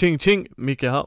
[0.00, 1.06] Ching ching, Micke här.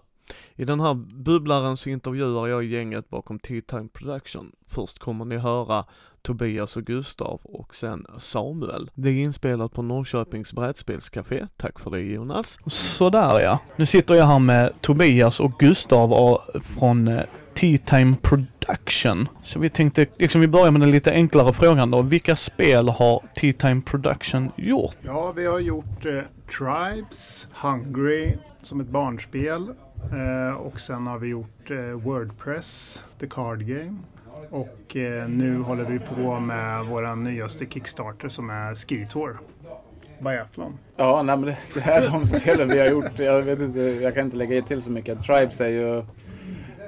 [0.56, 4.52] I den här bubblaren så intervjuar jag gänget bakom Tea Time Production.
[4.68, 5.86] Först kommer ni höra
[6.22, 8.90] Tobias och Gustav och sen Samuel.
[8.96, 11.48] Det är inspelat på Norrköpings brädspelscafé.
[11.58, 12.58] Tack för det Jonas.
[12.68, 13.60] Sådär ja.
[13.76, 17.22] Nu sitter jag här med Tobias och Gustav och- från eh,
[17.54, 19.28] Tea Time Production.
[19.44, 22.02] Så vi tänkte, liksom vi börjar med den lite enklare frågan då.
[22.02, 24.98] Vilka spel har Tea Time Production gjort?
[25.02, 26.20] Ja, vi har gjort eh,
[26.58, 28.34] Tribes, Hungry
[28.66, 29.74] som ett barnspel.
[30.12, 33.98] Eh, och sen har vi gjort eh, Wordpress, The Card Game.
[34.50, 39.40] Och eh, nu håller vi på med vår nyaste Kickstarter som är Ski Tour.
[40.20, 40.78] Biathlon.
[40.96, 43.20] Ja, nej, men det, det här är de spelen vi har gjort.
[43.20, 45.24] Jag, vet inte, jag kan inte lägga till så mycket.
[45.24, 46.04] Tribes är ju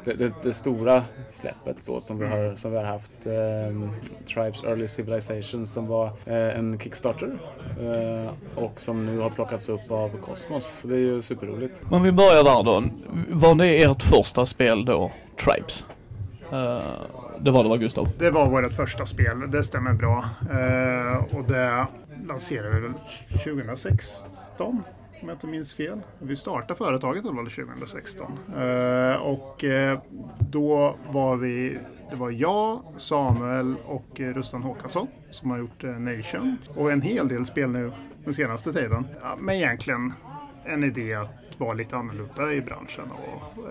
[0.05, 3.11] det, det, det stora släppet så, som, vi har, som vi har haft.
[3.25, 3.89] ehm,
[4.33, 7.37] Tribes Early Civilization som var eh, en Kickstarter
[7.81, 8.31] eh,
[8.63, 10.71] och som nu har plockats upp av Cosmos.
[10.81, 11.81] Så det är ju superroligt.
[11.91, 12.83] Men vi börjar där då.
[13.29, 15.11] Var det ert första spel då?
[15.43, 15.85] Tribes?
[16.51, 16.79] Eh,
[17.39, 18.09] det var det va Gustav?
[18.19, 20.25] Det var vårt första spel, det stämmer bra.
[20.51, 21.87] Eh, och det
[22.27, 22.93] lanserade vi väl
[23.43, 24.83] 2016
[25.25, 26.01] om jag inte minns fel.
[26.19, 28.39] Vi startade företaget 2016.
[28.55, 29.99] Eh, och eh,
[30.39, 36.57] då var vi, det var jag, Samuel och eh, Rustan Håkansson som har gjort Nation.
[36.75, 37.91] Och en hel del spel nu
[38.23, 39.07] den senaste tiden.
[39.21, 40.13] Ja, men egentligen
[40.65, 43.63] en idé att vara lite annorlunda i branschen och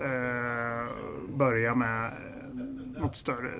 [1.37, 2.11] börja med
[2.97, 3.51] något större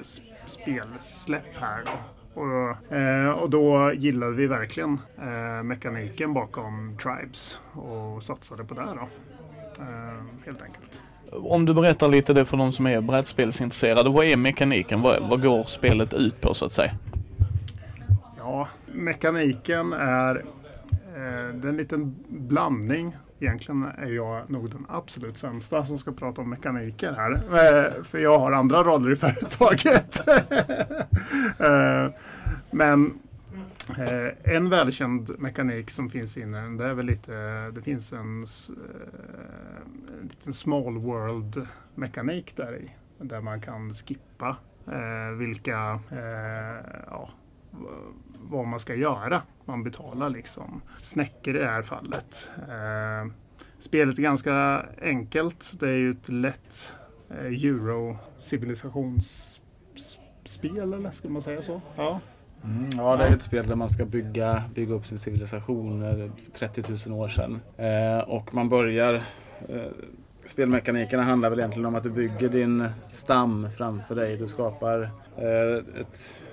[0.46, 2.15] spelsläpp här då.
[2.36, 8.82] Och, eh, och då gillade vi verkligen eh, mekaniken bakom Tribes och satsade på det
[8.82, 9.10] då.
[9.84, 11.02] Eh, helt enkelt.
[11.32, 14.10] Om du berättar lite det för de som är brädspelsintresserade.
[14.10, 15.02] Vad är mekaniken?
[15.02, 16.92] Vad, vad går spelet ut på så att säga?
[18.38, 23.16] Ja, mekaniken är, eh, det är en liten blandning.
[23.40, 27.32] Egentligen är jag nog den absolut sämsta som ska prata om mekaniker här.
[27.34, 30.20] Eh, för jag har andra roller i företaget.
[31.60, 32.10] Eh,
[32.72, 33.20] men
[33.98, 37.32] eh, en välkänd mekanik som finns inne, det är väl lite,
[37.72, 38.46] det finns en,
[40.22, 42.92] en liten small world mekanik där i.
[43.18, 44.58] Där man kan skippa
[45.38, 46.00] vilka,
[47.08, 47.30] ja,
[48.50, 49.42] vad man ska göra.
[49.66, 52.52] Man betalar liksom snäckor i det här fallet.
[52.58, 53.26] Eh,
[53.80, 55.80] spelet är ganska enkelt.
[55.80, 56.94] Det är ju ett lätt
[57.30, 61.82] eh, euro civilisationsspel eller ska man säga så?
[61.98, 62.20] Ja.
[62.64, 66.30] Mm, ja, det är ett spel där man ska bygga, bygga upp sin civilisation eh,
[66.54, 67.60] 30 000 år sedan.
[67.78, 69.14] Eh, och man börjar...
[69.70, 69.92] Eh,
[70.46, 74.38] spelmekanikerna handlar väl egentligen om att du bygger din stam framför dig.
[74.38, 75.02] Du skapar
[75.38, 76.48] eh, ett,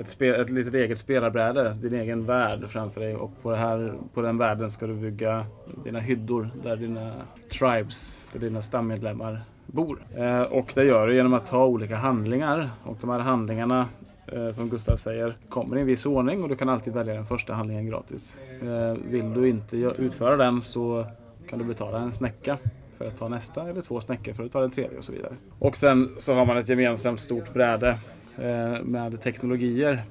[0.00, 3.16] ett, spel, ett litet eget spelarbräde, din egen värld framför dig.
[3.16, 5.46] Och på, det här, på den världen ska du bygga
[5.84, 7.12] dina hyddor där dina
[7.58, 9.98] tribes, där dina stammedlemmar bor.
[10.16, 12.70] Eh, och det gör du genom att ta olika handlingar.
[12.84, 13.88] Och de här handlingarna
[14.32, 17.24] eh, som Gustav säger, kommer i en viss ordning och du kan alltid välja den
[17.24, 18.38] första handlingen gratis.
[18.62, 21.06] Eh, vill du inte utföra den så
[21.48, 22.58] kan du betala en snäcka
[22.98, 25.32] för att ta nästa eller två snäckor för att ta den tredje och så vidare.
[25.58, 27.98] Och sen så har man ett gemensamt stort bräde
[28.38, 30.02] Eh, med teknologier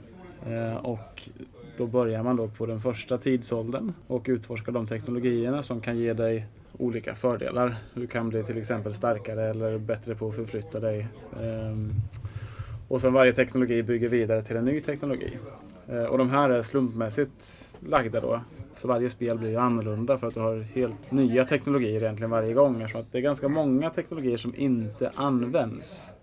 [0.47, 1.29] eh, och
[1.77, 6.13] då börjar man då på den första tidsåldern och utforskar de teknologierna som kan ge
[6.13, 6.45] dig
[6.77, 7.75] olika fördelar.
[7.93, 11.07] Du kan bli till exempel starkare eller bättre på att förflytta dig.
[11.41, 11.91] Ehm,
[12.87, 15.37] och sen varje teknologi bygger vidare till en ny teknologi.
[15.87, 18.41] Eh, och de här är slumpmässigt lagda då.
[18.75, 22.53] Så varje spel blir ju annorlunda för att du har helt nya teknologier egentligen varje
[22.53, 22.81] gång.
[22.81, 26.13] Eftersom att det är ganska många teknologier som inte används.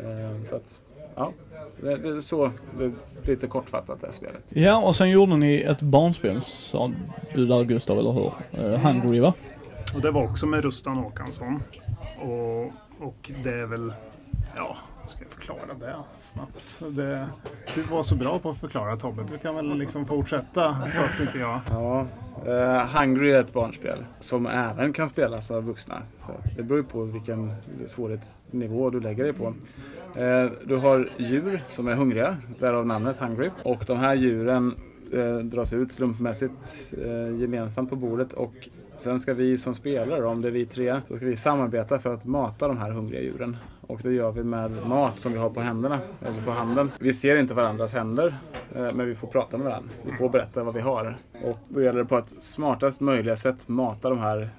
[0.00, 0.80] Ehm, så att,
[1.14, 1.32] ja,
[1.80, 2.92] det det är så det är
[3.24, 4.42] lite kortfattat det här spelet.
[4.48, 6.92] Ja, och sen gjorde ni ett barnspel sa
[7.34, 8.32] du där Gustav, eller hur?
[8.58, 9.34] Uh, Hungry va?
[9.94, 11.62] Och det var också med Rustan Håkansson.
[12.20, 12.62] Och,
[13.06, 13.92] och det är väl,
[14.56, 14.76] ja,
[15.12, 16.96] ska jag förklara det snabbt?
[16.96, 17.28] Det,
[17.74, 19.22] du var så bra på att förklara Tobbe.
[19.30, 21.60] Du kan väl liksom fortsätta så att inte jag...
[21.70, 22.06] Ja,
[22.46, 26.02] uh, Hungry är ett barnspel som även kan spelas av vuxna.
[26.26, 27.54] Så det beror ju på vilken
[27.86, 29.46] svårighetsnivå du lägger dig på.
[29.46, 33.50] Uh, du har djur som är hungriga, därav namnet Hungry.
[33.62, 34.74] Och de här djuren
[35.12, 38.68] eh, dras ut slumpmässigt eh, gemensamt på bordet och
[39.02, 42.14] sen ska vi som spelare, om det är vi tre, så ska vi samarbeta för
[42.14, 43.56] att mata de här hungriga djuren.
[43.80, 46.90] Och det gör vi med mat som vi har på händerna, eller på handen.
[47.00, 48.36] Vi ser inte varandras händer,
[48.74, 49.90] eh, men vi får prata med varandra.
[50.04, 51.16] Vi får berätta vad vi har.
[51.44, 54.50] Och då gäller det på ett smartast möjliga sätt mata de här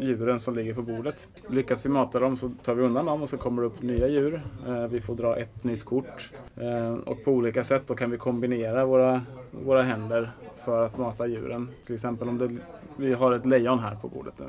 [0.00, 1.28] djuren som ligger på bordet.
[1.48, 4.08] Lyckas vi mata dem så tar vi undan dem och så kommer det upp nya
[4.08, 4.42] djur.
[4.66, 6.32] Eh, vi får dra ett nytt kort.
[6.56, 9.22] Eh, och på olika sätt då kan vi kombinera våra,
[9.64, 10.30] våra händer
[10.64, 11.68] för att mata djuren.
[11.86, 12.56] Till exempel om det,
[12.96, 14.46] vi har ett lejon här på bordet nu.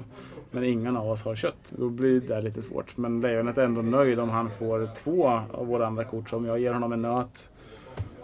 [0.52, 1.74] Men ingen av oss har kött.
[1.78, 2.98] Då blir det lite svårt.
[2.98, 6.30] Men lejonet är ändå nöjd om han får två av våra andra kort.
[6.30, 7.51] Så om jag ger honom en nöt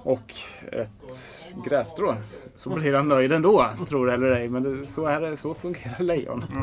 [0.08, 0.34] och
[0.72, 2.16] ett grässtrå
[2.56, 4.50] så blir han nöjd ändå, tror det eller ej.
[4.50, 6.44] Men det, så, är det, så fungerar lejon.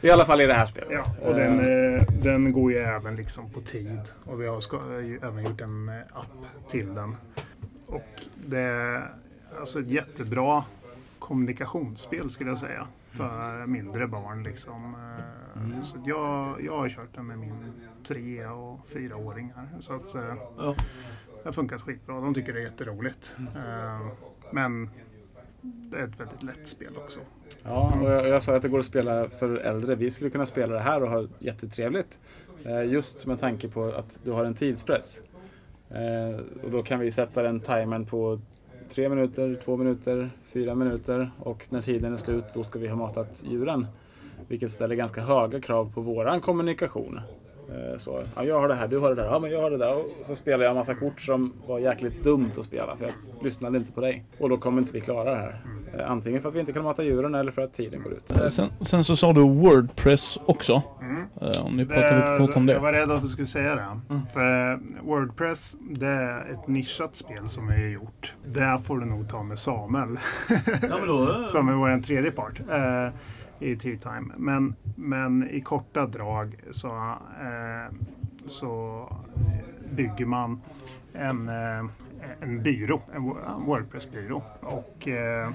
[0.00, 0.90] I alla fall i det här spelet.
[0.92, 4.00] Ja, och den, eh, den går ju även liksom på tid.
[4.24, 7.16] Och vi har ska, ju även gjort en eh, app till den.
[7.86, 9.10] Och det är
[9.60, 10.64] alltså ett jättebra
[11.18, 12.86] kommunikationsspel skulle jag säga.
[13.10, 14.94] För mindre barn liksom.
[14.94, 15.24] Eh,
[15.56, 15.84] Mm.
[15.84, 17.72] Så jag, jag har kört den med min
[18.04, 19.68] tre och fyraåringar.
[19.80, 20.74] Så att eh, Ja
[21.42, 22.20] det har funkat skitbra.
[22.20, 23.34] De tycker det är jätteroligt.
[23.56, 24.06] Eh,
[24.50, 24.90] Men
[25.62, 27.20] det är ett väldigt lätt spel också.
[27.62, 29.94] Ja, och jag, jag sa att det går att spela för äldre.
[29.94, 32.18] Vi skulle kunna spela det här och ha jättetrevligt.
[32.64, 35.20] Eh, just med tanke på att du har en tidspress.
[35.90, 38.40] Eh, och då kan vi sätta den timern på
[38.88, 42.96] tre minuter, två minuter, fyra minuter och när tiden är slut då ska vi ha
[42.96, 43.86] matat djuren.
[44.48, 47.20] Vilket ställer ganska höga krav på våran kommunikation.
[47.70, 49.70] Eh, Så, ja, jag har det här, du har det där, ja men jag har
[49.70, 49.94] det där.
[49.96, 53.14] Och så spelar jag en massa kort som var jäkligt dumt att spela för jag
[53.44, 54.24] lyssnade inte på dig.
[54.38, 55.60] Och då kommer inte vi klara det här.
[55.98, 58.30] Eh, Antingen för att vi inte kan mata djuren eller för att tiden går ut.
[58.30, 60.82] Eh, Sen, sen så sa du Wordpress också.
[61.00, 61.24] Mm.
[61.64, 62.80] Om ni pratar lite kort om Jag det.
[62.82, 63.86] var rädd att du skulle säga det.
[64.32, 68.34] För eh, Wordpress, det är ett nischat spel som vi har gjort.
[68.46, 70.18] Där får du nog ta med Samuel.
[70.82, 72.60] Ja, men då, som är vår tredje part
[73.60, 74.34] i Tea Time.
[74.36, 76.88] Men, men i korta drag så,
[77.40, 77.94] eh,
[78.46, 79.06] så
[79.90, 80.60] bygger man
[81.12, 81.84] en, eh,
[82.40, 83.22] en byrå, en
[83.66, 84.42] Wordpress-byrå.
[84.60, 85.50] Och eh,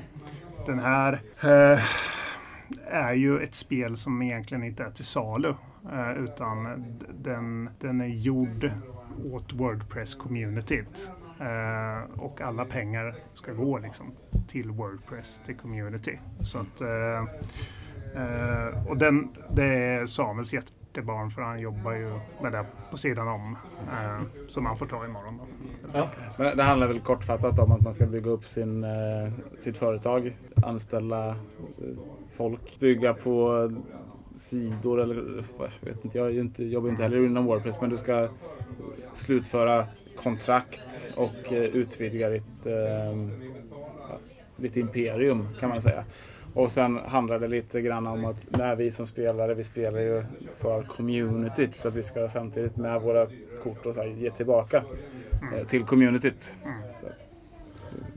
[0.66, 1.80] den här eh,
[2.86, 5.54] är ju ett spel som egentligen inte är till salu.
[5.94, 6.86] Eh, utan
[7.22, 8.72] den, den är gjord
[9.31, 11.10] åt Wordpress-communityt.
[11.42, 14.12] Uh, och alla pengar ska gå liksom
[14.48, 16.19] till Wordpress, till community.
[16.42, 17.30] Så att, uh,
[18.15, 23.27] eh, och den, det är Samuels hjärtebarn för han jobbar ju med det på sidan
[23.27, 23.57] om.
[23.91, 25.38] Eh, som han får ta imorgon.
[25.38, 25.44] Då,
[25.94, 26.09] Ja.
[26.38, 30.38] Men det handlar väl kortfattat om att man ska bygga upp sin, eh, sitt företag,
[30.63, 31.35] anställa eh,
[32.31, 33.71] folk, bygga på
[34.35, 37.89] sidor eller jag vet inte, jag är ju inte, jobbar inte heller inom Wordpress men
[37.89, 38.27] du ska
[39.13, 43.29] slutföra kontrakt och eh, utvidga ditt, eh,
[44.56, 46.03] ditt imperium kan man säga.
[46.56, 50.25] Och sen handlar det lite grann om att när vi som spelare, vi spelar ju
[50.57, 53.28] för communityt så att vi ska samtidigt med våra
[53.63, 54.84] kort och så här, ge tillbaka
[55.54, 56.56] eh, till communityt.
[56.63, 56.78] Mm.
[57.02, 57.07] Så,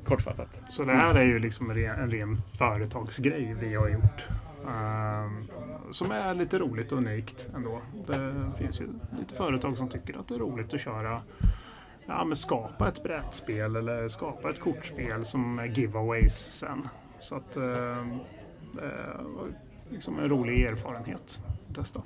[0.05, 0.63] kortfattat.
[0.71, 4.29] Så det här är ju liksom en ren, en ren företagsgrej vi har gjort.
[4.69, 5.49] Ehm,
[5.91, 7.81] som är lite roligt och unikt ändå.
[8.07, 8.87] Det finns ju
[9.19, 11.23] lite företag som tycker att det är roligt att köra
[12.07, 16.89] Ja, men skapa ett brädspel eller skapa ett kortspel som är giveaways sen.
[17.21, 17.61] Så att det
[19.37, 19.49] var
[19.91, 22.03] liksom en rolig erfarenhet att testa.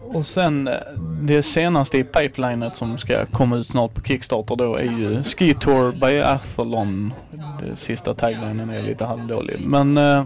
[0.00, 0.74] Och sen eh,
[1.22, 5.54] det senaste i pipelinet som ska komma ut snart på Kickstarter då är ju Ski
[5.54, 7.12] Tour Biathlon.
[7.60, 9.60] Det sista taglinen är lite halvdålig.
[9.60, 10.24] Men eh,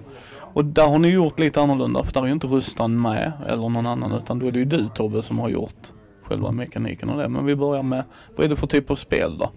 [0.53, 3.69] och där har ni gjort lite annorlunda för där är ju inte Rustan med eller
[3.69, 7.19] någon annan utan då är det ju du Tobbe som har gjort själva mekaniken och
[7.19, 7.29] det.
[7.29, 8.05] Men vi börjar med,
[8.37, 9.51] vad är det för typ av spel då?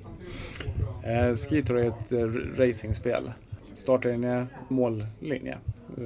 [1.03, 2.25] Eh, Skitour är ett eh,
[2.57, 3.31] racingspel.
[3.75, 5.57] Startlinje, mållinje.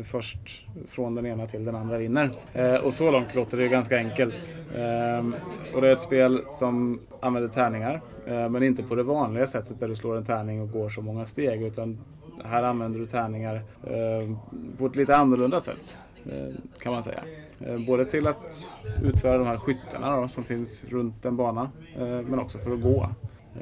[0.03, 2.31] Först från den ena till den andra vinner.
[2.53, 4.53] Eh, och så långt låter det ganska enkelt.
[4.75, 5.25] Eh,
[5.75, 8.01] och det är ett spel som använder tärningar.
[8.25, 11.01] Eh, men inte på det vanliga sättet där du slår en tärning och går så
[11.01, 11.63] många steg.
[11.63, 11.97] Utan
[12.43, 14.37] här använder du tärningar eh,
[14.77, 15.97] på ett lite annorlunda sätt.
[16.79, 17.23] Kan man säga.
[17.87, 18.71] Både till att
[19.03, 21.69] utföra de här skyttarna då, som finns runt en bana.
[21.97, 23.09] Men också för att gå.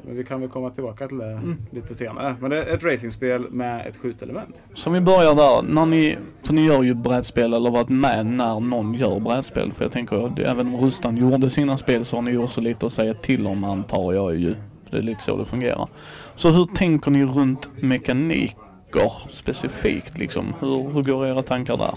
[0.04, 2.36] Men vi kan väl komma tillbaka till det lite senare.
[2.40, 4.62] Men det är ett racingspel med ett skjutelement.
[4.74, 5.62] Så vi börjar där.
[5.74, 9.72] När ni, för ni gör ju brädspel eller varit med när någon gör brädspel.
[9.72, 12.86] För jag tänker, även om Rustan gjorde sina spel så har ni ju också lite
[12.86, 14.54] att säga till om antar jag ju.
[14.84, 15.88] För det är lite så det fungerar.
[16.34, 20.54] Så hur tänker ni runt mekaniker specifikt liksom?
[20.60, 21.94] Hur, hur går era tankar där?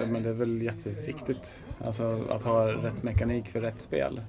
[0.00, 1.62] Eh, Men det är väl jätteviktigt.
[1.86, 4.20] Alltså att ha rätt mekanik för rätt spel.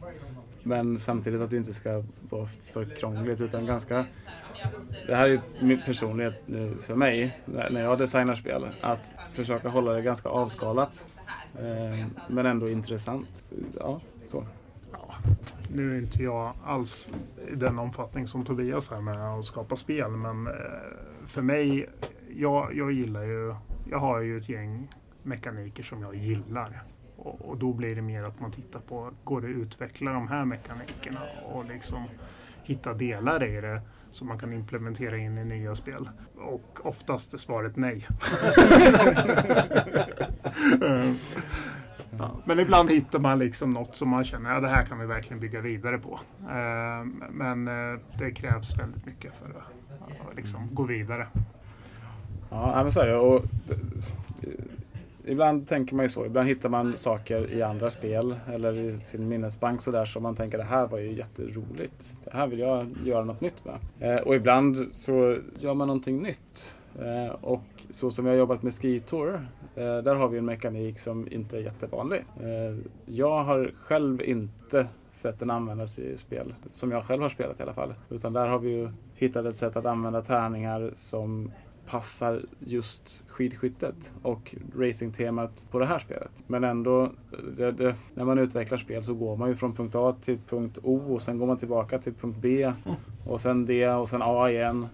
[0.68, 4.06] Men samtidigt att det inte ska vara för krångligt utan ganska...
[5.08, 8.68] Det här är ju min personlighet nu för mig när jag designar spel.
[8.82, 11.08] Att försöka hålla det ganska avskalat.
[11.60, 13.44] Eh, men ändå intressant.
[13.80, 14.46] Ja, så.
[15.74, 17.12] Nu är inte jag alls
[17.52, 20.12] i den omfattning som Tobias är med att skapa spel.
[20.12, 20.54] Men eh,
[21.26, 21.90] för mig,
[22.36, 23.56] jag, jag gillar ju
[23.90, 24.88] jag har ju ett gäng
[25.24, 26.84] mekaniker som jag gillar.
[27.26, 30.28] Och, och då blir det mer att man tittar på, går det att utveckla de
[30.28, 31.20] här mekanikerna
[31.54, 32.04] och liksom
[32.64, 36.10] hitta delar i det som man kan implementera in i nya spel?
[36.38, 38.08] Och oftast är svaret nej.
[40.82, 41.12] Eh,
[42.18, 42.32] ja.
[42.46, 45.06] Men ibland hittar man liksom något som man känner att ja, det här kan vi
[45.06, 46.20] verkligen bygga vidare på.
[46.40, 51.28] Eh, men eh, det krävs väldigt mycket för att liksom gå vidare.
[52.50, 53.18] Ja, men så är det.
[53.18, 53.46] Och,
[55.28, 56.26] ibland tänker man ju så.
[56.26, 60.58] Ibland hittar man saker i andra spel eller i sin minnesbank sådär som man tänker
[60.58, 62.18] det här var ju jätteroligt.
[62.24, 63.80] Det här vill jag göra något nytt med.
[64.00, 66.76] Eh, och ibland så gör man någonting nytt.
[67.00, 69.34] Eh, och så som jag har jobbat med Skitor,
[69.76, 72.26] eh, där har vi en mekanik som inte är jättevanlig.
[72.40, 77.60] Eh, jag har själv inte sett den användas i spel, som jag själv har spelat
[77.60, 77.94] i alla fall.
[78.10, 81.52] Utan där har vi ju hittat ett sätt att använda tärningar som
[81.86, 86.32] passar just skidskyttet och racingtemat på det här spelet.
[86.48, 87.12] Men ändå,
[87.58, 90.78] det, det, när man utvecklar spel så går man ju från punkt A till punkt
[90.84, 92.72] O och sen går man tillbaka till punkt B
[93.28, 94.88] och sen D och sen A igen.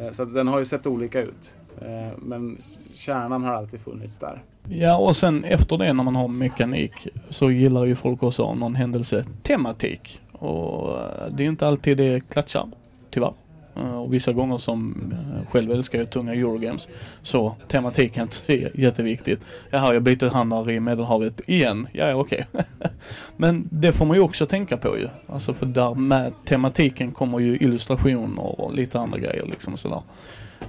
[0.00, 1.54] Eh, så den har ju sett olika ut.
[1.80, 2.58] Eh, men
[2.94, 4.42] kärnan har alltid funnits där.
[4.68, 8.58] Ja och sen efter det när man har mekanik så gillar ju folk också av
[8.58, 10.20] någon händelse tematik.
[10.32, 12.68] Och eh, det är inte alltid det klatschar,
[13.10, 13.32] tyvärr.
[13.76, 16.88] Eh, och vissa gånger som eh, själv älskar jag tunga Eurogames
[17.22, 19.40] så tematiken är jätteviktigt.
[19.70, 21.88] Jaha, jag byter handlar i Medelhavet igen.
[21.92, 22.46] Ja, okej.
[22.52, 22.64] Okay.
[23.36, 25.08] Men det får man ju också tänka på ju.
[25.26, 30.02] Alltså för där med tematiken kommer ju illustrationer och lite andra grejer liksom sådär.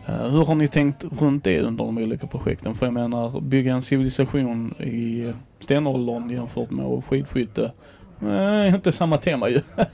[0.05, 2.75] Eh, hur har ni tänkt runt det under de olika projekten?
[2.75, 7.71] För jag menar, bygga en civilisation i stenåldern jämfört med skidskytte.
[8.23, 9.61] Uh, inte samma tema ju.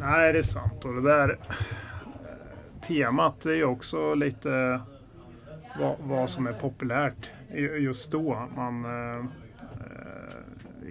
[0.00, 0.84] Nej, det är sant.
[0.84, 1.38] Och det där
[2.86, 4.80] temat är ju också lite
[5.80, 7.30] vad, vad, som är populärt
[7.78, 8.48] just då.
[8.56, 9.24] Man eh,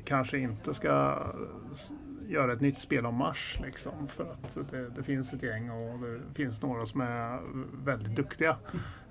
[0.06, 1.18] kanske inte ska
[2.28, 3.60] göra ett nytt spel om Mars.
[3.64, 7.40] Liksom, för att det, det, finns ett gäng och det finns några som är
[7.84, 8.58] väldigt duktiga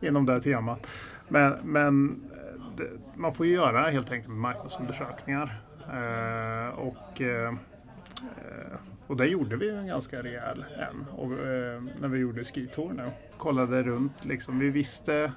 [0.00, 0.86] inom det temat.
[1.28, 5.62] Men, men eh, det, man får ju göra helt enkelt marknadsundersökningar.
[5.92, 7.48] Eh, och eh,
[8.22, 11.04] eh och där gjorde vi en ganska rejäl en.
[11.16, 13.10] Och, eh, när vi gjorde Skitour nu.
[13.36, 14.58] Kollade runt liksom.
[14.58, 15.32] Vi visste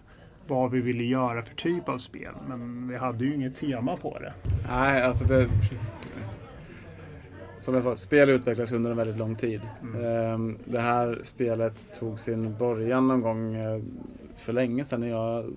[0.48, 2.34] vad vi ville göra för typ av spel.
[2.48, 4.34] Men vi hade ju inget tema på det.
[4.70, 5.50] Nej, alltså det...
[7.62, 9.62] Som jag sa, spel utvecklas under en väldigt lång tid.
[9.82, 10.06] Mm.
[10.06, 13.82] Ehm, det här spelet tog sin början någon gång eh,
[14.36, 15.54] för länge sedan när jag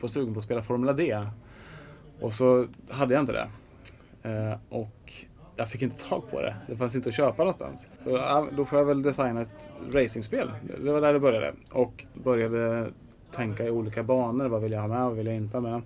[0.00, 1.26] var sugen på att spela Formula D.
[2.20, 3.48] Och så hade jag inte det.
[4.22, 4.95] Ehm, och
[5.56, 6.56] jag fick inte tag på det.
[6.66, 7.86] Det fanns inte att köpa någonstans.
[8.04, 10.50] Så, då får jag väl designa ett racingspel.
[10.84, 11.52] Det var där det började.
[11.70, 12.90] Och började
[13.32, 14.48] tänka i olika banor.
[14.48, 15.04] Vad vill jag ha med?
[15.04, 15.82] Vad vill jag inte ha med?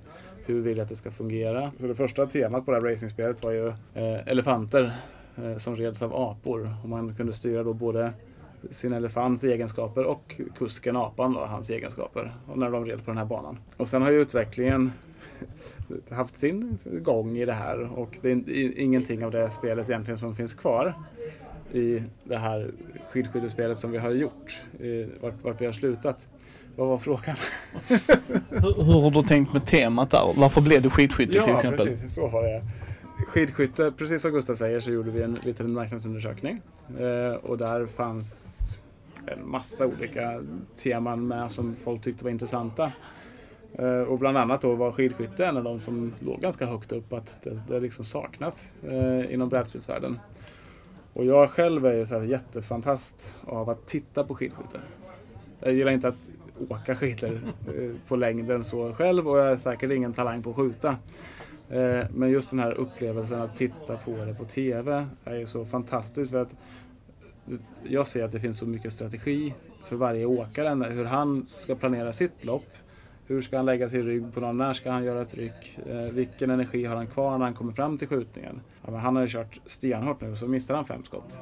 [0.46, 1.72] Hur vill jag att det ska fungera?
[1.78, 4.92] Så det första temat på det här racingspelet var ju eh, elefanter
[5.36, 6.74] eh, som reds av apor.
[6.82, 8.12] Och man kunde styra då både
[8.70, 12.32] sin elefants egenskaper och kusken apan då, hans egenskaper.
[12.46, 13.58] Och när de red på den här banan.
[13.76, 14.92] Och sen har ju utvecklingen
[16.10, 20.34] haft sin gång i det här och det är ingenting av det spelet egentligen som
[20.34, 20.94] finns kvar
[21.72, 22.70] i det här
[23.10, 24.60] skidskyttespelet som vi har gjort,
[25.20, 26.28] vart, vart vi har slutat.
[26.76, 27.36] Vad var frågan?
[28.48, 30.32] hur, hur, har du tänkt med temat där?
[30.36, 31.86] Varför blev det skidskytte ja, till exempel?
[31.86, 32.14] Ja, precis.
[32.14, 32.62] Så har jag.
[33.26, 36.62] Skidskytte, precis som Gustav säger så gjorde vi en liten marknadsundersökning.
[37.00, 38.56] Eh, och där fanns
[39.26, 40.42] en massa olika
[40.82, 42.92] teman med som folk tyckte var intressanta.
[43.74, 47.12] Eh, och bland annat då var skidskytte en av de som låg ganska högt upp
[47.12, 50.18] att det, det liksom saknas eh, inom brädspelsvärlden.
[51.12, 54.80] Och jag själv är ju så här jättefantast av att titta på skidskytte.
[55.60, 56.30] Jag gillar inte att
[56.68, 60.56] åka skidor eh, på längden så själv och jag är säkert ingen talang på att
[60.56, 60.96] skjuta.
[61.68, 65.64] Eh, men just den här upplevelsen att titta på det på TV är ju så
[65.64, 66.56] fantastiskt för att
[67.82, 72.12] jag ser att det finns så mycket strategi för varje åkare, hur han ska planera
[72.12, 72.68] sitt lopp
[73.30, 74.56] hur ska han lägga sin rygg på någon?
[74.56, 75.78] När ska han göra ett ryck?
[75.86, 78.60] Eh, vilken energi har han kvar när han kommer fram till skjutningen?
[78.86, 81.38] Ja, han har ju kört stenhårt nu så missar han fem skott.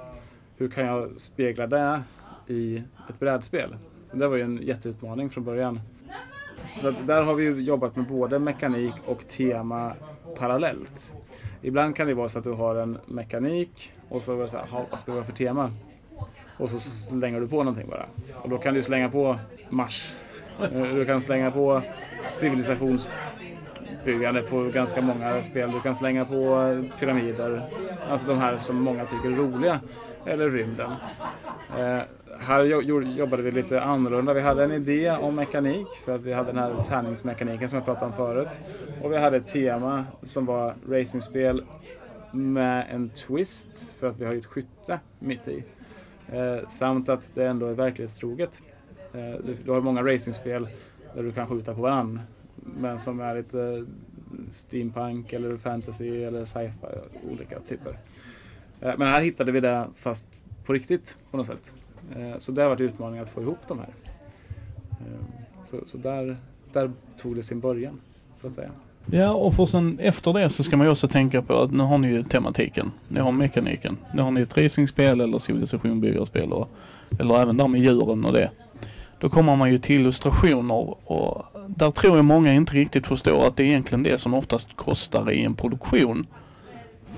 [0.56, 2.02] Hur kan jag spegla det
[2.46, 3.76] i ett brädspel?
[4.10, 5.80] Så det var ju en jätteutmaning från början.
[6.80, 9.92] Så där har vi jobbat med både mekanik och tema
[10.36, 11.14] parallellt.
[11.62, 14.56] Ibland kan det vara så att du har en mekanik och så, är det så
[14.56, 15.72] här, vad ska vi ha för tema?
[16.58, 18.06] Och så slänger du på någonting bara.
[18.34, 19.38] Och då kan du slänga på
[19.70, 20.14] Mars
[20.62, 21.82] Eh, du kan slänga på
[22.24, 25.72] civilisationsbyggande på ganska många spel.
[25.72, 27.62] Du kan slänga på eh, pyramider,
[28.10, 29.80] alltså de här som många tycker är roliga,
[30.26, 30.90] eller rymden.
[31.78, 31.98] Eh,
[32.40, 32.64] här
[33.18, 34.32] jobbade vi lite annorlunda.
[34.32, 37.84] Vi hade en idé om mekanik för att vi hade den här tärningsmekaniken som jag
[37.84, 38.48] pratade om förut.
[39.02, 41.64] Och vi hade ett tema som var racingspel
[42.32, 45.64] med en twist för att vi har ett skytte mitt i.
[46.32, 48.62] Eh, samt att det ändå är verklighetstroget.
[49.18, 50.68] Eh, du, har många racingspel
[51.14, 52.20] där du kan skjuta på varandra
[52.56, 53.84] men som är lite eh,
[54.50, 56.86] steampunk eller fantasy eller sci-fi,
[57.30, 57.92] olika typer.
[58.80, 60.26] Eh, men här hittade vi det fast
[60.66, 61.74] på riktigt på något sätt.
[62.38, 63.88] Så det har varit utmaningen att få ihop de här.
[65.64, 66.36] Så, så där,
[66.72, 68.00] där tog det sin början,
[68.36, 68.70] så att säga.
[69.06, 71.82] Ja, och för sen efter det så ska man ju också tänka på att nu
[71.82, 72.90] har ni ju tematiken.
[73.08, 73.96] Ni har mekaniken.
[74.14, 76.68] Nu har ni ett racingspel eller civilisationbyggarspel och,
[77.18, 78.50] eller även där med djuren och det.
[79.20, 83.56] Då kommer man ju till illustrationer och där tror jag många inte riktigt förstår att
[83.56, 86.26] det är egentligen det som oftast kostar i en produktion.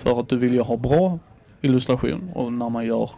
[0.03, 1.19] För att du vill ju ha bra
[1.61, 3.11] illustration och när man gör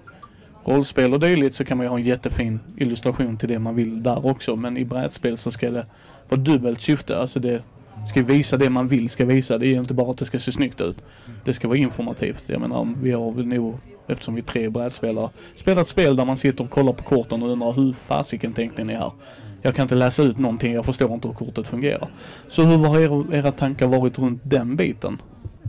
[0.64, 4.02] rollspel och dylikt så kan man ju ha en jättefin illustration till det man vill
[4.02, 4.56] där också.
[4.56, 5.86] Men i brädspel så ska det
[6.28, 7.18] vara dubbelt syfte.
[7.18, 7.62] Alltså det
[8.08, 9.58] ska visa det man vill ska visa.
[9.58, 10.96] Det är inte bara att det ska se snyggt ut.
[11.44, 12.42] Det ska vara informativt.
[12.46, 16.36] Jag menar, vi har väl nog, eftersom vi är tre brädspelare, spelat spel där man
[16.36, 19.12] sitter och kollar på korten och undrar hur fasiken tänkte ni här?
[19.62, 22.10] Jag kan inte läsa ut någonting, jag förstår inte hur kortet fungerar.
[22.48, 25.22] Så hur har era tankar varit runt den biten?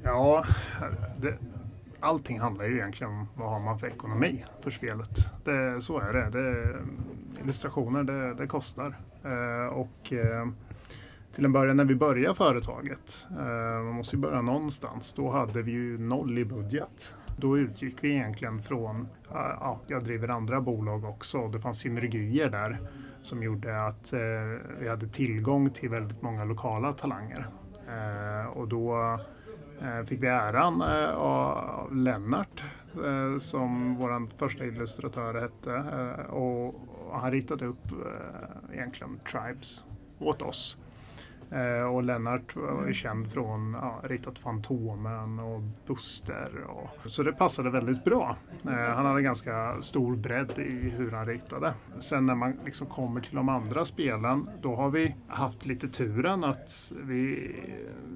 [0.04, 0.46] Ja,
[1.18, 1.34] det,
[2.00, 5.18] allting handlar ju egentligen om vad har man för ekonomi för spelet.
[5.44, 6.30] Det, så är det.
[6.40, 6.78] det
[7.44, 8.96] illustrationer, det, det kostar.
[9.24, 10.48] Eh, och eh,
[11.36, 15.62] till en början när vi började företaget, eh, man måste ju börja någonstans, då hade
[15.62, 17.16] vi ju noll i budget.
[17.38, 22.80] Då utgick vi egentligen från, ja, jag driver andra bolag också, det fanns synergier där
[23.24, 24.20] som gjorde att eh,
[24.80, 27.48] vi hade tillgång till väldigt många lokala talanger.
[27.88, 29.20] Eh, och då
[29.82, 32.63] eh, fick vi äran eh, av Lennart
[33.06, 36.75] eh, som vår första illustratör hette eh, och
[37.12, 39.84] han ritade upp eh, egentligen Tribes
[40.20, 40.78] åt oss.
[41.53, 46.51] Eh, och Lennart var ju känd från ja, ritat Fantomen och Buster.
[46.68, 48.35] Och, så det passade väldigt bra.
[48.63, 51.74] Eh, han hade ganska stor bredd i hur han ritade.
[52.00, 56.44] Sen när man liksom kommer till de andra spelen, då har vi haft lite turen
[56.44, 57.55] att vi,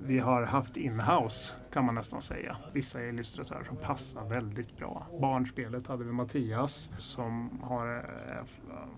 [0.06, 2.58] vi har haft inhouse kan man nästan säga.
[2.74, 5.08] Vissa illustratörer som passar väldigt bra.
[5.22, 8.46] Barnspelet hade vi Mattias som har eh,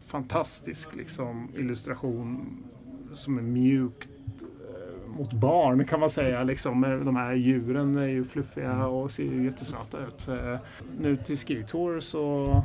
[0.06, 2.58] fantastisk liksom, illustration
[3.14, 4.10] som är mjukt
[4.44, 6.44] Eh, mot barn kan man säga.
[6.44, 6.84] Liksom.
[6.84, 10.28] Eh, de här djuren är ju fluffiga och ser ju jättesöta ut.
[10.28, 10.56] Eh,
[11.00, 12.64] nu till Ski Tour så...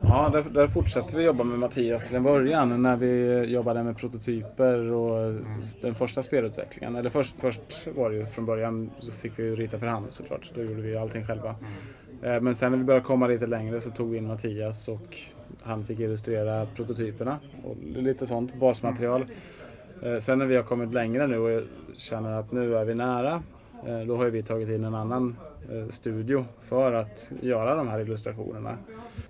[0.00, 3.96] Ja, där, där fortsätter vi jobba med Mattias till en början när vi jobbade med
[3.96, 5.44] prototyper och mm.
[5.80, 6.96] den första spelutvecklingen.
[6.96, 10.50] Eller först, först var det ju från början så fick vi rita för hand såklart.
[10.54, 11.48] Då gjorde vi allting själva.
[11.48, 12.44] Mm.
[12.44, 15.16] Men sen när vi började komma lite längre så tog vi in Mattias och
[15.62, 19.22] han fick illustrera prototyperna och lite sånt basmaterial.
[19.22, 19.34] Mm.
[20.02, 21.62] Eh, sen när vi har kommit längre nu och
[21.94, 23.42] känner att nu är vi nära,
[23.86, 25.36] eh, då har vi tagit in en annan
[25.70, 28.76] eh, studio för att göra de här illustrationerna.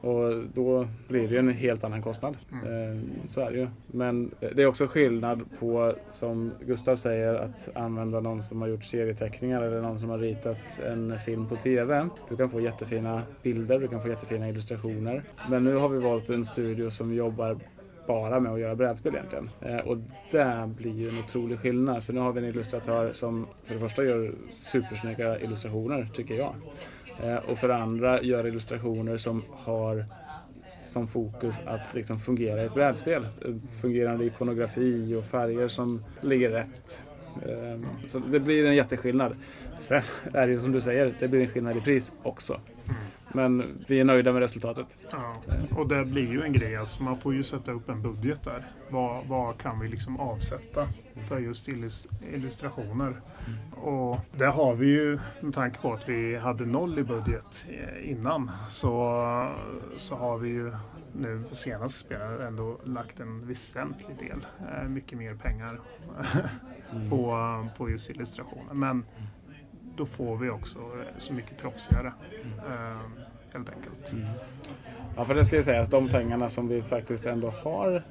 [0.01, 2.37] Och då blir det ju en helt annan kostnad.
[2.65, 3.11] Mm.
[3.25, 3.69] Så är det ju.
[3.87, 8.85] Men det är också skillnad på, som Gustav säger, att använda någon som har gjort
[8.85, 12.09] serieteckningar eller någon som har ritat en film på TV.
[12.29, 15.23] Du kan få jättefina bilder, du kan få jättefina illustrationer.
[15.51, 17.57] Men nu har vi valt en studio som jobbar
[18.09, 19.51] bara med att göra brädspel egentligen.
[19.61, 19.99] Eh, och
[20.31, 23.81] det blir ju en otrolig skillnad för nu har vi en illustratör som för det
[23.81, 26.55] första gör supersnygga illustrationer tycker jag.
[27.23, 30.05] Eh, och för det andra gör illustrationer som har
[30.93, 33.27] som fokus att liksom fungera i ett brädspel.
[33.81, 37.03] Fungerande ikonografi och färger som ligger rätt.
[37.47, 39.37] Eh, så det blir en jätteskillnad.
[39.79, 42.61] Sen är det ju som du säger, det blir en skillnad i pris också.
[43.33, 44.99] Men vi är nöjda med resultatet.
[45.11, 45.37] Ja,
[45.77, 46.77] och det blir ju en grej.
[46.77, 48.67] Alltså man får ju sätta upp en budget där.
[48.91, 50.89] Vad, vad kan vi liksom avsätta
[51.29, 51.69] för just
[52.33, 53.07] illustrationer?
[53.47, 53.73] Mm.
[53.73, 58.11] Och det har vi ju med tanke på att vi hade noll i budget eh,
[58.11, 58.51] innan.
[58.69, 58.91] Så,
[59.97, 60.73] så har vi ju
[61.13, 65.81] nu på senaste spelet ändå lagt en väsentlig del, eh, mycket mer pengar
[66.93, 67.11] mm.
[67.11, 68.75] på, på just illustrationer.
[68.75, 69.05] Men
[69.99, 70.79] då får vi också
[71.19, 72.13] så mycket proffsigare.
[72.43, 72.99] Mm.
[73.53, 74.13] helt enkelt.
[74.13, 74.27] Mm.
[75.17, 78.03] Ja, för det ska sägas, de pengarna som vi faktiskt ändå har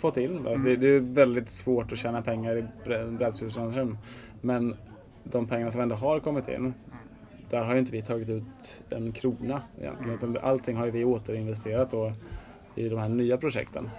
[0.00, 0.46] fått in.
[0.46, 0.64] Mm.
[0.64, 3.98] Det, det, är väldigt svårt att tjäna pengar i brädspelsbranschen.
[4.40, 4.76] Men
[5.24, 6.74] de pengarna som ändå har kommit in,
[7.50, 10.18] där har inte vi tagit ut en krona egentligen.
[10.22, 10.38] Mm.
[10.42, 12.12] allting har vi återinvesterat då
[12.74, 13.90] i de här nya projekten.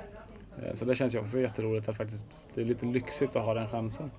[0.63, 3.53] Eh, så det känns ju också jätteroligt att faktiskt, det är lite lyxigt att ha
[3.53, 4.11] den chansen.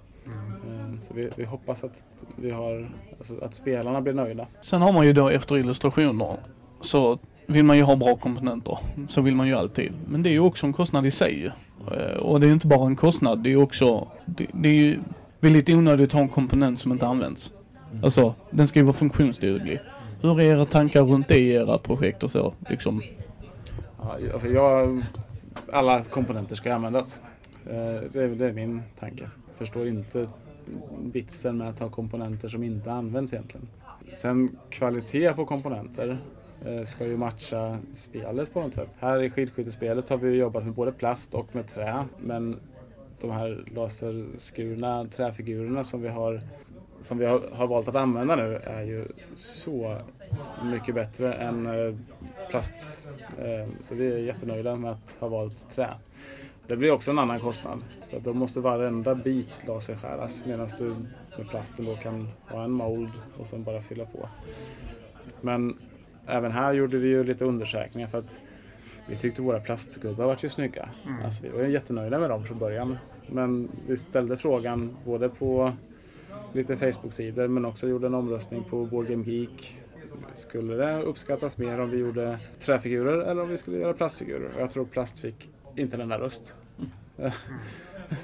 [0.66, 0.98] Mm.
[1.02, 2.04] Så vi, vi, hoppas att,
[2.36, 4.46] vi har, alltså att spelarna blir nöjda.
[4.62, 6.36] Sen har man ju då efter illustrationer
[6.80, 8.78] så vill man ju ha bra komponenter.
[9.08, 9.92] Så vill man ju alltid.
[10.08, 11.52] Men det är ju också en kostnad i sig.
[11.92, 14.74] Eh, Och det är inte bara en kostnad, det är ju också, det, det är
[14.74, 14.98] ju
[15.40, 17.52] väldigt onödigt att ha en komponent som inte används.
[18.02, 19.80] Alltså, den ska ju vara funktionsduglig.
[20.22, 22.54] Hur är era tankar runt det i era projekt och så?
[22.70, 23.02] Liksom,
[24.32, 25.04] alltså jag,
[25.72, 27.20] alla komponenter ska användas.
[27.66, 27.72] Eh,
[28.12, 29.28] Det är, det är min tanke.
[29.58, 30.28] Förstår inte
[31.12, 33.68] vitsen med att ha komponenter som inte används egentligen.
[34.16, 36.18] Sen kvalitet på komponenter
[36.64, 38.88] eh, ska ju matcha spelet på något sätt.
[38.98, 42.04] Här i skidskyttespelet har vi jobbat med både plast och med trä.
[42.18, 42.60] Men
[43.20, 46.40] de här laserskurna träfigurerna som vi har
[47.02, 49.98] som vi har, har valt att använda nu är ju så
[50.64, 51.94] mycket bättre än eh,
[52.50, 53.06] plast.
[53.38, 55.88] Eh, så vi är jättenöjda med att ha valt trä.
[56.68, 57.84] Det blir också en annan kostnad.
[58.10, 60.84] För Då måste varenda bit laserskäras medan du
[61.38, 64.28] med plasten då kan ha en mold och sen bara fylla på.
[65.40, 65.78] Men
[66.26, 68.40] även här gjorde vi ju lite undersökningar för att
[69.08, 70.88] vi tyckte våra plastgubbar var ju snygga.
[71.24, 72.98] Alltså, vi var ju jättenöjda med dem från början.
[73.26, 75.72] Men vi ställde frågan både på
[76.52, 79.78] lite Facebook-sidor men också gjorde en omröstning på Board Game Geek.
[80.34, 84.50] Skulle det uppskattas mer om vi gjorde träfigurer eller om vi skulle göra plastfigurer?
[84.54, 86.54] Och jag tror plast fick inte en enda röst.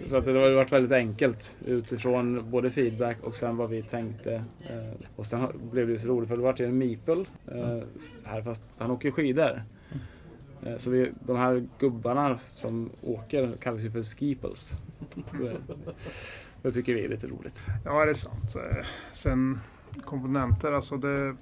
[0.07, 4.35] Så att det har varit väldigt enkelt utifrån både feedback och sen vad vi tänkte.
[4.61, 7.79] Eh, Och sen blev det ju så roligt för det var ju en Meeple eh,
[8.25, 9.63] här fast han åker skidor.
[10.63, 14.73] Eh, Så vi, de här gubbarna som åker kallas ju för skiples.
[15.15, 15.57] Det,
[16.63, 17.63] det tycker vi är lite roligt.
[17.85, 18.57] Ja, det är sant.
[19.13, 19.61] Sen
[20.05, 21.37] komponenter, alltså det,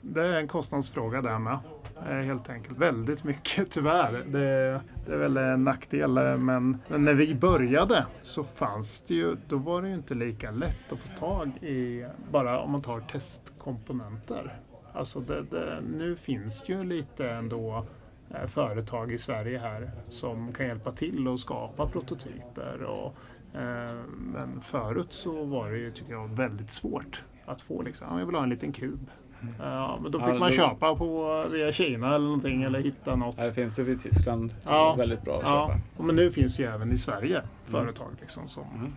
[0.00, 1.58] det är en kostnadsfråga där med.
[2.04, 2.78] Eh, helt enkelt.
[2.78, 4.12] Väldigt mycket tyvärr.
[4.26, 6.10] Det, det är väl en nackdel.
[6.38, 10.50] Men, men när vi började så fanns det ju, då var det ju inte lika
[10.50, 14.60] lätt att få tag i, bara om man tar testkomponenter.
[14.92, 17.84] Alltså det, det, nu finns det ju lite ändå
[18.30, 22.82] eh, företag i Sverige här som kan hjälpa till att skapa prototyper.
[22.82, 23.14] Och,
[23.60, 28.26] eh, men förut så var det ju, tycker jag, väldigt svårt att få liksom, jag
[28.26, 29.10] vill ha en liten kub.
[29.58, 33.16] Ja, men då fick Ja, man då- köpa på via Kina eller någonting eller hitta
[33.16, 33.36] något.
[33.36, 34.94] Här finns det i Tyskland Ja.
[34.98, 36.04] väldigt bra att Ja, köpa.
[36.06, 38.92] men nu finns ju även i Sverige företag liksom som, Mm.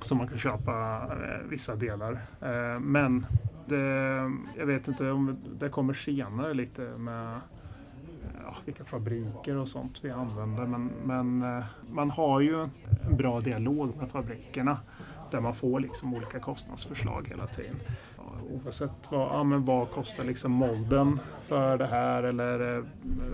[0.00, 2.12] som man kan köpa eh, vissa delar.
[2.40, 3.26] Eh, men
[3.66, 3.80] det,
[4.58, 7.40] jag vet inte om det kommer senare lite med
[8.44, 10.66] ja, vilka fabriker och sånt vi använder.
[10.66, 14.78] Men, men eh, man har ju en bra dialog med fabrikerna
[15.30, 17.76] där man får liksom olika kostnadsförslag hela tiden.
[18.50, 22.84] Oavsett vad, ja, men vad kostar liksom molden för det här eller eh,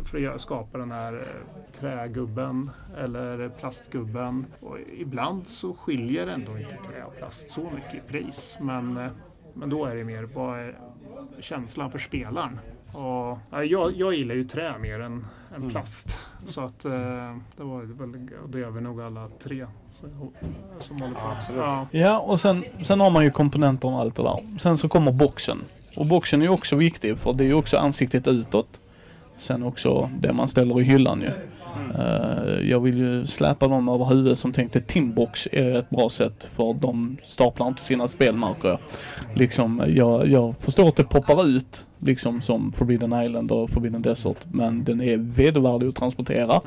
[0.04, 4.46] för att skapa den här eh, trägubben eller plastgubben.
[4.60, 8.58] Och ibland så skiljer ändå inte trä och plast så mycket i pris.
[8.60, 9.10] Men, eh,
[9.54, 10.78] men då är det mer vad är
[11.38, 12.58] känslan för spelaren.
[12.92, 16.16] Och, ja, jag, jag gillar ju trä mer än, än plast.
[16.46, 16.90] Så att eh,
[17.56, 20.08] det var väl, det gör vi nog alla tre som,
[20.80, 21.36] som håller på.
[21.56, 21.86] Ja.
[21.90, 24.58] Ja, och sen, sen har man ju komponenter och allt det där.
[24.60, 25.58] Sen så kommer boxen.
[25.96, 28.80] Och boxen är ju också viktig för det är ju också ansiktet utåt.
[29.38, 31.32] Sen också det man ställer i hyllan ju.
[31.98, 36.48] Eh, jag vill ju släpa dem över huvudet som tänkte Timbox är ett bra sätt
[36.52, 38.78] för de staplar inte sina spel märker jag.
[39.34, 44.36] Liksom, jag, jag förstår att det poppar ut liksom som Forbidden Island och Forbidden Desert
[44.52, 46.60] men den är vedervärdig att transportera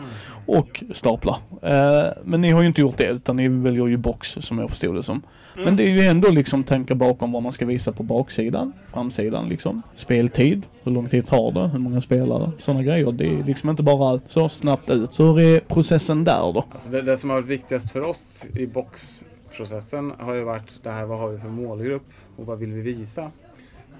[0.45, 1.37] och stapla.
[1.61, 4.69] Eh, men ni har ju inte gjort det utan ni väljer ju box som jag
[4.69, 5.21] förstod det som.
[5.55, 9.49] Men det är ju ändå liksom tankar bakom vad man ska visa på baksidan, framsidan
[9.49, 9.81] liksom.
[9.95, 13.11] Speltid, hur lång tid tar det, hur många spelare, sådana grejer.
[13.11, 15.13] Det är liksom inte bara så snabbt ut.
[15.13, 16.65] Så hur är processen där då?
[16.71, 20.89] Alltså det, det som har varit viktigast för oss i boxprocessen har ju varit det
[20.89, 22.05] här vad har vi för målgrupp
[22.37, 23.31] och vad vill vi visa.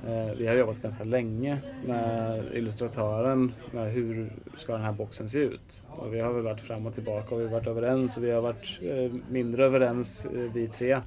[0.07, 5.39] Eh, vi har jobbat ganska länge med illustratören med hur ska den här boxen se
[5.39, 5.83] ut.
[5.87, 8.31] Och vi har väl varit fram och tillbaka och vi har varit överens och vi
[8.31, 10.99] har varit eh, mindre överens eh, vi tre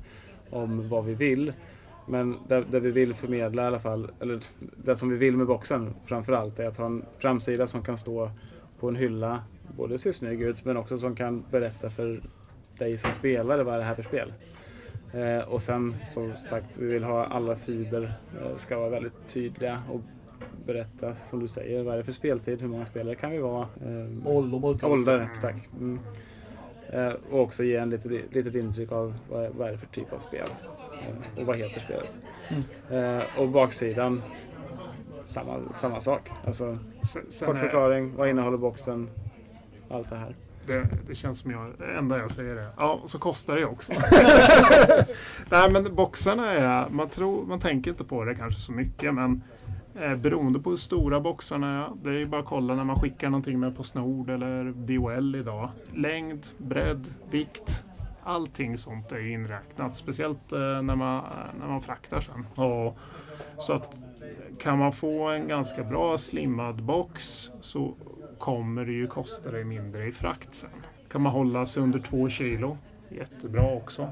[0.51, 1.53] om vad vi vill.
[2.09, 4.41] Men det, det vi vill förmedla i alla fall, eller
[4.77, 8.31] det som vi vill med boxen framförallt är att ha en framsida som kan stå
[8.81, 9.41] på en hylla,
[9.77, 12.23] både ser snygg ut men också som kan berätta för
[12.79, 14.33] dig som spelare vad är det här för spel.
[15.13, 19.83] Eh, och sen som sagt, vi vill ha alla sidor eh, ska vara väldigt tydliga
[19.91, 20.01] och
[20.67, 23.63] berätta som du säger, vad är det för speltid, hur många spelare kan vi vara?
[23.63, 25.69] Eh, Ålder brukar Ålder, tack.
[25.81, 25.99] Mm.
[26.93, 30.13] Eh, och också ge en litet, litet intryck av vad, vad är det för typ
[30.13, 30.49] av spel.
[31.03, 32.19] Eh, och vad heter spelet.
[32.91, 34.23] Eh, och baksidan,
[35.25, 36.31] samma, samma sak.
[36.47, 39.11] Alltså, Sen, kort förklaring, vad innehåller boxen?
[39.91, 40.35] Allt det här.
[40.67, 43.93] Det, det känns som jag, det enda jag säger är ja, så kostar det också.
[45.51, 49.43] Nej men boxarna är, man, tror, man tänker inte på det kanske så mycket men
[50.01, 51.91] Eh, beroende på hur stora boxarna är.
[52.03, 55.71] Det är ju bara att kolla när man skickar någonting med Postnord eller DHL idag.
[55.95, 57.85] Längd, bredd, vikt.
[58.23, 59.97] Allting sånt är inräknat.
[59.97, 62.65] Speciellt eh, när, man, eh, när man fraktar sen.
[62.65, 62.99] Och,
[63.59, 63.97] så att
[64.59, 67.95] kan man få en ganska bra slimmad box så
[68.39, 70.71] kommer det ju kosta dig mindre i frakt sen.
[71.09, 72.79] Kan man hålla sig under två kilo,
[73.09, 74.09] jättebra också.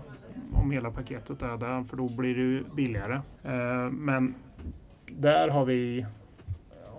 [0.53, 3.21] Om hela paketet är där, för då blir det ju billigare.
[3.43, 4.35] Eh, men
[5.19, 6.07] där har vi,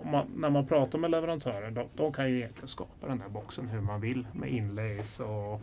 [0.04, 3.68] man, när man pratar med leverantörer, de, de, kan ju egentligen skapa den här boxen
[3.68, 5.60] hur man vill med inlays och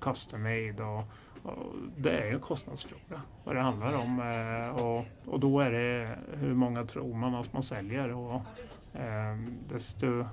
[0.00, 0.82] custom made.
[0.82, 1.04] Och,
[1.42, 4.20] och det är en kostnadsfråga vad det handlar om.
[4.20, 8.12] Eh, och, och då är det hur många tror man att man säljer.
[8.12, 8.34] Och,
[8.94, 9.36] eh,
[9.68, 10.26] desto eh,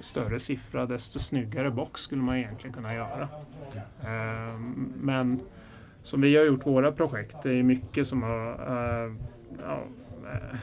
[0.00, 3.28] större siffra, desto snyggare box skulle man egentligen kunna göra.
[4.00, 4.58] Eh,
[4.94, 5.40] men
[6.02, 9.12] som vi har gjort våra projekt, det är mycket som har eh,
[9.66, 9.80] ja,
[10.32, 10.58] eh,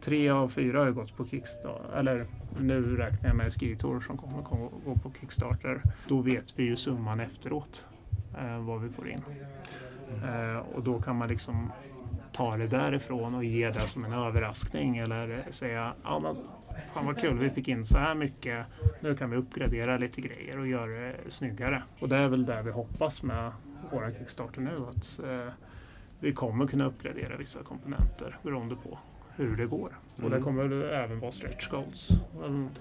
[0.00, 1.98] tre av fyra har gått på Kickstarter.
[1.98, 2.26] Eller
[2.60, 4.42] nu räknar jag med Skitour som kommer,
[4.84, 5.82] gå på Kickstarter.
[6.08, 7.84] Då vet vi ju summan efteråt.
[8.38, 9.22] Eh, vad vi får in.
[10.24, 11.72] Eh, och då kan man liksom
[12.32, 16.36] ta det därifrån och ge det som en överraskning eller säga ja men
[16.94, 18.66] fan vad kul vi fick in så här mycket.
[19.00, 21.82] Nu kan vi uppgradera lite grejer och göra det snyggare.
[22.00, 23.52] Och det är väl det vi hoppas med
[23.92, 24.76] våra Kickstarter nu.
[24.76, 25.52] Att eh,
[26.20, 28.98] vi kommer kunna uppgradera vissa komponenter beroende på
[29.38, 29.88] hur det går.
[29.88, 30.24] Mm.
[30.24, 30.42] Och det mm.
[30.42, 32.08] kommer även vara stretch goals.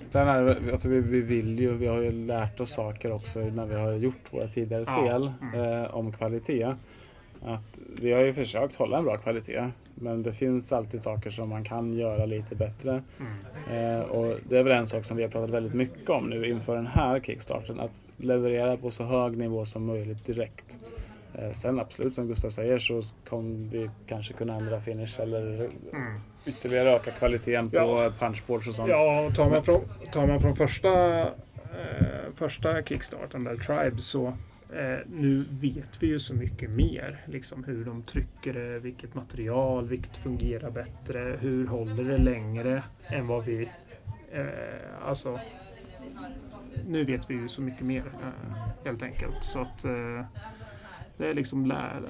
[0.09, 3.65] Sen är, alltså vi, vi, vill ju, vi har ju lärt oss saker också när
[3.65, 5.03] vi har gjort våra tidigare ja.
[5.03, 5.83] spel mm.
[5.83, 6.75] eh, om kvalitet.
[7.41, 11.49] Att vi har ju försökt hålla en bra kvalitet men det finns alltid saker som
[11.49, 13.03] man kan göra lite bättre.
[13.19, 13.99] Mm.
[13.99, 16.49] Eh, och det är väl en sak som vi har pratat väldigt mycket om nu
[16.49, 17.79] inför den här kickstarten.
[17.79, 20.77] Att leverera på så hög nivå som möjligt direkt.
[21.33, 26.19] Eh, sen absolut, som Gustav säger, så kommer vi kanske kunna ändra finish eller mm.
[26.47, 28.11] Ytterligare öka kvaliteten på ja.
[28.19, 28.89] punchboards och sånt.
[28.89, 29.81] Ja, och tar man från,
[30.11, 34.27] tar man från första, eh, första kickstarten, där Tribe, så
[34.73, 37.21] eh, nu vet vi ju så mycket mer.
[37.25, 43.27] Liksom hur de trycker det, vilket material, vilket fungerar bättre, hur håller det längre än
[43.27, 43.69] vad vi...
[44.31, 44.45] Eh,
[45.05, 45.39] alltså,
[46.87, 49.43] nu vet vi ju så mycket mer eh, helt enkelt.
[49.43, 50.25] Så att eh,
[51.17, 52.01] det är liksom lär,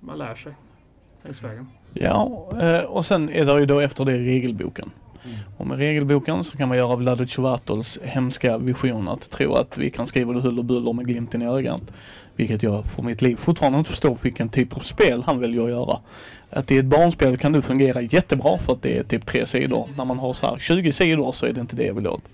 [0.00, 0.54] man lär sig
[1.22, 1.68] längs vägen.
[2.00, 4.90] Ja, eh, och sen är det ju då efter det regelboken.
[5.24, 5.38] Mm.
[5.56, 9.90] Och med regelboken så kan man göra Vlado Tjuvatols hemska vision att tro att vi
[9.90, 11.82] kan skriva det huller buller med glimten i ögat.
[12.36, 15.70] Vilket jag för mitt liv fortfarande inte förstår vilken typ av spel han väljer att
[15.70, 15.98] göra.
[16.50, 19.88] Att i ett barnspel kan det fungera jättebra för att det är typ tre sidor.
[19.96, 22.24] När man har så här 20 sidor så är det inte det jag vill åt.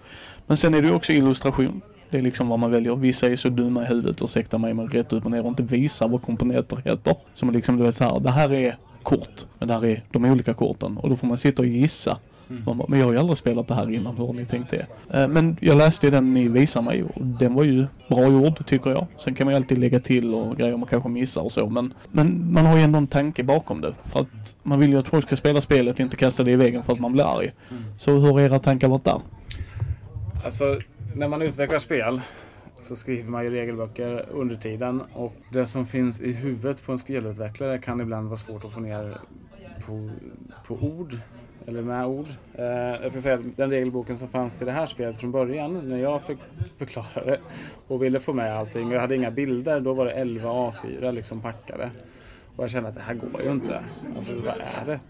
[0.46, 1.80] Men sen är det ju också illustration.
[2.12, 2.96] Det är liksom vad man väljer.
[2.96, 5.62] Vissa är så dumma i huvudet, ursäkta mig, men rätt upp och ner och inte
[5.62, 7.16] visar vad komponenter heter.
[7.34, 10.24] Som liksom du vet så här, det här är kort, men det här är de
[10.24, 10.96] olika korten.
[10.96, 12.18] Och då får man sitta och gissa.
[12.50, 12.64] Mm.
[12.64, 14.86] Bara, men jag har ju aldrig spelat det här innan, hur har ni tänkt det?
[15.14, 18.90] Eh, men jag läste den ni visade mig och den var ju bra gjord tycker
[18.90, 19.06] jag.
[19.18, 21.94] Sen kan man ju alltid lägga till och grejer man kanske missar och så men,
[22.10, 23.94] men man har ju ändå en tanke bakom det.
[24.12, 24.28] För att
[24.62, 27.00] man vill ju att folk ska spela spelet, inte kasta det i väggen för att
[27.00, 27.50] man blir arg.
[27.70, 27.82] Mm.
[27.98, 29.20] Så hur har era tankar varit där?
[30.44, 30.64] Alltså
[31.14, 32.20] när man utvecklar spel
[32.82, 36.98] så skriver man ju regelböcker under tiden och det som finns i huvudet på en
[36.98, 39.18] spelutvecklare kan ibland vara svårt att få ner
[39.86, 40.10] på,
[40.66, 41.18] på ord
[41.66, 42.26] eller med ord.
[42.54, 42.64] Eh,
[43.02, 45.98] jag ska säga att den regelboken som fanns i det här spelet från början när
[45.98, 46.38] jag fick
[46.78, 47.38] förklarade
[47.86, 51.12] och ville få med allting och jag hade inga bilder, då var det 11 A4
[51.12, 51.90] liksom packade.
[52.56, 53.80] Och jag kände att det här går ju inte.
[54.16, 55.00] Alltså vad är det?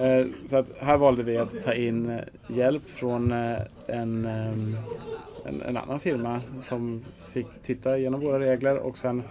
[0.00, 4.52] Eh, så att här valde vi att ta in eh, hjälp från eh, en, eh,
[5.44, 9.22] en, en annan firma som fick titta igenom våra regler och sen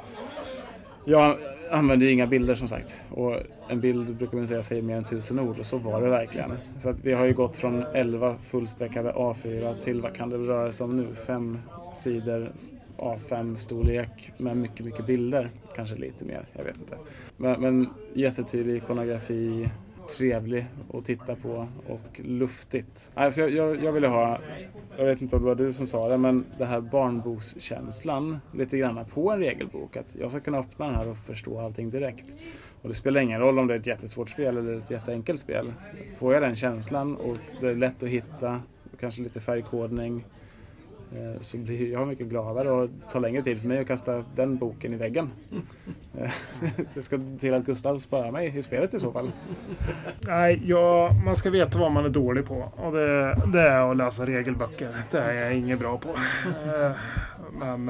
[1.05, 1.37] jag
[1.71, 2.93] använde inga bilder som sagt.
[3.09, 3.35] Och
[3.67, 6.51] en bild brukar man säga säger mer än tusen ord och så var det verkligen.
[6.79, 10.71] Så att vi har ju gått från 11 fullspäckade A4 till vad kan det röra
[10.71, 11.15] sig om nu?
[11.15, 11.57] Fem
[11.93, 12.51] sidor
[12.97, 15.49] A5 storlek med mycket, mycket bilder.
[15.75, 16.97] Kanske lite mer, jag vet inte.
[17.37, 19.69] Men, men jättetydlig ikonografi,
[20.17, 23.11] trevlig att titta på och luftigt.
[23.13, 24.39] Alltså jag, jag, jag ville ha,
[24.97, 28.77] jag vet inte om det var du som sa det, men det här barnbokskänslan lite
[28.77, 29.97] grann på en regelbok.
[29.97, 32.25] Att jag ska kunna öppna den här och förstå allting direkt.
[32.81, 35.73] Och det spelar ingen roll om det är ett jättesvårt spel eller ett jätteenkelt spel.
[36.17, 38.61] Får jag den känslan och det är lätt att hitta,
[38.99, 40.25] kanske lite färgkodning,
[41.15, 44.57] Eh, så blir jag mycket gladare och tar längre tid för mig att kasta den
[44.57, 45.29] boken i väggen.
[46.17, 46.31] Eh,
[46.93, 49.31] det ska till att Gustav spöar mig i spelet i så fall.
[50.27, 53.97] Nej, ja, man ska veta vad man är dålig på och det, det är att
[53.97, 54.97] läsa regelböcker.
[55.11, 56.09] Det är jag inget bra på.
[56.09, 56.91] Eh,
[57.59, 57.87] men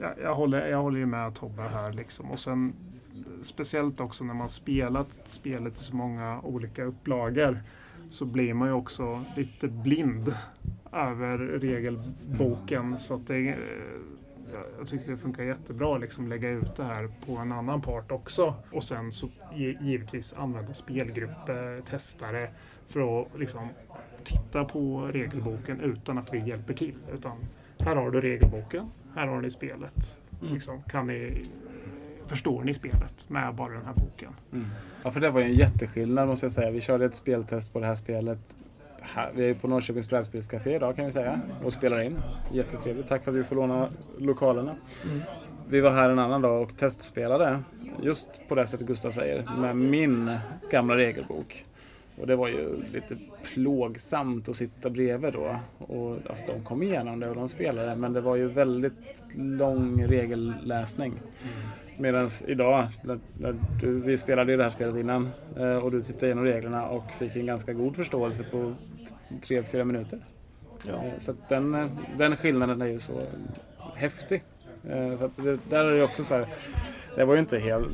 [0.00, 2.30] jag, jag, håller, jag håller ju med Tobbe här liksom.
[2.30, 2.72] Och sen
[3.42, 7.62] speciellt också när man spelat spelet i så många olika upplagor
[8.10, 10.34] så blir man ju också lite blind
[10.92, 12.98] över regelboken.
[12.98, 13.56] Så att det, eh,
[14.78, 18.12] jag tyckte det funkar jättebra att liksom lägga ut det här på en annan part
[18.12, 18.54] också.
[18.72, 19.28] Och sen så
[19.80, 22.50] givetvis använda spelgrupper, testare
[22.88, 23.68] för att liksom
[24.24, 26.96] titta på regelboken utan att vi hjälper till.
[27.14, 27.36] Utan
[27.78, 30.16] här har du regelboken, här har ni spelet.
[30.42, 30.54] Mm.
[30.54, 31.44] Liksom, kan ni,
[32.26, 34.32] förstår ni spelet med bara den här boken?
[34.52, 34.66] Mm.
[35.02, 36.70] Ja, för det var ju en jätteskillnad måste jag säga.
[36.70, 38.56] Vi körde ett speltest på det här spelet
[39.14, 42.18] här, vi är på Norrköpings brädspelscafé idag kan vi säga och spelar in.
[42.52, 43.08] Jättetrevligt.
[43.08, 43.88] Tack för att vi får låna
[44.18, 44.76] lokalerna.
[45.04, 45.22] Mm.
[45.68, 47.58] Vi var här en annan dag och testspelade
[48.02, 50.38] just på det sättet Gustav säger med min
[50.70, 51.64] gamla regelbok.
[52.20, 55.56] Och det var ju lite plågsamt att sitta bredvid då.
[55.78, 58.92] Och, alltså, de kom igenom det och de spelade men det var ju väldigt
[59.34, 61.12] lång regelläsning.
[61.12, 61.85] Mm.
[61.98, 66.02] Medan idag, när, när du, vi spelade ju det här spelet innan eh, och du
[66.02, 68.74] tittade igenom reglerna och fick en ganska god förståelse på
[69.42, 70.18] tre, fyra minuter.
[70.86, 70.92] Ja.
[70.92, 73.22] Eh, så den, eh, den skillnaden är ju så
[73.94, 74.42] häftig.
[74.88, 76.46] Eh, så det, där är det också så här,
[77.16, 77.88] det var ju inte helt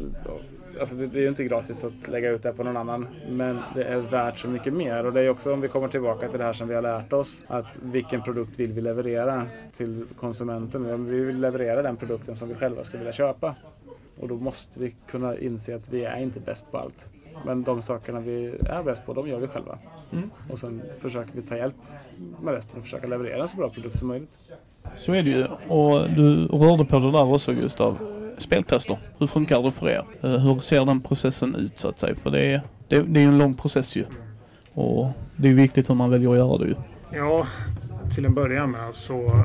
[0.80, 3.08] Alltså det, det är ju inte gratis att lägga ut det på någon annan.
[3.28, 5.06] Men det är värt så mycket mer.
[5.06, 7.12] Och det är också om vi kommer tillbaka till det här som vi har lärt
[7.12, 7.38] oss.
[7.46, 11.06] Att vilken produkt vill vi leverera till konsumenten?
[11.06, 13.54] Vi vill leverera den produkten som vi själva skulle vilja köpa.
[14.16, 17.08] Och då måste vi kunna inse att vi är inte bäst på allt.
[17.46, 19.78] Men de sakerna vi är bäst på, de gör vi själva.
[20.12, 20.30] Mm.
[20.50, 21.74] Och sen försöker vi ta hjälp
[22.42, 24.38] med resten och försöka leverera en så bra produkt som möjligt.
[24.96, 25.44] Så är det ju.
[25.68, 27.98] Och du rörde på det där också Gustav.
[28.38, 30.04] Speltester, hur funkar det för er?
[30.22, 32.14] Eh, hur ser den processen ut så att säga?
[32.14, 34.04] För det är, det, det är en lång process ju.
[34.74, 36.74] Och det är viktigt hur man väljer att göra det ju.
[37.14, 37.46] Ja,
[38.14, 39.44] till en början med så,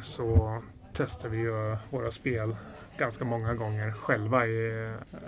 [0.00, 0.58] så
[0.92, 2.56] testar vi ju våra spel
[2.98, 5.18] ganska många gånger själva i, eh,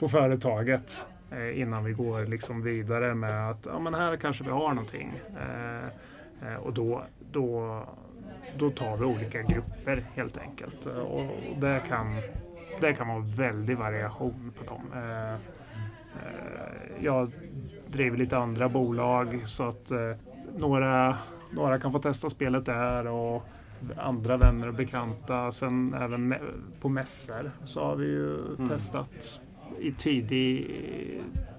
[0.00, 4.50] på företaget eh, innan vi går liksom vidare med att ja, men här kanske vi
[4.50, 5.12] har någonting.
[5.36, 7.80] Eh, och då, då,
[8.58, 10.86] då tar vi olika grupper helt enkelt.
[10.86, 12.06] Och det kan,
[12.80, 14.82] det kan vara väldig variation på dem.
[17.00, 17.32] Jag
[17.86, 19.92] driver lite andra bolag så att
[20.56, 21.18] några,
[21.50, 23.48] några kan få testa spelet där och
[23.96, 25.52] andra vänner och bekanta.
[25.52, 26.34] Sen även
[26.80, 28.68] på mässor så har vi ju mm.
[28.68, 29.40] testat
[29.80, 30.70] i tidig...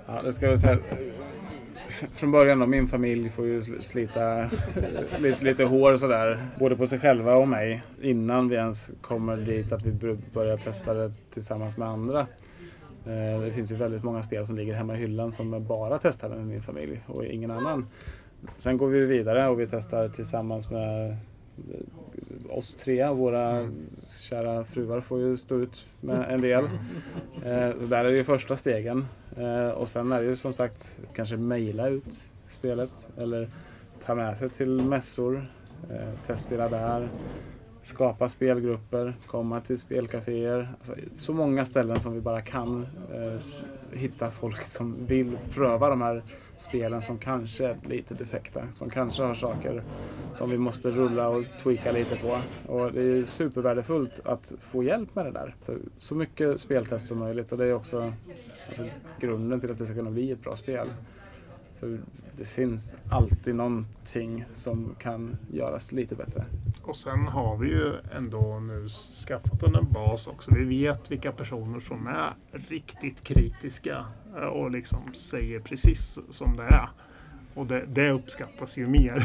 [0.07, 0.77] Ja, det ska jag säga.
[2.13, 4.49] Från början då, min familj får ju slita
[5.19, 6.47] lite, lite hår sådär.
[6.59, 7.83] Både på sig själva och mig.
[8.01, 12.19] Innan vi ens kommer dit att vi börjar testa det tillsammans med andra.
[13.05, 16.35] Eh, det finns ju väldigt många spel som ligger hemma i hyllan som bara testade
[16.35, 17.87] med min familj och ingen annan.
[18.57, 21.17] Sen går vi vidare och vi testar tillsammans med
[22.49, 23.69] oss tre, våra
[24.29, 26.63] kära fruar får ju stå ut med en del.
[27.43, 29.05] Eh, så där är det ju första stegen.
[29.37, 33.49] Eh, och sen är det ju som sagt kanske mejla ut spelet eller
[34.05, 35.45] ta med sig till mässor,
[35.91, 37.09] eh, testspela där,
[37.83, 40.69] skapa spelgrupper, komma till spelcaféer.
[40.77, 43.39] Alltså, så många ställen som vi bara kan eh,
[43.97, 46.23] hitta folk som vill pröva de här
[46.57, 48.67] spelen som kanske är lite defekta.
[48.73, 49.83] Som kanske har saker
[50.37, 52.39] som vi måste rulla och tweaka lite på.
[52.73, 55.55] Och det är supervärdefullt att få hjälp med det där.
[55.61, 58.13] Så, så mycket speltest som möjligt och det är också
[58.67, 58.85] alltså,
[59.19, 60.87] grunden till att det ska kunna bli ett bra spel.
[61.79, 61.99] För
[62.37, 66.45] det finns alltid någonting som kan göras lite bättre.
[66.83, 68.89] Och sen har vi ju ändå nu
[69.27, 70.51] skaffat en bas också.
[70.55, 76.63] Vi vet vilka personer som är riktigt kritiska eh, och liksom säger precis som det
[76.63, 76.89] är.
[77.53, 79.23] Och det, det uppskattas ju mer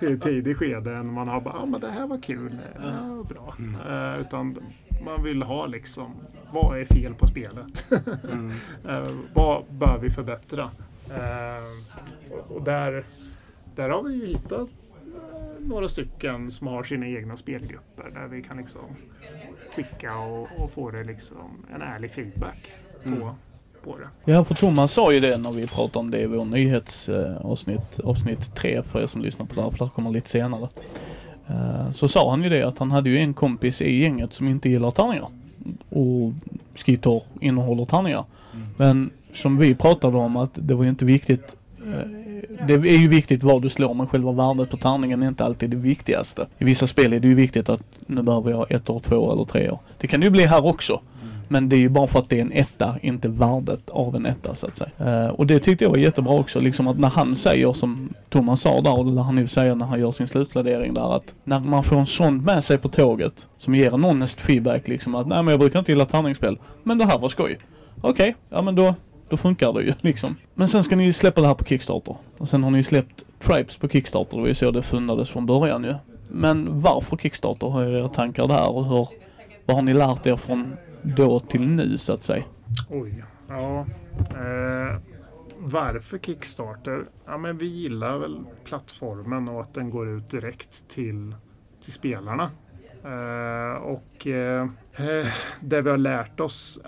[0.00, 3.24] i ett tidigt skede än man har bara, ah, men det här var kul, ja,
[3.28, 3.54] bra.
[3.58, 3.80] Mm.
[3.80, 4.58] Uh, utan
[5.04, 6.14] man vill ha liksom,
[6.52, 7.92] vad är fel på spelet?
[8.32, 8.52] mm.
[9.34, 10.70] vad bör vi förbättra?
[11.12, 13.04] Uh, och där,
[13.74, 14.68] där har vi ju hittat
[15.58, 18.80] några stycken som har sina egna spelgrupper där vi kan liksom
[19.76, 22.72] skicka och, och få det liksom en ärlig feedback
[23.02, 23.28] på, mm.
[23.82, 24.32] på det.
[24.32, 28.54] Ja, för Thomas sa ju det när vi pratade om det i vår nyhetsavsnitt, avsnitt
[28.54, 30.68] tre för er som lyssnar på det här, för det kommer lite senare.
[31.46, 34.48] Eh, så sa han ju det att han hade ju en kompis i gänget som
[34.48, 35.28] inte gillar tärningar.
[35.88, 36.32] Och
[36.74, 38.24] Skitor innehåller tärningar.
[38.54, 38.66] Mm.
[38.76, 41.56] Men som vi pratade om att det var ju inte viktigt
[41.86, 42.22] eh,
[42.66, 45.70] det är ju viktigt vad du slår men själva värdet på tärningen är inte alltid
[45.70, 46.46] det viktigaste.
[46.58, 49.44] I vissa spel är det ju viktigt att nu behöver jag ett år, två eller
[49.44, 49.78] tre år.
[49.98, 50.92] Det kan det ju bli här också.
[50.92, 51.34] Mm.
[51.48, 54.26] Men det är ju bara för att det är en etta, inte värdet av en
[54.26, 55.24] etta så att säga.
[55.26, 58.60] Uh, och det tyckte jag var jättebra också, liksom att när han säger som Thomas
[58.60, 61.60] sa där och det han nu säger när han gör sin slutplädering där att när
[61.60, 65.26] man får en sån med sig på tåget som ger en honest feedback liksom att
[65.26, 67.58] nej men jag brukar inte gilla tärningsspel, men det här var skoj.
[68.00, 68.94] Okej, okay, ja men då
[69.32, 70.36] då funkar det ju liksom.
[70.54, 72.16] Men sen ska ni ju släppa det här på Kickstarter.
[72.38, 74.36] Och sen har ni ju släppt Tribes på Kickstarter.
[74.36, 75.94] Det var ju så det fundades från början ju.
[76.30, 77.70] Men varför Kickstarter?
[77.70, 79.08] Hur är era tankar där och hur,
[79.66, 82.44] vad har ni lärt er från då till nu så att säga?
[82.90, 83.86] Oj, ja.
[84.18, 84.98] Eh,
[85.58, 87.04] varför Kickstarter?
[87.26, 91.34] Ja, men vi gillar väl plattformen och att den går ut direkt till,
[91.84, 92.50] till spelarna.
[93.04, 94.66] Eh, och eh
[94.96, 95.26] Eh,
[95.60, 96.80] det vi har lärt oss,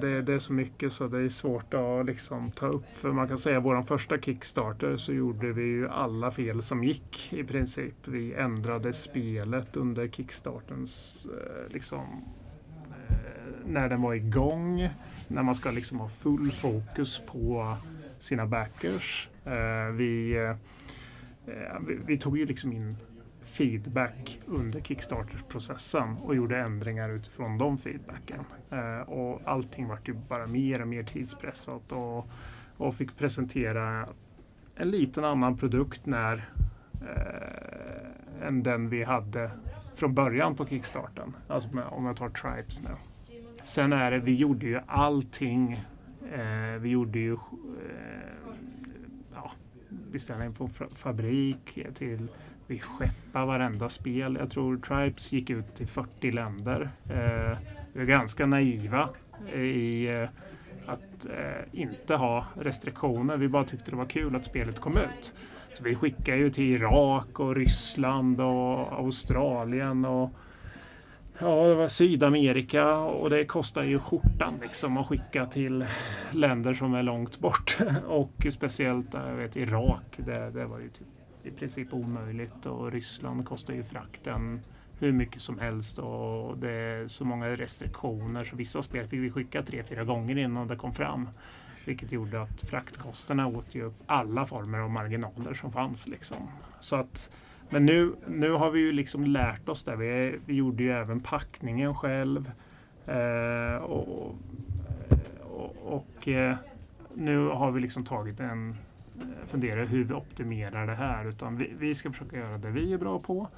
[0.00, 2.84] det, är så mycket så det är svårt att liksom ta upp.
[2.94, 7.32] För man kan säga vår första Kickstarter så gjorde vi ju alla fel som gick
[7.32, 7.94] i princip.
[8.04, 12.24] Vi ändrade spelet under Kickstartens eh, liksom,
[13.08, 13.14] eh,
[13.66, 14.88] när den var igång.
[15.28, 17.76] När man ska liksom ha full fokus på
[18.18, 19.28] sina backers.
[19.92, 20.36] Vi,
[22.06, 22.96] vi tog ju liksom in
[23.48, 28.44] feedback under Kickstarter-processen och gjorde ändringar utifrån de feedbacken.
[28.70, 32.28] Eh, och allting vart ju bara mer och mer tidspressat och,
[32.76, 34.08] och fick presentera
[34.76, 36.50] en liten annan produkt när
[37.00, 39.50] eh, än den vi hade
[39.94, 41.36] från början på Kickstarten.
[41.48, 42.90] Alltså med, om jag tar Tribes nu.
[43.64, 45.84] Sen är det, vi gjorde ju allting.
[46.32, 47.38] Eh, vi gjorde ju eh,
[49.34, 49.52] ja,
[49.88, 52.28] beställning från fabrik till
[52.68, 54.36] vi skeppar varenda spel.
[54.40, 56.90] Jag tror Tribes gick ut till 40 länder.
[57.10, 57.58] Eh,
[57.92, 59.08] vi är ganska naiva
[59.52, 60.28] eh, i eh,
[60.86, 63.36] att eh, inte ha restriktioner.
[63.36, 65.34] Vi bara tyckte det var kul att spelet kom ut.
[65.72, 70.30] Så vi skickar ju till Irak och Ryssland och Australien och
[71.40, 75.86] Ja, det var Sydamerika och det kostar ju skjortan liksom att skicka till
[76.30, 77.78] länder som är långt bort.
[78.06, 81.06] Och speciellt eh, jag vet, Irak, det, det var ju typ
[81.48, 84.60] i princip omöjligt och Ryssland kostar ju frakten
[84.98, 89.30] hur mycket som helst och det är så många restriktioner så vissa spel fick vi
[89.30, 91.28] skicka tre, fyra gånger innan det kom fram.
[91.84, 96.08] Vilket gjorde att fraktkostnaderna åt ju upp alla former av marginaler som fanns.
[96.08, 96.36] Liksom.
[96.80, 97.30] Så att,
[97.70, 99.96] men nu, nu har vi ju liksom lärt oss det.
[99.96, 102.52] Vi, vi gjorde ju även packningen själv.
[103.06, 104.34] Eh, och,
[105.42, 106.56] och, och eh,
[107.14, 108.76] nu har vi liksom tagit en
[109.46, 111.28] fundera hur vi optimerar det här.
[111.28, 113.48] Utan vi, vi ska försöka göra det vi är bra på.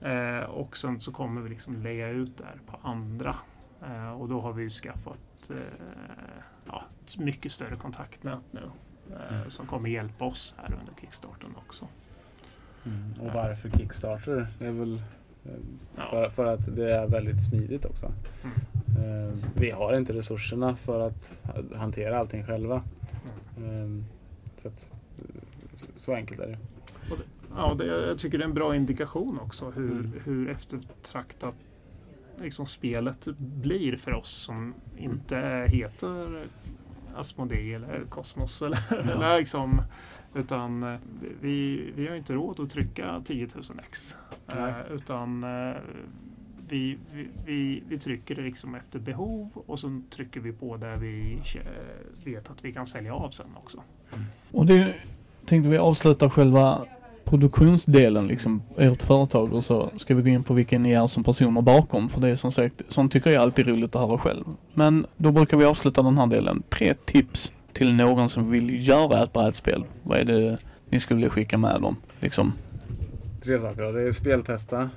[0.00, 3.36] Eh, och sen så kommer vi liksom lägga ut det här på andra.
[3.82, 5.56] Eh, och då har vi skaffat eh,
[6.66, 6.82] ja,
[7.18, 8.70] mycket större kontaktnät nu.
[9.10, 9.50] Eh, mm.
[9.50, 11.88] Som kommer hjälpa oss här under kickstarten också.
[12.84, 13.12] Mm.
[13.20, 14.46] Och varför Kickstarter?
[14.58, 15.02] Det är väl
[15.44, 18.12] eh, för, för, att det är väldigt smidigt också.
[18.44, 19.28] Mm.
[19.28, 21.32] Eh, vi har inte resurserna för att
[21.76, 22.82] hantera allting själva.
[23.56, 24.04] Mm.
[24.56, 24.92] Så att,
[25.96, 26.58] så enkelt är det.
[27.56, 30.12] Ja, det, jag tycker det är en bra indikation också hur, mm.
[30.24, 31.54] hur eftertraktat
[32.40, 36.46] liksom, spelet blir för oss som inte heter
[37.14, 38.62] Asmodee eller Cosmos.
[38.62, 38.96] Eller, ja.
[39.12, 39.82] eller liksom,
[40.34, 40.98] utan
[41.40, 44.16] vi, vi har inte råd att trycka 10 000 ex.
[44.90, 45.76] Utan uh,
[46.74, 46.98] vi,
[47.44, 51.38] vi, vi, trycker det liksom efter behov och så trycker vi på där vi
[52.24, 53.82] vet att vi kan sälja av sen också.
[54.12, 54.24] Mm.
[54.52, 54.94] Och det
[55.46, 56.84] tänkte vi avsluta själva
[57.24, 61.24] produktionsdelen liksom, ert företag och så ska vi gå in på vilken ni är som
[61.24, 64.18] personer bakom för det är som sagt, sånt tycker jag är alltid roligt att höra
[64.18, 64.44] själv.
[64.72, 66.62] Men då brukar vi avsluta den här delen.
[66.68, 69.84] Tre tips till någon som vill göra ett brädspel.
[70.02, 70.58] Vad är det
[70.88, 71.96] ni skulle skicka med dem?
[72.20, 72.52] Liksom?
[73.44, 73.92] Tre saker då.
[73.92, 74.90] Det är speltesta,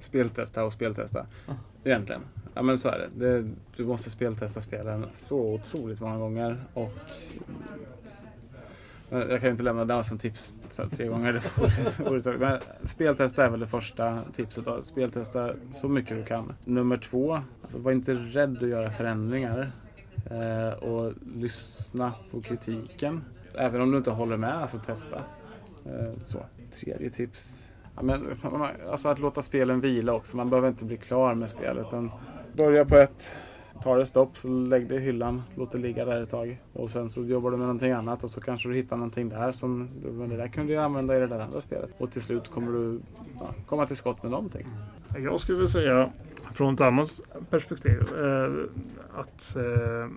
[0.00, 1.26] speltesta och speltesta.
[1.46, 1.52] Ah.
[1.84, 2.22] Egentligen.
[2.54, 3.26] Ja men så är det.
[3.26, 3.50] det.
[3.76, 6.92] Du måste speltesta spelen så otroligt många gånger och
[9.10, 10.54] jag kan inte lämna det som tips
[10.90, 11.42] tre gånger.
[12.38, 14.64] Men speltesta är väl det första tipset.
[14.64, 14.82] Då.
[14.82, 16.52] Speltesta så mycket du kan.
[16.64, 19.72] Nummer två, alltså var inte rädd att göra förändringar.
[20.30, 23.24] Eh, och lyssna på kritiken.
[23.54, 25.22] Även om du inte håller med, alltså testa.
[25.86, 26.44] Eh, så.
[26.74, 27.69] Tredje tips.
[28.00, 28.36] Ja, men,
[28.90, 30.36] alltså att låta spelen vila också.
[30.36, 31.86] Man behöver inte bli klar med spelet.
[31.86, 32.10] Utan
[32.52, 33.36] börja på ett
[33.82, 36.60] tar det stopp så lägg det i hyllan, låt det ligga där ett tag.
[36.72, 39.52] Och sen så jobbar du med någonting annat och så kanske du hittar någonting där
[39.52, 41.90] som men det där kunde jag använda i det där andra spelet.
[41.98, 43.00] Och till slut kommer du
[43.40, 44.66] ja, komma till skott med någonting.
[45.18, 46.10] Jag skulle vilja säga
[46.54, 47.20] från ett annat
[47.50, 48.52] perspektiv eh,
[49.20, 50.08] att eh,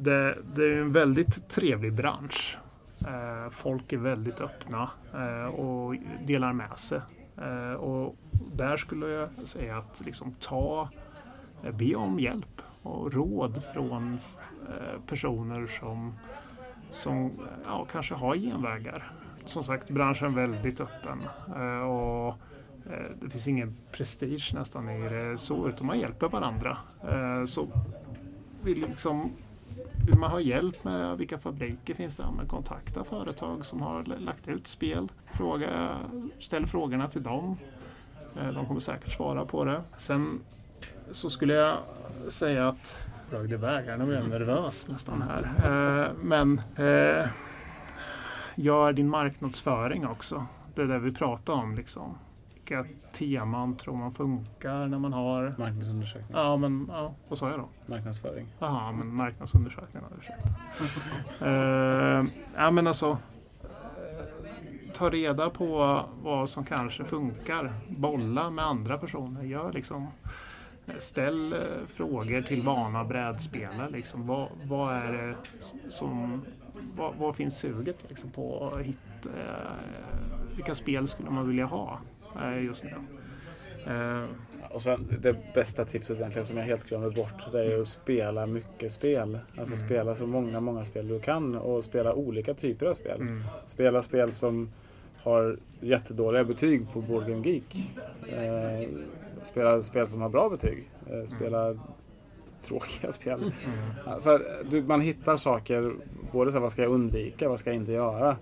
[0.00, 2.58] det, det, är en väldigt trevlig bransch.
[3.00, 7.00] Eh, folk är väldigt öppna eh, och delar med sig.
[7.40, 8.16] Eh, och
[8.54, 10.88] där skulle jag säga att liksom ta,
[11.64, 14.18] eh, be om hjälp och råd från
[14.68, 16.14] eh, personer som,
[16.90, 17.32] som
[17.66, 19.12] ja, kanske har genvägar.
[19.44, 21.18] Som sagt, branschen är väldigt öppen
[21.56, 22.28] eh, och
[22.90, 26.78] eh, det finns ingen prestige nästan i det så, utan man hjälper varandra.
[27.02, 27.68] Eh, så
[28.62, 29.30] vi, liksom,
[30.10, 32.22] vill man ha hjälp med vilka fabriker finns det?
[32.22, 35.12] Ja, kontakta företag som har lagt ut spel.
[35.32, 35.96] Fråga,
[36.38, 37.56] ställ frågorna till dem.
[38.36, 39.82] Eh, de kommer säkert svara på det.
[39.98, 40.40] Sen
[41.10, 41.78] så skulle jag
[42.28, 45.42] säga att jag det iväg här, nu blir jag nervös nästan här.
[45.64, 47.28] Eh, men eh,
[48.54, 50.46] gör din marknadsföring också.
[50.74, 52.18] Det är det vi pratar om liksom.
[52.70, 56.30] Vilka teman tror man funkar när man har Marknadsundersökning.
[56.32, 57.68] Ja, men ja, vad sa jag då?
[57.86, 58.46] Marknadsföring.
[58.58, 60.48] Jaha, men marknadsundersökningarna, ursäkta.
[61.46, 63.18] uh, ja, men alltså.
[63.62, 67.72] eh, Ta reda på vad som kanske funkar.
[67.88, 69.42] Bolla med andra personer.
[69.42, 70.06] Gör liksom,
[70.86, 71.54] eh, ställ
[71.94, 73.90] frågor till vana brädspelare.
[73.90, 74.26] Liksom.
[74.26, 75.36] Vad, vad är det
[75.90, 76.42] som...
[76.94, 79.00] Vad, vad finns suget liksom, på att hitta?
[79.24, 79.72] eh,
[80.56, 81.98] vilka spel skulle man vilja ha
[82.62, 82.90] just nu?
[83.86, 84.24] Eh,
[84.70, 88.46] Och sen det bästa tipset egentligen som jag helt glömde bort det är att spela
[88.46, 89.38] mycket spel.
[89.58, 89.86] Alltså Mm.
[89.88, 93.20] spela så många, många spel du kan och spela olika typer av spel.
[93.20, 93.42] mm.
[93.66, 94.70] Spela spel som
[95.22, 97.76] har jättedåliga betyg på Board Game Geek.
[98.32, 98.88] Eh,
[99.42, 100.90] spela spel som har bra betyg.
[101.10, 101.78] Eh, spela
[102.62, 103.38] tråkiga spel.
[103.40, 103.52] Mm.
[104.06, 105.92] Ja, för du, man hittar saker,
[106.32, 108.36] både så här, vad ska jag undvika, vad ska jag inte göra.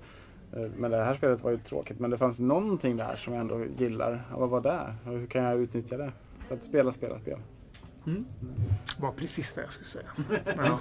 [0.57, 3.41] Eh, Men det här spelet var ju tråkigt, men det fanns någonting där som jag
[3.41, 4.23] ändå gillar.
[4.37, 4.95] Vad var det?
[5.11, 6.13] Och hur kan jag utnyttja det?
[6.49, 7.39] Så att spela, spela, spela.
[9.01, 10.09] var precis det jag skulle säga.
[10.57, 10.79] Ja.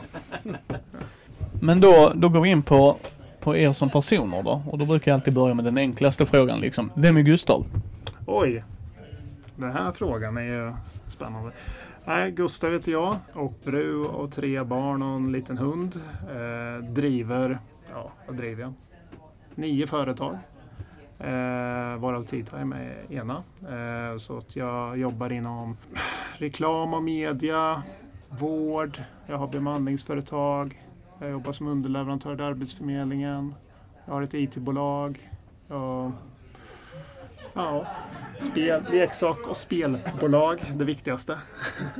[1.61, 2.97] Men då, då går vi in på,
[3.39, 4.61] på er som personer då.
[4.71, 6.91] Och då brukar jag alltid börja med den enklaste frågan liksom.
[6.95, 7.65] Vem är Gustav?
[8.25, 8.63] Oj,
[9.55, 10.73] den här frågan är ju
[11.07, 11.51] spännande.
[12.05, 15.95] Nej, Gustav heter jag och fru och tre barn och en liten hund.
[16.29, 17.59] Eh, driver,
[17.93, 18.73] ja vad driver jag?
[19.57, 20.37] Nio företag.
[21.19, 23.43] Eh, varav T-Time är ena.
[23.61, 25.77] Eh, så att jag jobbar inom
[26.37, 27.83] reklam och media,
[28.29, 30.81] vård, jag har bemanningsföretag,
[31.19, 33.55] jag jobbar som underleverantör till Arbetsförmedlingen,
[34.05, 35.29] jag har ett IT-bolag.
[35.67, 36.11] Jag
[37.53, 37.85] Ja,
[38.39, 41.37] spel, leksak och spelbolag, det viktigaste.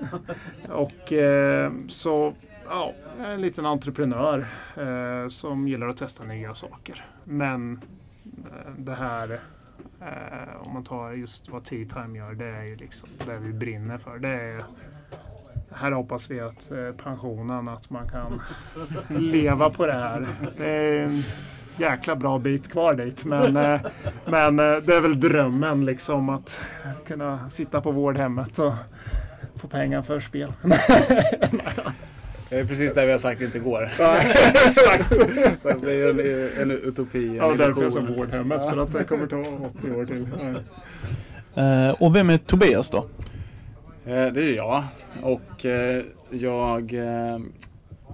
[0.70, 2.34] och eh, så,
[2.70, 7.05] ja, en liten entreprenör eh, som gillar att testa nya saker.
[7.24, 7.82] Men
[8.24, 9.39] eh, det här,
[10.01, 13.97] eh, om man tar just vad T-Time gör, det är ju liksom det vi brinner
[13.97, 14.18] för.
[14.18, 14.63] Det är,
[15.72, 18.41] här hoppas vi att eh, pensionen, att man kan
[19.07, 20.28] leva på det här.
[20.57, 21.24] Det är en
[21.78, 23.26] jäkla bra bit kvar dit.
[23.26, 23.82] Men, eh,
[24.26, 26.61] men det är väl drömmen liksom att
[27.05, 28.74] kunna sitta på vårdhemmet och
[29.55, 30.53] få pengar för spel.
[32.50, 33.89] Det är precis det vi har sagt inte går.
[34.00, 34.18] Ja,
[34.68, 35.16] Exakt!
[35.62, 38.16] Så det är en, en utopi, en Ja, därför jag illusion.
[38.16, 38.64] vårdhemmet.
[38.64, 39.38] För att det kommer ta
[39.80, 40.28] 80 år till.
[41.54, 41.64] Ja.
[41.64, 42.98] Eh, och vem är Tobias då?
[44.06, 44.84] Eh, Det är jag.
[45.24, 46.93] Och eh, jag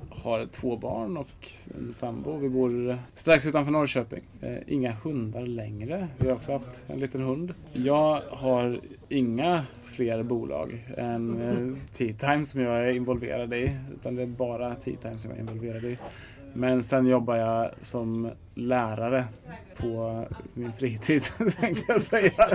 [0.10, 2.38] har två barn och en sambo.
[2.38, 4.22] Vi bor strax utanför Norrköping.
[4.68, 6.08] Inga hundar längre.
[6.18, 7.54] Vi har också haft en liten hund.
[7.74, 8.80] Jag har
[9.10, 9.64] inga
[9.94, 13.78] fler bolag än eh, T-Time som jag är involverad i.
[13.94, 15.98] Utan det är bara T-Time som jag är involverad i.
[16.54, 19.26] Men sen jobbar jag som lärare
[19.78, 21.24] på min fritid
[21.60, 22.32] tänkte jag säga.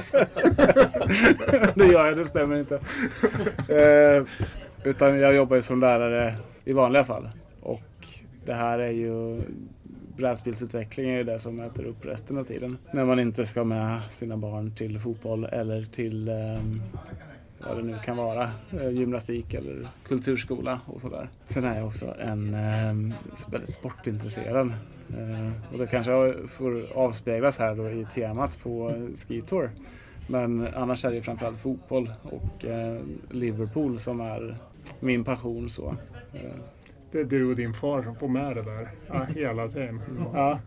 [1.75, 2.75] det gör jag, det stämmer inte.
[3.69, 4.25] Eh,
[4.85, 6.35] utan jag jobbar ju som lärare
[6.65, 7.31] i vanliga fall.
[7.61, 8.07] Och
[8.45, 9.41] det här är ju
[10.19, 12.79] brädspelsutveckling är ju det som äter upp resten av tiden.
[12.93, 16.83] När man inte ska med sina barn till fotboll eller till ehm,
[17.67, 21.29] vad det nu kan vara, eh, gymnastik eller kulturskola och sådär.
[21.47, 23.17] Sen är jag också en eh,
[23.51, 24.67] väldigt sportintresserad.
[25.19, 29.17] Eh, och det kanske får avspeglas här då i temat på Skitour.
[29.17, 29.71] Ski Tour.
[30.31, 33.01] Men annars är det framförallt fotboll och eh,
[33.31, 34.57] Liverpool som är
[35.01, 35.71] min passion.
[35.71, 35.97] Så.
[36.33, 36.41] Eh,
[37.13, 38.89] det är du och din far som får med det där.
[39.07, 40.01] Ja, hela tiden.
[40.35, 40.59] Ja.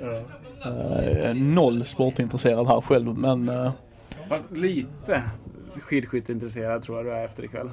[0.00, 1.00] Ja.
[1.02, 3.72] Eh, noll sportintresserad här själv men eh,
[4.28, 5.22] fast lite
[5.82, 7.70] skidskytteintresserad tror jag du är efter ikväll.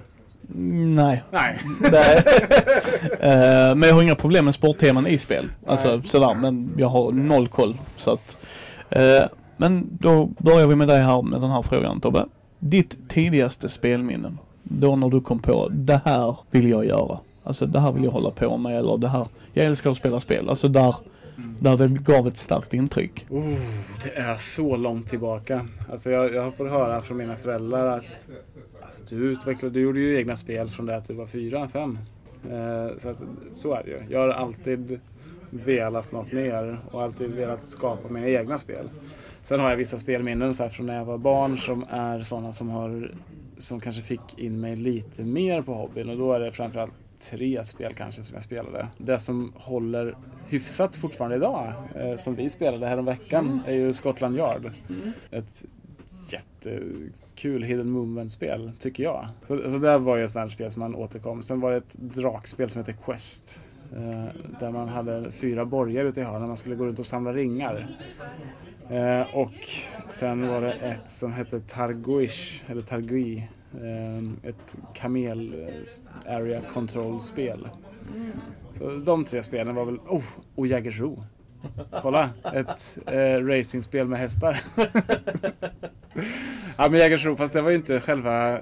[0.95, 1.23] nej.
[1.31, 1.59] Nej.
[1.91, 2.23] Nej.
[3.19, 5.49] Eh, men jag har inga problem med sportteman i spel.
[5.65, 6.07] Alltså Nej.
[6.07, 7.77] sådär men jag har noll koll.
[7.97, 8.37] Så att,
[9.57, 12.25] men då börjar vi med dig här med den här frågan Tobbe.
[12.59, 14.31] Ditt tidigaste spelminne?
[14.67, 17.19] Då när du kom på det här vill jag göra.
[17.43, 19.27] Alltså det här vill jag hålla på med eller det här.
[19.53, 20.49] Jag älskar att spela spel.
[20.49, 20.95] Alltså där,
[21.59, 23.25] där det gav ett starkt intryck.
[23.29, 23.57] Oh,
[24.03, 25.67] det är så långt tillbaka.
[25.91, 28.03] Alltså jag, jag får höra från mina föräldrar att
[28.85, 31.99] alltså, du, utvecklade, du gjorde ju egna spel från det att du var fyra, fem.
[32.51, 33.21] Eh, så, att,
[33.53, 34.01] så är det ju.
[34.09, 34.99] Jag har alltid
[35.49, 38.89] velat något mer och alltid velat skapa mina egna spel.
[39.43, 42.53] Sen har jag vissa spelminnen så här från när jag var barn som är sådana
[42.53, 43.11] som har
[43.57, 47.65] som kanske fick in mig lite mer på hobbyn och då är det framförallt tre
[47.65, 48.87] spel kanske som jag spelade.
[48.97, 50.15] Det som håller
[50.47, 53.59] hyfsat fortfarande idag, eh, som vi spelade häromveckan, mm.
[53.65, 54.71] är ju Scotland Yard.
[54.89, 55.11] Mm.
[55.31, 55.65] Ett
[56.31, 59.27] jättekul hidden movement-spel, tycker jag.
[59.47, 61.43] Så, så det var ju ett sånt spel som man återkom.
[61.43, 63.63] Sen var det ett drakspel som heter Quest.
[63.95, 64.25] Eh,
[64.59, 66.47] där man hade fyra borgar ute i hörnen.
[66.47, 67.97] Man skulle gå runt och samla ringar.
[68.89, 69.53] Eh, och
[70.09, 73.47] sen var det ett som hette Targuish, eller Targui.
[73.73, 77.67] Eh, ett kamel eh, area control-spel.
[78.77, 79.97] Så de tre spelen var väl...
[80.07, 80.23] Oh!
[80.55, 81.23] Och Jägersro.
[82.01, 82.29] Kolla!
[82.53, 84.61] Ett eh, racingspel med hästar.
[86.77, 88.59] ja men Jägersro, fast det var ju inte själva eh,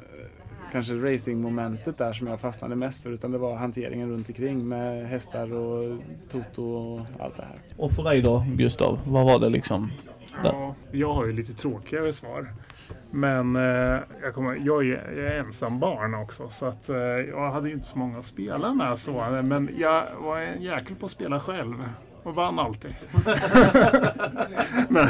[0.72, 5.08] kanske racingmomentet där som jag fastnade mest för utan det var hanteringen runt omkring med
[5.08, 6.00] hästar och
[6.32, 7.60] Toto och allt det här.
[7.78, 9.92] Och för dig då Gustav, vad var det liksom?
[10.44, 12.54] Ja, jag har ju lite tråkigare svar.
[13.12, 17.52] Men eh, jag, kommer, jag, är, jag är ensam barn också så att eh, jag
[17.52, 19.42] hade ju inte så många att spela med så.
[19.44, 21.76] Men jag var en jäkel på att spela själv
[22.24, 22.96] och vann alltid.
[24.90, 25.08] men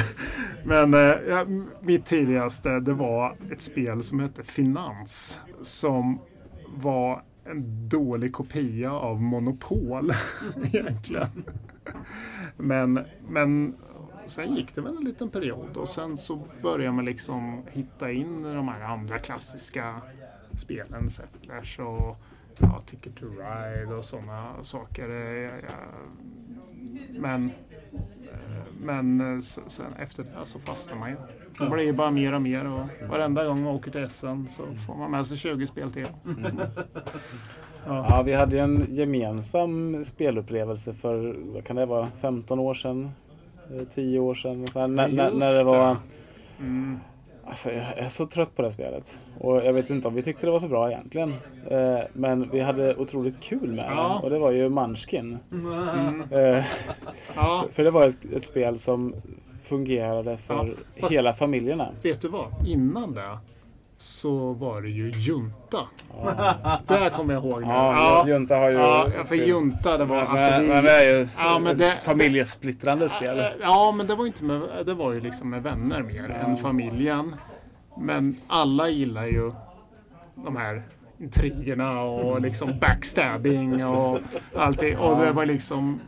[0.64, 1.48] men eh,
[1.82, 6.20] mitt tidigaste det var ett spel som hette Finans som
[6.76, 10.14] var en dålig kopia av Monopol
[10.64, 11.44] egentligen.
[12.58, 13.76] Men, men
[14.26, 18.44] sen gick det väl en liten period och sen så började man liksom hitta in
[18.44, 20.02] de här andra klassiska
[20.58, 22.18] spelen, Settlers och
[22.58, 25.08] ja, Ticket to Ride och sådana saker.
[27.20, 27.52] Men,
[28.34, 31.16] eh, men sen efter det så fastnar man ju.
[31.60, 34.96] Det blir bara mer och mer och varenda gång man åker till SM så får
[34.96, 36.08] man med sig 20 spel till.
[36.26, 36.60] Mm.
[37.86, 38.06] Ja.
[38.10, 38.22] ja.
[38.22, 43.12] vi hade en gemensam spelupplevelse för, vad kan det vara, 15 år sedan?
[43.94, 44.68] 10 eh, år sedan?
[44.68, 45.98] Så här, när, när, det var...
[46.60, 47.00] Mm.
[47.46, 49.20] Alltså, jag är så trött på det spelet.
[49.40, 51.34] Och jag vet inte om vi tyckte det var så bra egentligen.
[51.70, 54.20] Eh, men vi hade otroligt kul med ja.
[54.20, 54.24] det.
[54.24, 55.38] Och det var ju Munchkin.
[55.52, 56.22] Mm.
[56.32, 56.66] Eh,
[57.36, 57.66] ja.
[57.72, 59.16] För det var ett, ett, spel som
[59.64, 61.90] fungerade för ja, hela familjerna.
[62.02, 62.46] Vet du vad?
[62.68, 63.38] Innan det
[63.98, 65.88] så var det ju Junta.
[66.24, 66.80] Ja.
[66.88, 67.68] Där kommer jag ihåg det.
[67.68, 68.76] Ja, Junta har ju...
[68.76, 70.18] Ja, för Junta det var...
[70.18, 73.44] Men, alltså, det, men det är ju ja, men det, familjesplittrande spel.
[73.62, 76.36] Ja, men det var, inte med, det var ju liksom med vänner mer ja.
[76.36, 77.36] än familjen.
[77.98, 79.52] Men alla gillar ju
[80.36, 80.84] de här
[81.20, 84.20] intrigerna och liksom backstabbing och
[84.56, 84.98] allting.
[84.98, 86.00] Och det var liksom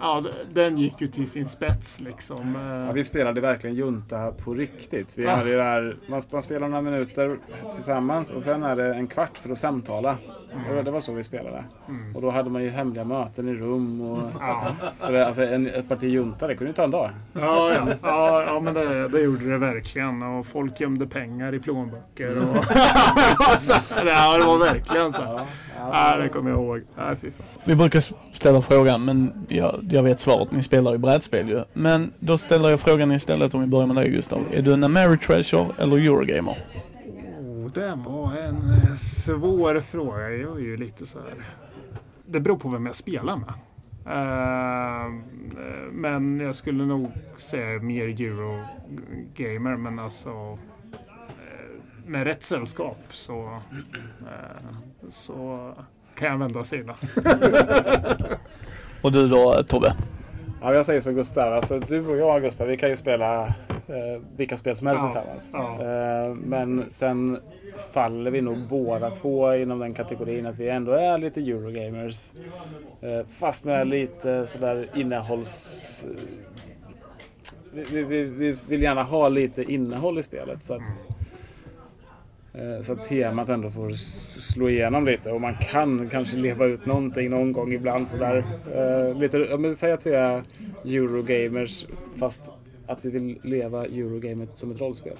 [0.00, 2.54] ja, den gick ju till sin spets liksom.
[2.86, 5.18] Ja, vi spelade verkligen junta på riktigt.
[5.18, 5.34] Vi ja.
[5.34, 7.38] hade där, man, man spelar några minuter
[7.74, 10.16] tillsammans och sen är det en kvart för att samtala.
[10.52, 10.84] Mm.
[10.84, 11.64] Det var så vi spelade.
[11.88, 12.16] Mm.
[12.16, 14.00] Och då hade man ju hemliga möten i rum.
[14.00, 14.66] Och, ja.
[15.00, 17.10] så det, alltså en, ett parti junta, det kunde ju ta en dag.
[17.32, 17.88] Ja, ja.
[18.02, 20.22] ja, ja men det, det gjorde det verkligen.
[20.22, 22.38] Och folk gömde pengar i plånböcker.
[22.38, 22.64] Och
[23.58, 23.74] så,
[24.06, 25.40] ja, det var verkligen så.
[25.78, 26.10] Ja.
[26.12, 26.82] Ja, det kommer jag ihåg.
[26.96, 27.46] Nej, fy fan.
[27.64, 28.04] Vi brukar
[28.34, 30.52] ställa frågan, men jag, jag vet svaret.
[30.52, 31.64] Ni spelar ju brädspel ju.
[31.72, 34.44] Men då ställer jag frågan istället om vi börjar med dig Gustav.
[34.52, 36.58] Är du en Ameritreasure eller Eurogamer?
[37.40, 40.30] Oh, det var en eh, svår fråga.
[40.30, 41.44] Jag är ju lite så här...
[42.26, 43.54] Det beror på vem jag spelar med.
[44.06, 45.14] Uh,
[45.92, 50.58] men jag skulle nog säga mer Eurogamer, men alltså
[52.08, 53.60] med rätt sällskap så,
[54.20, 54.76] eh,
[55.08, 55.72] så
[56.14, 56.96] kan jag vända illa.
[59.02, 59.96] och du då Tobbe?
[60.60, 61.52] Ja, jag säger som Gustav.
[61.52, 63.46] Alltså, du och jag Gustav, vi kan ju spela
[63.88, 65.48] eh, vilka spel som helst ja, tillsammans.
[65.52, 66.26] Ja.
[66.26, 67.38] Eh, men sen
[67.92, 72.32] faller vi nog båda två inom den kategorin att vi ändå är lite Eurogamers.
[73.00, 76.04] Eh, fast med lite sådär innehålls...
[77.72, 80.64] Vi, vi, vi, vill gärna ha lite innehåll i spelet.
[80.64, 80.92] Så att, mm.
[82.82, 83.92] Så att temat ändå får
[84.40, 88.44] slå igenom lite och man kan kanske leva ut någonting någon gång ibland sådär.
[89.20, 90.42] Lite, vill säga att vi är
[90.84, 91.86] Eurogamers
[92.18, 92.50] fast
[92.86, 95.16] att vi vill leva Eurogamet som ett rollspel.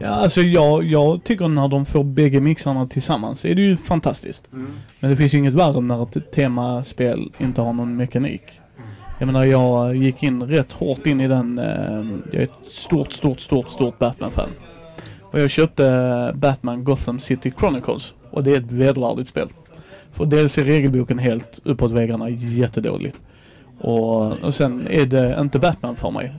[0.00, 4.52] Ja, alltså jag, jag tycker när de får bägge mixarna tillsammans är det ju fantastiskt.
[4.52, 4.70] Mm.
[5.00, 8.42] Men det finns ju inget värre när ett temaspel inte har någon mekanik.
[9.18, 13.12] Jag menar jag gick in rätt hårt in i den, eh, jag är ett stort,
[13.12, 14.50] stort, stort, stort Batman-fan.
[15.30, 18.14] Och jag köpte Batman Gotham City Chronicles.
[18.30, 19.48] Och det är ett vedervärdigt spel.
[20.12, 23.16] För dels är regelboken helt uppåt väggarna jättedåligt.
[23.78, 26.34] Och, och sen är det inte Batman för mig.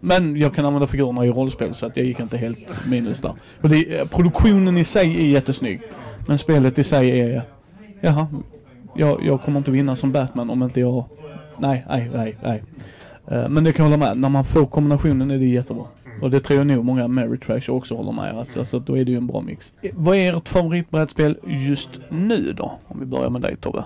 [0.00, 3.32] Men jag kan använda figurerna i rollspel så att jag gick inte helt minus där.
[3.60, 5.80] Och det, produktionen i sig är jättesnygg.
[6.26, 7.42] Men spelet i sig är,
[8.00, 8.26] jaha,
[8.96, 11.04] jag, jag kommer inte vinna som Batman om inte jag,
[11.58, 12.62] nej, nej, nej, nej.
[13.28, 15.84] Eh, men det kan jag hålla med, när man får kombinationen är det jättebra.
[16.22, 18.38] Och det tror jag nog många Meritrash också håller med.
[18.38, 19.72] Alltså, så då är det ju en bra mix.
[19.92, 22.78] Vad är ert favoritbrädspel just nu då?
[22.86, 23.84] Om vi börjar med dig Tobbe.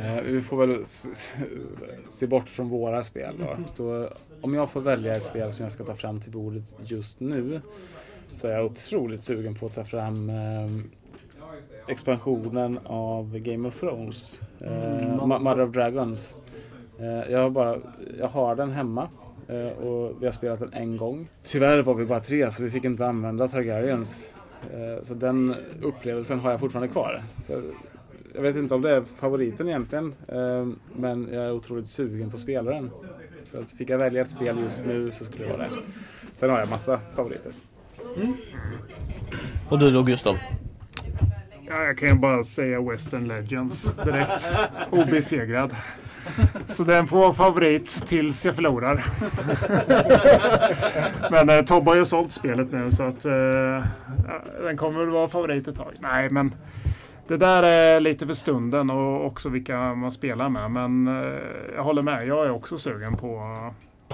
[0.00, 0.84] Eh, vi får väl
[2.08, 3.56] se bort från våra spel då.
[3.74, 4.08] Så
[4.40, 7.60] om jag får välja ett spel som jag ska ta fram till bordet just nu
[8.36, 10.36] så är jag otroligt sugen på att ta fram eh,
[11.88, 14.40] expansionen av Game of Thrones.
[14.60, 14.68] Eh,
[15.24, 16.36] Ma- Mother of Dragons.
[16.98, 17.76] Eh, jag, har bara,
[18.18, 19.08] jag har den hemma
[19.78, 21.28] och vi har spelat den en gång.
[21.42, 24.26] Tyvärr var vi bara tre så vi fick inte använda Targaryens.
[24.72, 27.22] Eh, så den upplevelsen har jag fortfarande kvar.
[27.46, 27.62] Så
[28.34, 32.38] jag vet inte om det är favoriten egentligen, eh, men jag är otroligt sugen på
[32.38, 32.90] spelaren.
[33.44, 35.70] Så att fick jag välja ett spel just nu så skulle det vara det.
[36.36, 37.52] Sen har jag massa favoriter.
[39.68, 40.36] Och du då Gustav?
[41.66, 44.52] Ja, jag kan ju bara säga Western Legends direkt.
[44.90, 45.76] Obesegrad.
[46.66, 49.04] Så den får vara favorit tills jag förlorar.
[51.30, 53.84] men eh, Tobbe har ju sålt spelet nu så att eh,
[54.62, 55.92] den kommer väl vara favorit ett tag.
[56.00, 56.54] Nej, men
[57.30, 60.70] det där är lite för stunden och också vilka man spelar med.
[60.70, 61.40] Men eh,
[61.74, 62.26] jag håller med.
[62.26, 63.36] Jag är också sugen på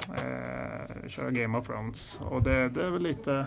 [0.09, 2.21] eh, köra Game of Thrones.
[2.31, 3.47] Och det, det är väl lite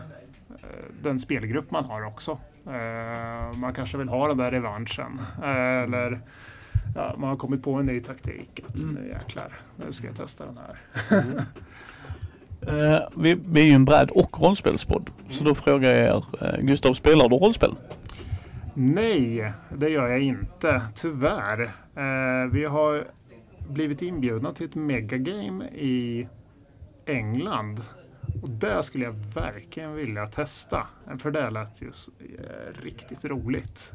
[0.49, 2.37] eh, den spelgrupp man har också.
[2.65, 5.21] Eh, man kanske vill ha den där revanschen.
[5.43, 6.21] Eh, eller
[6.95, 8.59] ja, man har kommit på en ny taktik.
[8.67, 8.95] Att Mm.
[8.95, 10.77] nu jäklar, nu ska jag testa den här.
[12.61, 15.09] Eh, vi, vi är ju en bräd och rollspelspodd.
[15.29, 16.23] Så då frågar jag er,
[16.55, 17.75] eh, Gustav spelar du rollspel?
[18.73, 20.81] Nej, det gör jag inte.
[20.95, 21.61] Tyvärr.
[21.95, 23.03] Eh, vi har
[23.69, 26.27] blivit inbjudna till ett megagame i
[27.05, 27.79] England.
[28.41, 30.87] Och det skulle jag verkligen vilja testa.
[31.19, 33.93] För det lät ju eh, riktigt roligt.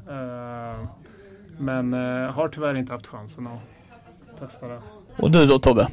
[1.58, 4.80] Eh, men eh, har tyvärr inte haft chansen att testa det.
[5.18, 5.88] Och du då Tobbe?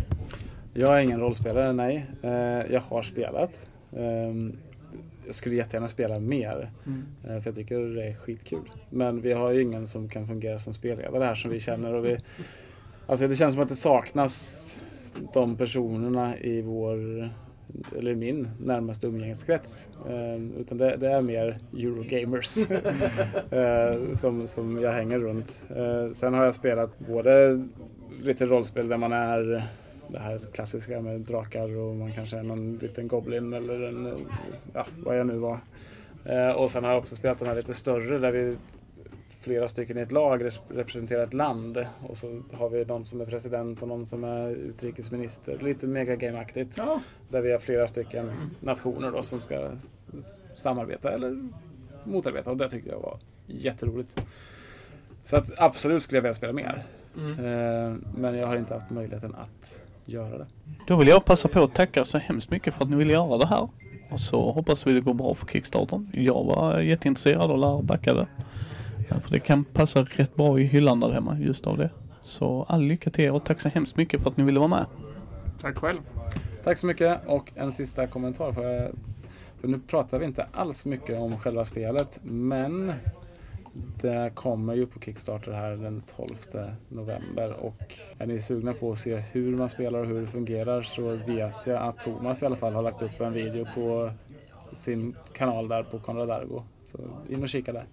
[0.73, 2.05] Jag är ingen rollspelare, nej.
[2.21, 2.31] Eh,
[2.73, 3.67] jag har spelat.
[3.97, 4.57] Ehm,
[5.25, 6.71] jag skulle jättegärna spela mer.
[7.23, 8.71] eh, För jag tycker det är skitkul.
[8.89, 11.93] Men vi har ju ingen som kan fungera som spelledare här som vi känner.
[11.93, 12.17] Och vi,
[13.07, 14.67] alltså det känns som att det saknas
[15.33, 17.29] de personerna i vår,
[17.97, 19.87] eller min närmaste umgängeskrets.
[20.09, 22.57] Eh, utan det, det är mer Eurogamers
[23.51, 25.63] eh, som, som jag hänger runt.
[25.75, 27.63] Eh, Sen har jag spelat både
[28.23, 29.63] lite rollspel där man är
[30.07, 34.25] det här klassiska med drakar och man kanske är någon liten goblin eller en,
[34.73, 35.59] ja, vad jag nu var.
[36.25, 38.57] Eh, och sen har jag också spelat de här lite större där vi
[39.41, 43.21] flera stycken i ett lag res- representerar ett land och så har vi någon som
[43.21, 45.57] är president och någon som är utrikesminister.
[45.61, 46.73] Lite megagame-aktigt.
[46.77, 49.69] Ja, Där vi har flera stycken nationer då som ska
[50.55, 51.49] samarbeta eller
[52.03, 53.17] motarbeta och det tyckte jag var
[53.47, 54.21] jätteroligt.
[55.25, 56.83] Så att absolut skulle jag vilja spela mer.
[57.15, 60.45] Eh, Men jag har inte haft möjligheten att göra det.
[60.87, 63.37] Då vill jag passa på att tacka så hemskt mycket för att ni ville göra
[63.37, 63.69] det här.
[64.09, 66.09] Och så hoppas vi det går bra för Kickstartern.
[66.13, 68.21] Jag var jätteintresserad och lär backa det.
[68.21, 68.27] Eh,
[69.19, 71.89] För det kan passa rätt bra i hyllan där hemma just av det.
[72.23, 74.69] Så all lycka till er och tack så hemskt mycket för att ni ville vara
[74.69, 74.85] med.
[75.61, 75.99] tack själv.
[76.63, 78.51] Tack så mycket och en sista kommentar.
[78.51, 78.91] För,
[79.61, 82.93] för nu pratar vi inte alls mycket om själva spelet men
[83.73, 86.35] det kommer ju på Kickstarter här den 12
[86.89, 90.81] november och är ni sugna på att se hur man spelar och hur det fungerar
[90.81, 94.11] så vet jag att Thomas i alla fall har lagt upp en video på
[94.73, 96.63] sin kanal där på Konrad Argo.
[96.91, 96.97] Så
[97.29, 97.85] in och kika där.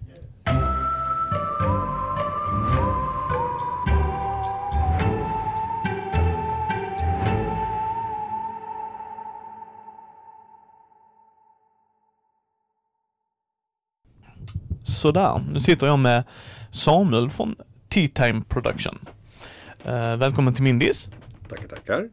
[14.99, 16.23] Sådär, nu sitter jag med
[16.71, 17.55] Samuel från
[17.89, 18.99] Tea Time Production.
[19.83, 21.09] Eh, välkommen till Mindis.
[21.49, 22.09] Tackar, tackar.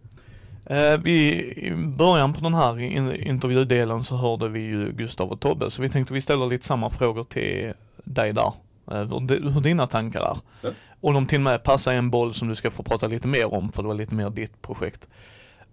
[0.67, 5.41] Eh, vi, I början på den här in, intervjudelen så hörde vi ju Gustav och
[5.41, 7.73] Tobbe, så vi tänkte vi ställer lite samma frågor till
[8.05, 8.53] dig där.
[8.91, 10.37] Eh, hur, di- hur dina tankar är.
[10.63, 10.71] Ja.
[11.01, 13.29] Och de till och med passar i en boll som du ska få prata lite
[13.29, 15.09] mer om, för det var lite mer ditt projekt.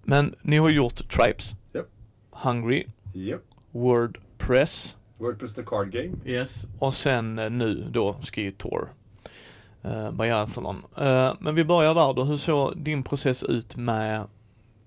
[0.04, 1.82] Men ni har gjort Tribes, Ja.
[2.32, 3.42] Hungry, Japp.
[3.72, 6.12] Wordpress, Wordpress the Card Game.
[6.26, 6.66] Yes.
[6.80, 8.90] Och sen eh, nu då Ski Tour.
[9.86, 10.84] Uh, Biathlon.
[10.98, 12.24] Eh, men vi börjar där då.
[12.24, 14.24] Hur såg din process ut med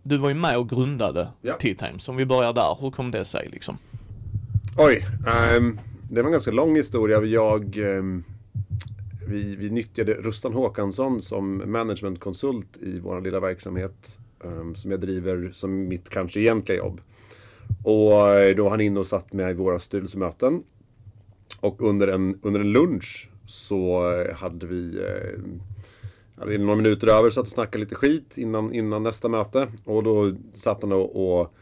[0.03, 1.55] Du var ju med och grundade Ja.
[1.61, 1.99] Tea Time.
[2.01, 2.77] Så om vi börjar där.
[2.81, 3.79] Hur kom det sig liksom?
[4.77, 7.22] Oj, ehm, det var en ganska lång historia.
[7.22, 8.24] Jag, ehm,
[9.28, 15.50] vi, vi nyttjade Rustan Håkansson som managementkonsult i vår lilla verksamhet ehm, som jag driver
[15.54, 17.00] som mitt kanske egentliga jobb.
[17.84, 20.62] Och eh, då var han inne och satt med i våra styrelsemöten.
[21.61, 25.40] Och under en, under en lunch så eh, hade vi eh,
[26.38, 29.68] hade några minuter över satt och snackade lite skit innan, innan nästa möte.
[29.84, 31.54] Och då satt han och, och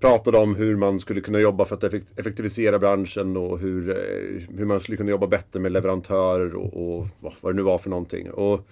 [0.00, 4.64] pratade om hur man skulle kunna jobba för att effektivisera branschen och hur, eh, hur
[4.64, 8.30] man skulle kunna jobba bättre med leverantörer och, och vad, det nu var för någonting.
[8.30, 8.68] Och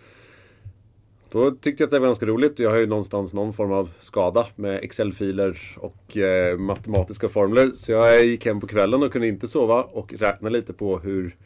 [1.30, 2.58] då tyckte jag att det var ganska roligt.
[2.58, 7.70] Jag har ju någonstans någon form av skada med Excel-filer och eh, matematiska formler.
[7.74, 11.36] Så jag gick hem på kvällen och kunde inte sova och räkna lite på hur,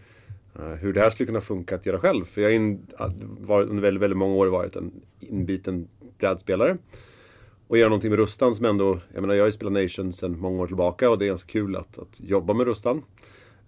[0.58, 2.24] eh, hur det här skulle kunna funka att göra själv.
[2.24, 2.78] För jag
[3.48, 6.76] har under väldigt, väldigt många år varit en inbiten brädspelare.
[7.72, 10.38] Och göra någonting med Rustan som ändå, jag menar jag har ju spelat Nations sedan
[10.40, 13.02] många år tillbaka och det är ganska kul att, att jobba med Rustan.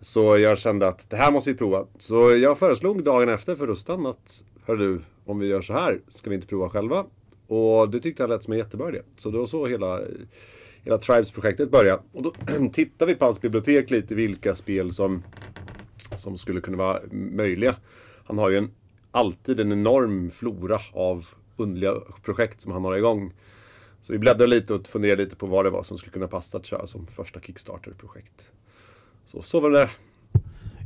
[0.00, 1.86] Så jag kände att det här måste vi prova.
[1.98, 6.00] Så jag föreslog dagen efter för Rustan att, hör du, om vi gör så här,
[6.09, 7.07] ska vi inte prova själva?
[7.46, 9.00] Och det tyckte han lät som en jättebra idé.
[9.16, 10.00] Så då så hela,
[10.82, 12.02] hela Tribes-projektet började.
[12.12, 12.32] Och då
[12.72, 15.22] tittade vi på hans bibliotek lite, vilka spel som,
[16.16, 17.76] som skulle kunna vara möjliga.
[18.24, 18.70] Han har ju en,
[19.11, 21.26] alltid en enorm flora av
[21.57, 23.32] underliga projekt som han har igång.
[24.05, 26.59] Så vi bläddrade lite och funderade lite på vad det var som skulle kunna passa
[26.59, 28.50] att köra som första Kickstarter-projekt.
[29.26, 29.90] Så, så var det.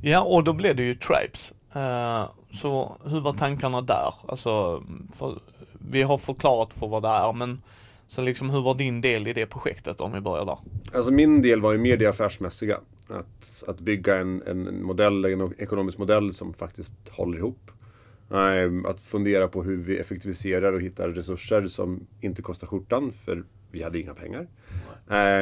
[0.02, 1.52] Ja, och då blev det ju Tribes.
[1.76, 4.14] Uh, så hur var tankarna där?
[4.28, 4.82] Alltså,
[5.18, 5.38] för,
[5.72, 7.62] vi har förklarat för vad det är, men
[8.08, 10.58] så liksom hur var din del i det projektet om vi börjar där?
[10.94, 12.80] Alltså min del var ju mer det affärsmässiga.
[13.08, 17.70] Att, att bygga en, en modell, en ekonomisk modell som faktiskt håller ihop.
[18.31, 23.45] Ehm, att fundera på hur vi effektiviserar och hittar resurser som inte kostar skjortan, för
[23.70, 24.49] vi hade inga pengar.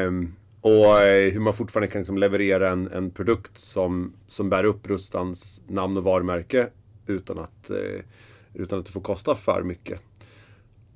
[0.06, 4.64] Um, och eh, hur man fortfarande kan liksom leverera en, en, produkt som, som bär
[4.64, 6.68] upp Rustans namn och varumärke
[7.06, 8.00] utan att, eh,
[8.54, 10.00] utan att det får kosta för mycket.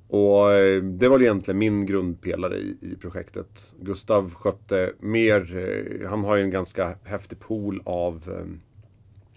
[0.08, 3.74] Och eh, det var egentligen min grundpelare i, i projektet.
[3.80, 8.46] Gustav skötte mer, han har ju en ganska häftig pool av,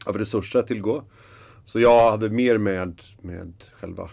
[0.06, 1.04] av resurser att tillgå.
[1.66, 4.10] Så jag hade mer med, med själva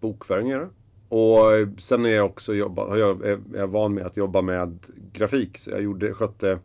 [0.00, 0.70] bokföringen att göra.
[1.08, 4.78] Och sen är jag också jobba, jag, är är van med att jobba med
[5.12, 5.58] grafik.
[5.58, 6.58] Så jag gjorde, skötte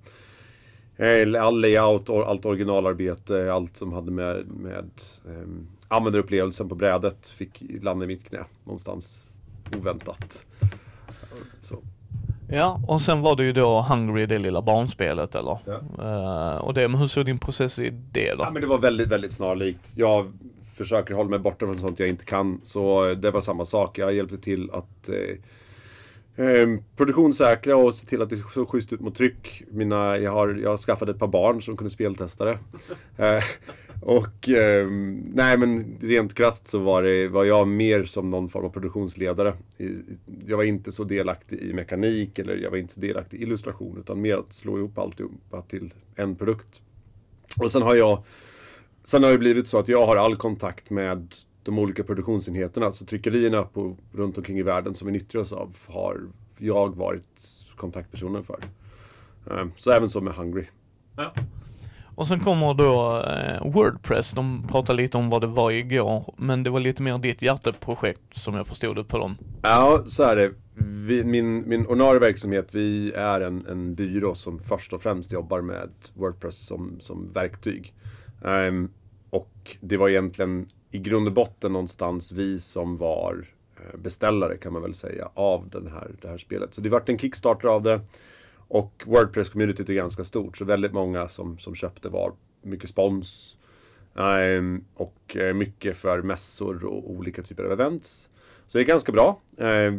[0.95, 4.89] eh, all layout, allt originalarbete, allt som hade med, med
[5.25, 9.29] um, användarupplevelsen på brädet fick landa i mitt knä någonstans
[9.77, 10.45] oväntat.
[11.61, 11.83] Så.
[12.49, 15.57] Ja, och sen var det ju då Hungry, det lilla barnspelet eller?
[15.65, 15.81] Ja.
[15.99, 18.43] Uh, och det, men hur såg din process i det då?
[18.43, 19.91] Ja, men det var väldigt, väldigt snarlikt.
[19.95, 20.31] Jag
[20.77, 22.61] försöker hålla mig borta från sånt jag inte kan.
[22.63, 23.97] Så det var samma sak.
[23.97, 26.67] Jag hjälpte till att eh, eh,
[26.97, 29.63] produktionssäkra och se till att det såg schysst ut mot tryck.
[29.71, 32.57] Mina, jag, har, jag skaffade ett par barn som kunde speltesta det.
[33.17, 33.43] Eh,
[34.01, 34.87] och eh,
[35.33, 39.53] nej men rent krasst så var, det, var jag mer som någon form av produktionsledare.
[40.47, 43.97] Jag var inte så delaktig i mekanik eller jag var inte så delaktig i illustration
[43.99, 46.81] utan mer att slå ihop alltihopa till en produkt.
[47.57, 48.23] Och sen har jag
[49.03, 52.91] Sen har det blivit så att jag har all kontakt med de olika produktionsenheterna.
[52.91, 56.21] Så tryckerierna på, runt omkring i världen som vi nyttjar oss av har
[56.57, 58.59] jag varit kontaktpersonen för.
[59.51, 60.65] Ehm, så även så med Hungry.
[61.15, 61.33] Ja.
[62.15, 66.63] Och sen kommer då eh, Wordpress, de pratade lite om vad det var igår, men
[66.63, 69.37] det var lite mer ditt hjärteprojekt som jag förstod det på dem.
[69.61, 70.51] Ja, så är det.
[70.77, 75.61] Vi, min, min ordinarie verksamhet, vi är en, en byrå som först och främst jobbar
[75.61, 77.93] med Wordpress som, som verktyg.
[78.41, 78.91] Um,
[79.29, 83.47] och det var egentligen i grund och botten någonstans vi som var
[83.77, 86.73] eh, beställare kan man väl säga av den här, det här spelet.
[86.73, 88.01] Så det vart en Kickstarter av det.
[88.67, 93.57] Och Wordpress-communityt är ganska stort så väldigt många som, som köpte var mycket spons.
[94.13, 98.29] Um, och eh, mycket för mässor och olika typer av events.
[98.67, 99.41] Så det är ganska bra.
[99.57, 99.93] Eh,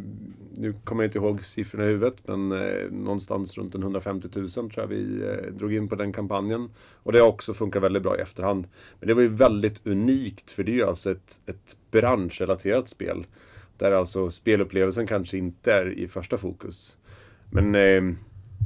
[0.55, 4.73] nu kommer jag inte ihåg siffrorna i huvudet men eh, någonstans runt 150 000 tror
[4.77, 6.71] jag vi eh, drog in på den kampanjen.
[7.03, 8.67] Och det har också funkat väldigt bra i efterhand.
[9.01, 13.27] Men det var ju väldigt unikt för det är ju alltså ett, ett branschrelaterat spel.
[13.79, 16.97] Där alltså spelupplevelsen kanske inte är i första fokus.
[17.51, 18.17] Men eh,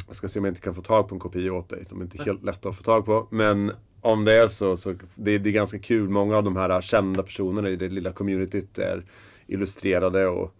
[0.06, 1.84] jag ska se om jag inte kan få tag på en kopia åt dig.
[1.88, 3.26] De är inte helt lätta att få tag på.
[3.30, 6.08] Men om det är så, så det, det är ganska kul.
[6.08, 9.04] Många av de här kända personerna i det lilla communityt är
[9.46, 10.54] illustrerade och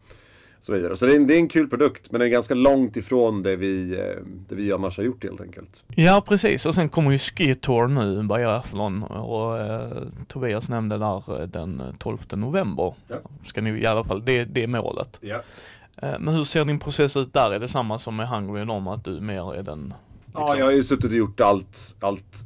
[0.61, 0.97] så vidare.
[0.97, 3.43] Så det är, en, det är en kul produkt men den är ganska långt ifrån
[3.43, 5.85] det vi, eh, det vi annars har gjort helt enkelt.
[5.89, 11.41] Ja precis och sen kommer ju Ski Tour nu, Biathlon och eh, Tobias nämnde där
[11.41, 12.95] eh, den 12 november.
[13.09, 13.17] Ja.
[13.47, 15.19] Ska ni i alla fall, det, det är målet.
[15.21, 15.43] Ja.
[15.97, 17.51] Eh, men hur ser din process ut där?
[17.51, 19.95] Är det samma som med Hungry om att du mer är den
[20.31, 20.47] Liksom.
[20.47, 22.45] Ja, jag har ju suttit och gjort allt, allt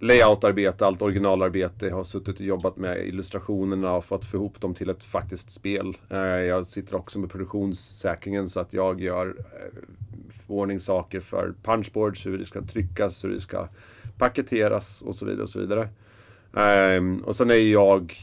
[0.00, 1.86] layoutarbete, allt originalarbete.
[1.86, 5.50] Jag har suttit och jobbat med illustrationerna och fått få ihop dem till ett faktiskt
[5.50, 5.96] spel.
[6.10, 9.80] Eh, jag sitter också med produktionssäkringen så att jag gör eh,
[10.46, 13.68] ordning saker för punchboards, hur det ska tryckas, hur det ska
[14.18, 15.42] paketeras och så vidare.
[15.42, 15.88] Och så vidare.
[16.56, 18.14] Ehm, och sen är jag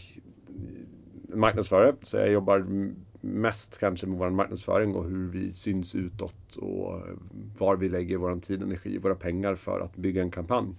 [1.33, 2.65] marknadsförare, så jag jobbar
[3.21, 7.01] mest kanske med vår marknadsföring och hur vi syns utåt och
[7.57, 10.75] var vi lägger vår tid, energi, våra pengar för att bygga en kampanj.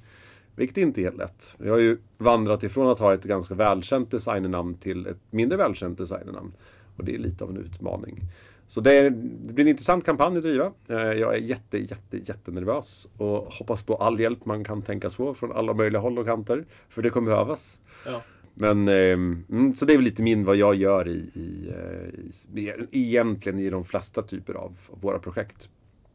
[0.57, 1.55] Vilket inte är helt lätt.
[1.59, 5.99] Vi har ju vandrat ifrån att ha ett ganska välkänt designernamn till ett mindre välkänt
[5.99, 6.53] designernamn.
[6.97, 8.21] Och det är lite av en utmaning.
[8.69, 10.73] Så det, det blir en intressant kampanj att driva.
[10.89, 15.35] Eh, jag är jätte, jätte, jättenervös och hoppas på all hjälp man kan tänkas få
[15.35, 16.65] från alla möjliga håll och kanter.
[16.89, 17.79] För det kommer behövas.
[18.07, 18.23] Ja.
[18.55, 22.73] Men, eh, så det är väl lite min vad jag gör i, i, eh, i,
[22.91, 25.69] egentligen i de flesta typer av våra projekt.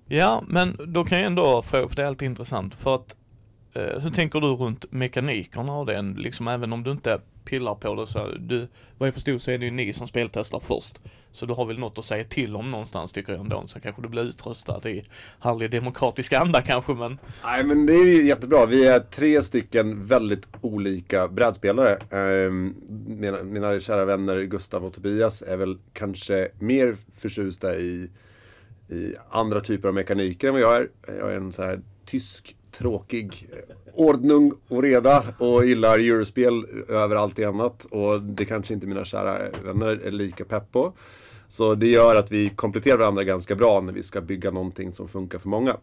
[0.08, 3.16] Ja, men då kan jag ändå fråga, för det är alltid intressant, för att
[3.74, 7.96] eh, hur tänker du runt mekanikerna av den, liksom även om du inte pillar på
[7.96, 8.68] det så, du,
[8.98, 11.00] vad jag förstod så är det ju ni som speltestar först.
[11.32, 13.64] Så du har väl något att säga till om någonstans tycker jag ändå.
[13.68, 15.06] Så kanske du blir utröstad i
[15.40, 17.18] härlig demokratisk anda kanske men.
[17.44, 18.66] Nej men det är ju jättebra.
[18.66, 21.96] Vi är tre stycken väldigt olika brädspelare.
[21.96, 22.76] Ehm,
[23.08, 28.10] mina, mina kära vänner Gustav och Tobias är väl kanske mer förtjusta i,
[28.90, 30.88] i andra typer av mekaniker än vad jag är.
[31.20, 33.50] Jag är en så här tysk tråkig
[33.94, 37.86] ordning och reda och gillar eurospel över allt annat.
[37.86, 40.94] Och det kanske inte mina kära vänner är lika pepp på.
[41.48, 45.08] Så det gör att vi kompletterar varandra ganska bra när vi ska bygga någonting som
[45.08, 45.78] funkar för många.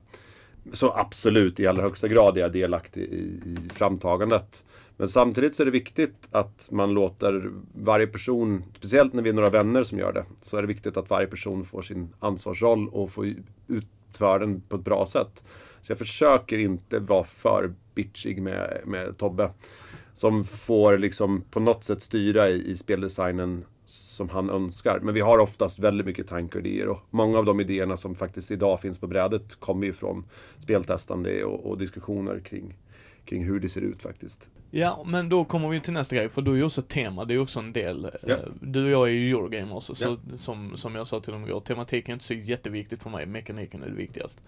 [0.73, 4.65] Så absolut, i allra högsta grad är jag delaktig i, i framtagandet.
[4.97, 9.35] Men samtidigt så är det viktigt att man låter varje person, speciellt när vi är
[9.35, 12.89] några vänner som gör det, så är det viktigt att varje person får sin ansvarsroll
[12.89, 13.35] och får
[13.69, 15.43] utföra den på ett bra sätt.
[15.85, 19.51] Så jag försöker inte vara för bitchig med, med Tobbe.
[20.13, 25.01] Som får liksom på något sätt styra i, i speldesignen som han önskar.
[25.03, 28.15] Men vi har oftast väldigt mycket tankar och idéer och många av de idéerna som
[28.15, 30.25] faktiskt idag finns på brädet kommer ju från
[30.59, 32.77] speltestande och, och diskussioner kring,
[33.25, 34.49] kring hur det ser ut faktiskt.
[34.71, 37.35] Ja, men då kommer vi till nästa grej, för du är ju också tema, det
[37.35, 38.11] är också en del.
[38.27, 38.35] Ja.
[38.35, 40.17] Eh, Du och jag är ju Eurogamers, så Ja.
[40.39, 43.83] som, som jag sa till dem igår, tematiken är inte så jätteviktigt för mig, mekaniken
[43.83, 44.41] är det viktigast.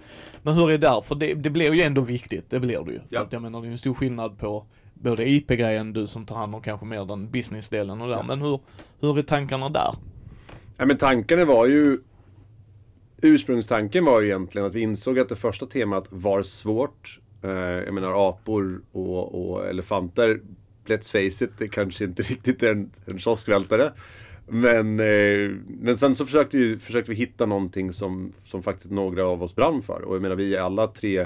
[0.42, 1.00] Men hur är det där?
[1.00, 3.00] För det, det blir ju ändå viktigt, det blir det ju.
[3.08, 3.18] Ja.
[3.18, 6.24] För att jag menar, det är ju en stor skillnad på både IP-grejen, du som
[6.24, 8.60] tar hand om kanske mer den business-delen och där, men hur,
[9.00, 9.94] hur är tankarna där?
[10.76, 11.98] Ja, men tankarna var ju...
[13.22, 17.20] Ursprungstanken var ju egentligen att vi insåg att det första temat var svårt.
[17.46, 20.40] Eh, jag menar apor och, och elefanter.
[20.86, 23.92] Let's face it, det kanske inte riktigt är en, en kioskvältare.
[24.48, 29.26] Men, eh, men sen så försökte, vi, försökte vi hitta någonting som, som faktiskt några
[29.26, 30.02] av oss brann för.
[30.02, 31.20] Och jag menar vi är alla tre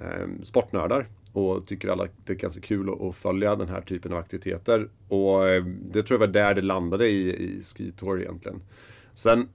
[0.00, 1.06] eh, sportnördar.
[1.32, 4.88] Och tycker alla det är ganska kul att, att följa den här typen av aktiviteter.
[5.08, 8.62] Och eh, det tror jag var där det landade i, i Ski Tour egentligen.
[9.14, 9.48] Sen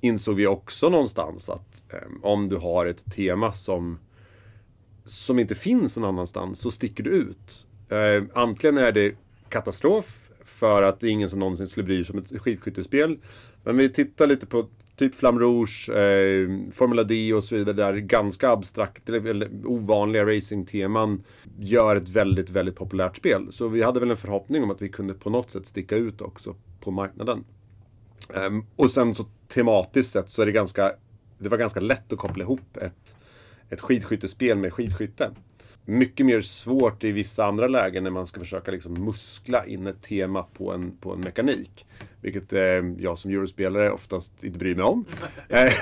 [0.00, 3.98] insåg vi också någonstans att eh, om du har ett tema som,
[5.06, 7.66] som inte finns någon annanstans så sticker du ut.
[7.88, 9.14] Eh, antingen är det
[9.48, 13.18] katastrof för att det är ingen som någonsin skulle bry sig om ett skidskyttespel.
[13.64, 17.96] Men vi tittar lite på typ Flam Rouge, eh, Formula D och så vidare där
[17.96, 21.24] ganska abstrakt eller, ovanliga racingteman
[21.58, 23.48] gör ett väldigt, väldigt populärt spel.
[23.50, 26.20] Så vi hade väl en förhoppning om att vi kunde på något sätt sticka ut
[26.20, 27.44] också på marknaden.
[28.34, 30.92] Eh, och sen så tematiskt sett så är det ganska,
[31.38, 33.16] det var ganska lätt att koppla ihop ett,
[33.70, 35.30] ett skidskyttespel med skidskytte.
[35.88, 40.02] Mycket mer svårt i vissa andra lägen när man ska försöka liksom muskla in ett
[40.02, 41.86] tema på en, på en mekanik.
[42.20, 42.60] Vilket eh,
[42.98, 45.04] jag som eurospelare oftast inte bryr mig om.
[45.48, 45.72] Eh,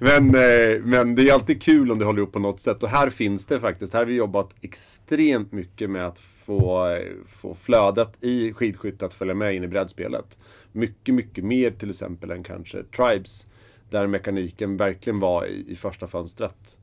[0.00, 2.82] men, eh, men det är alltid kul om det håller ihop på något sätt.
[2.82, 3.92] Och här finns det faktiskt.
[3.92, 6.98] Här har vi jobbat extremt mycket med att få,
[7.28, 10.38] få flödet i skidskytte att följa med in i brädspelet.
[10.72, 13.46] Mycket, mycket mer till exempel än kanske Tribes.
[13.90, 16.78] Där mekaniken verkligen var i, i första fönstret.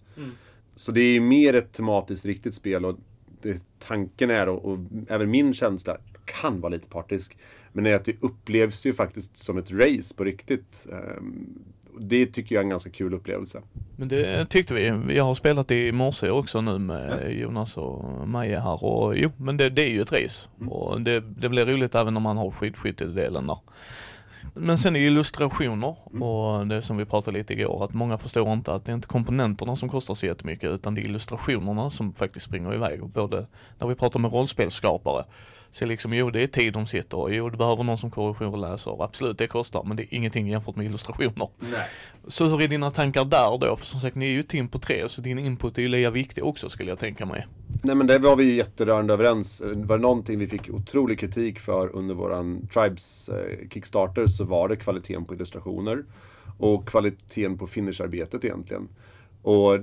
[0.76, 2.99] Så det är mer ett tematiskt riktigt spel och
[3.41, 7.38] det, tanken är, och, och även min känsla kan vara lite partisk,
[7.74, 10.88] men är att det upplevs ju faktiskt som ett race på riktigt.
[10.91, 11.49] Ehm,
[11.99, 13.62] det tycker jag är en ganska kul upplevelse.
[13.95, 15.16] Men det tyckte vi.
[15.16, 19.57] Jag har spelat i morse också nu med Jonas och Maja här och jo, men
[19.57, 20.47] det, det är ju ett race.
[20.70, 23.59] Och det, det blir roligt även om man har skidskyttedelen där.
[24.54, 28.54] Men sen är det illustrationer och det som vi pratade lite igår att många förstår
[28.54, 32.14] inte att det är inte komponenterna som kostar så jättemycket utan det är illustrationerna som
[32.14, 33.06] faktiskt springer iväg.
[33.06, 33.47] Både
[33.80, 35.26] när vi pratar med rollspelsskapare
[35.72, 39.03] så liksom, jo det är tid de sitter och jo du behöver någon som korrekturläser.
[39.03, 41.49] Absolut det kostar men det är ingenting jämfört med illustrationer.
[42.28, 43.76] Så hur är dina tankar där då?
[43.76, 45.88] För som sagt ni är ju ett team på tre så din input är ju
[45.88, 47.47] lika viktig också skulle jag tänka mig.
[47.84, 49.61] Nej men där var vi jätterörande överens.
[49.61, 54.67] Var det någonting vi fick otrolig kritik för under våran Tribes eh, Kickstarter så var
[54.67, 56.03] det kvaliteten på illustrationer.
[56.57, 58.89] Och kvaliteten på finisharbetet egentligen.
[59.41, 59.80] Och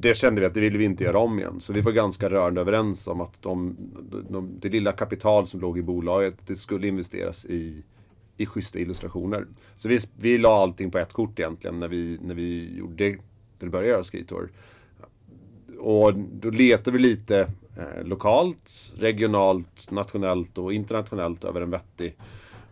[0.00, 1.60] det kände vi att det ville vi inte göra om igen.
[1.60, 3.76] Så vi var ganska rörande överens om att de,
[4.28, 7.82] de, det lilla kapital som låg i bolaget, det skulle investeras i,
[8.36, 9.46] i schyssta illustrationer.
[9.76, 13.16] Så vi, vi la allting på ett kort egentligen när vi, när vi gjorde,
[13.58, 14.50] när började göra Skitour.
[15.78, 17.40] Och då letade vi lite
[17.76, 22.16] eh, lokalt, regionalt, nationellt och internationellt över en vettig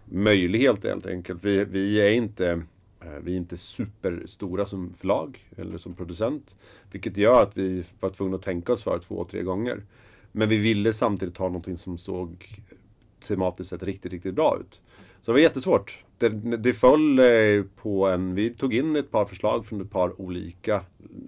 [0.04, 1.44] möjlighet helt enkelt.
[1.44, 2.58] Vi, vi är inte eh,
[3.01, 6.57] Eh, vi är inte superstora som förlag eller som producent.
[6.90, 9.82] Vilket gör att vi var tvungna att tänka oss för två, tre gånger.
[10.32, 12.61] Men vi ville samtidigt ha någonting som såg
[13.20, 14.80] tematiskt sett riktigt, riktigt bra ut.
[15.22, 16.05] Så det var jättesvårt.
[16.18, 18.34] Det, det föll eh, på en...
[18.34, 20.74] Vi tog in ett par förslag från ett par olika,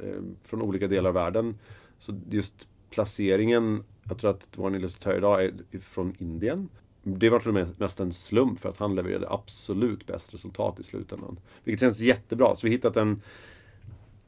[0.03, 1.59] eh, från olika delar av världen.
[1.99, 6.69] Så just placeringen, jag tror att vår illustratör idag är från Indien.
[7.17, 11.41] Det var mest en slump för att han levererade absolut bäst resultat i slutändan.
[11.65, 12.57] Vilket känns jättebra.
[12.57, 13.23] Så vi har hittat en...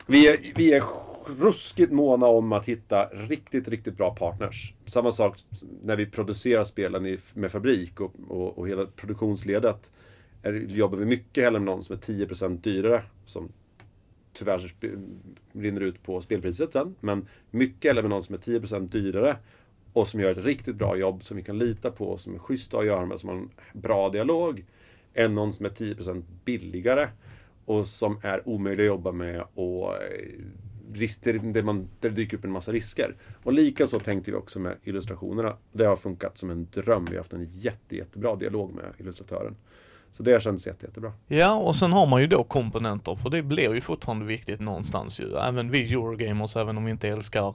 [0.07, 0.85] Vi är, vi är
[1.27, 4.75] ruskigt måna om att hitta riktigt, riktigt bra partners.
[4.87, 5.39] Samma sak
[5.83, 9.91] när vi producerar spelen i, med fabrik och, och, och hela produktionsledet.
[10.43, 13.03] Är, jobbar vi mycket hellre med någon som är 10% dyrare.
[13.25, 13.53] Som
[14.33, 14.75] tyvärr
[15.53, 16.95] rinner ut på spelpriset sen.
[17.01, 19.37] Men mycket hellre med någon som är 10% dyrare.
[19.93, 22.19] Och som gör ett riktigt bra jobb som vi kan lita på.
[22.19, 23.21] Som är schysst att göra med.
[23.21, 24.65] Som har en bra dialog.
[25.15, 27.09] Än någon som är 10% billigare.
[27.65, 30.01] Och som är omöjlig att jobba med och eh,
[30.93, 33.15] risker, där, man, där det dyker upp en massa risker.
[33.43, 35.57] Och likaså tänkte vi också med illustrationerna.
[35.73, 37.05] Det har funkat som en dröm.
[37.05, 39.57] Vi har haft en jätte, jättebra dialog med illustratören.
[40.13, 41.13] Så det känns jätte, jättebra.
[41.27, 45.21] Ja, och sen har man ju då komponenter, för det blir ju fortfarande viktigt någonstans
[45.21, 45.37] ju.
[45.37, 47.55] Även vi Eurogamers, även om vi inte älskar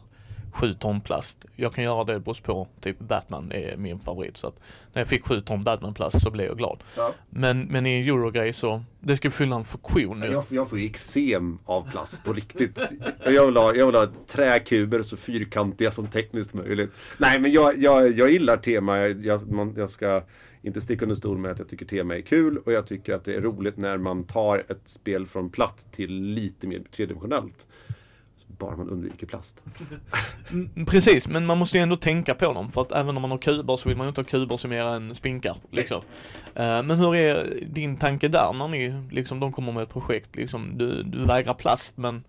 [0.55, 1.45] 7 ton plast.
[1.55, 4.37] Jag kan göra det på typ Batman är min favorit.
[4.37, 4.59] Så att
[4.93, 6.83] när jag fick 7 ton Batman-plast så blev jag glad.
[6.97, 7.13] Ja.
[7.29, 10.25] Men, men i en Eurogrej så, det ska fylla en funktion nu.
[10.25, 12.79] Jag, jag får ju eksem av plast på riktigt.
[13.25, 16.91] jag, vill ha, jag vill ha träkuber så fyrkantiga som tekniskt möjligt.
[17.17, 18.97] Nej men jag, jag, jag gillar tema.
[19.07, 20.23] Jag, man, jag ska
[20.61, 23.23] inte sticka under stol med att jag tycker tema är kul och jag tycker att
[23.23, 27.67] det är roligt när man tar ett spel från platt till lite mer tredimensionellt.
[28.57, 29.63] Bara man undviker plast.
[30.51, 33.31] Mm, precis, men man måste ju ändå tänka på dem för att även om man
[33.31, 35.97] har kuber så vill man ju inte ha kuber som är en spinkar liksom.
[35.97, 40.35] Uh, men hur är din tanke där när ni liksom, de kommer med ett projekt
[40.35, 42.23] liksom, du, du vägrar plast men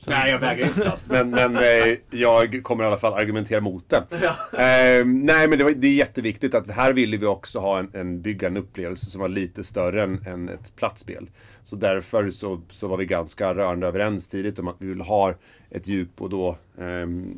[0.00, 1.08] Sen nej, jag vägrar inte plast.
[1.08, 4.04] Men, men eh, jag kommer i alla fall argumentera mot det.
[4.22, 4.58] Ja.
[4.58, 7.90] Eh, nej, men det, var, det, är jätteviktigt att här ville vi också ha en,
[7.94, 11.30] en bygga en upplevelse som var lite större än, än ett plattspel.
[11.62, 15.34] Så därför så, så var vi ganska rörande överens tidigt om att vi vill ha
[15.70, 16.86] ett djup och då, eh,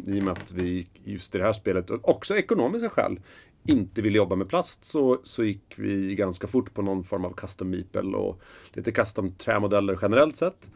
[0.06, 3.20] i och med att vi just i det här spelet, också ekonomiska skäl,
[3.64, 7.32] inte vill jobba med plast så, så gick vi ganska fort på någon form av
[7.32, 8.40] custom meeple och
[8.72, 10.68] lite custom trämodeller generellt sett.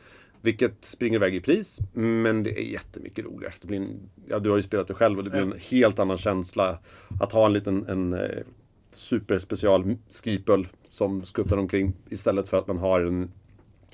[0.46, 3.54] Vilket springer iväg i pris, men det är jättemycket roligare.
[3.60, 5.98] Det blir en, ja, du har ju spelat det själv och det blir en helt
[5.98, 6.78] annan känsla
[7.20, 8.42] att ha en liten en, eh,
[8.92, 13.30] superspecial skipel som skuttar omkring istället för att man har en,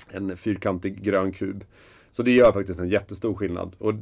[0.09, 1.63] en fyrkantig grön kub.
[2.11, 3.75] Så det gör faktiskt en jättestor skillnad.
[3.77, 3.93] Och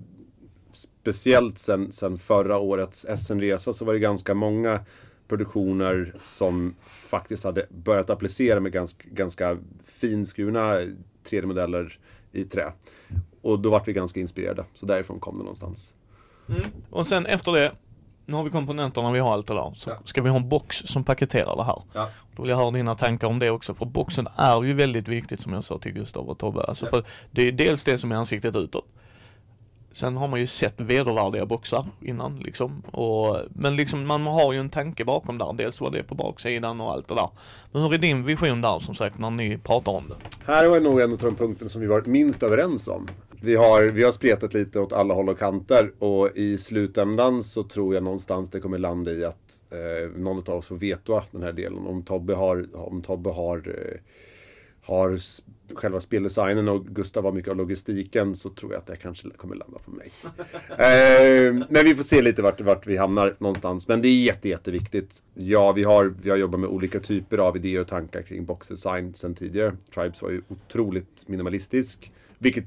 [0.74, 4.86] speciellt sen, sen förra årets SM-resa så var det ganska många
[5.28, 10.82] produktioner som faktiskt hade börjat applicera med ganska, ganska finskurna
[11.30, 11.98] 3D-modeller
[12.32, 12.72] i trä.
[13.42, 14.66] Och då vart vi ganska inspirerade.
[14.74, 15.94] Så därifrån kom det någonstans.
[16.50, 16.62] Mm.
[16.90, 17.72] Och sen efter det,
[18.26, 19.74] nu har vi komponenterna, vi har allt det där.
[19.78, 19.98] Så ja.
[20.06, 21.82] ska vi ha en box som paketerar det här.
[21.94, 22.10] Ja.
[22.36, 23.74] Då vill jag höra dina tankar om det också.
[23.74, 26.64] För boxen är ju väldigt viktigt som jag sa till Gustav och Tobbe.
[26.64, 26.90] Alltså ja.
[26.90, 28.86] för det är dels det som är ansiktet utåt.
[29.94, 32.82] Sen har man ju sett vedervärdiga boxar innan liksom.
[32.82, 35.54] Och, men liksom man har ju en tanke bakom där.
[35.54, 37.30] Dels vad det är på baksidan och allt det där.
[37.72, 40.16] Men hur är din vision där som sagt när ni pratar om det?
[40.46, 43.08] Här var nog en av de punkterna som vi varit minst överens om.
[43.44, 47.64] Vi har, vi har spretat lite åt alla håll och kanter och i slutändan så
[47.64, 51.44] tror jag någonstans det kommer landa i att eh, någon av oss får vetoa den
[51.44, 51.88] här delen.
[51.88, 54.00] Om Tobbe har, om Tobbe har eh,
[54.82, 55.20] har
[55.76, 59.56] själva speldesignen och Gustav har mycket av logistiken så tror jag att det kanske kommer
[59.56, 60.12] landa på mig.
[60.70, 63.88] eh, men vi får se lite vart, vart vi hamnar någonstans.
[63.88, 65.24] Men det är jätte, jätteviktigt.
[65.34, 69.14] Ja, vi har, vi har jobbat med olika typer av idéer och tankar kring boxdesign
[69.14, 69.76] sedan tidigare.
[69.94, 72.12] Tribes var ju otroligt minimalistisk.
[72.38, 72.66] Vilket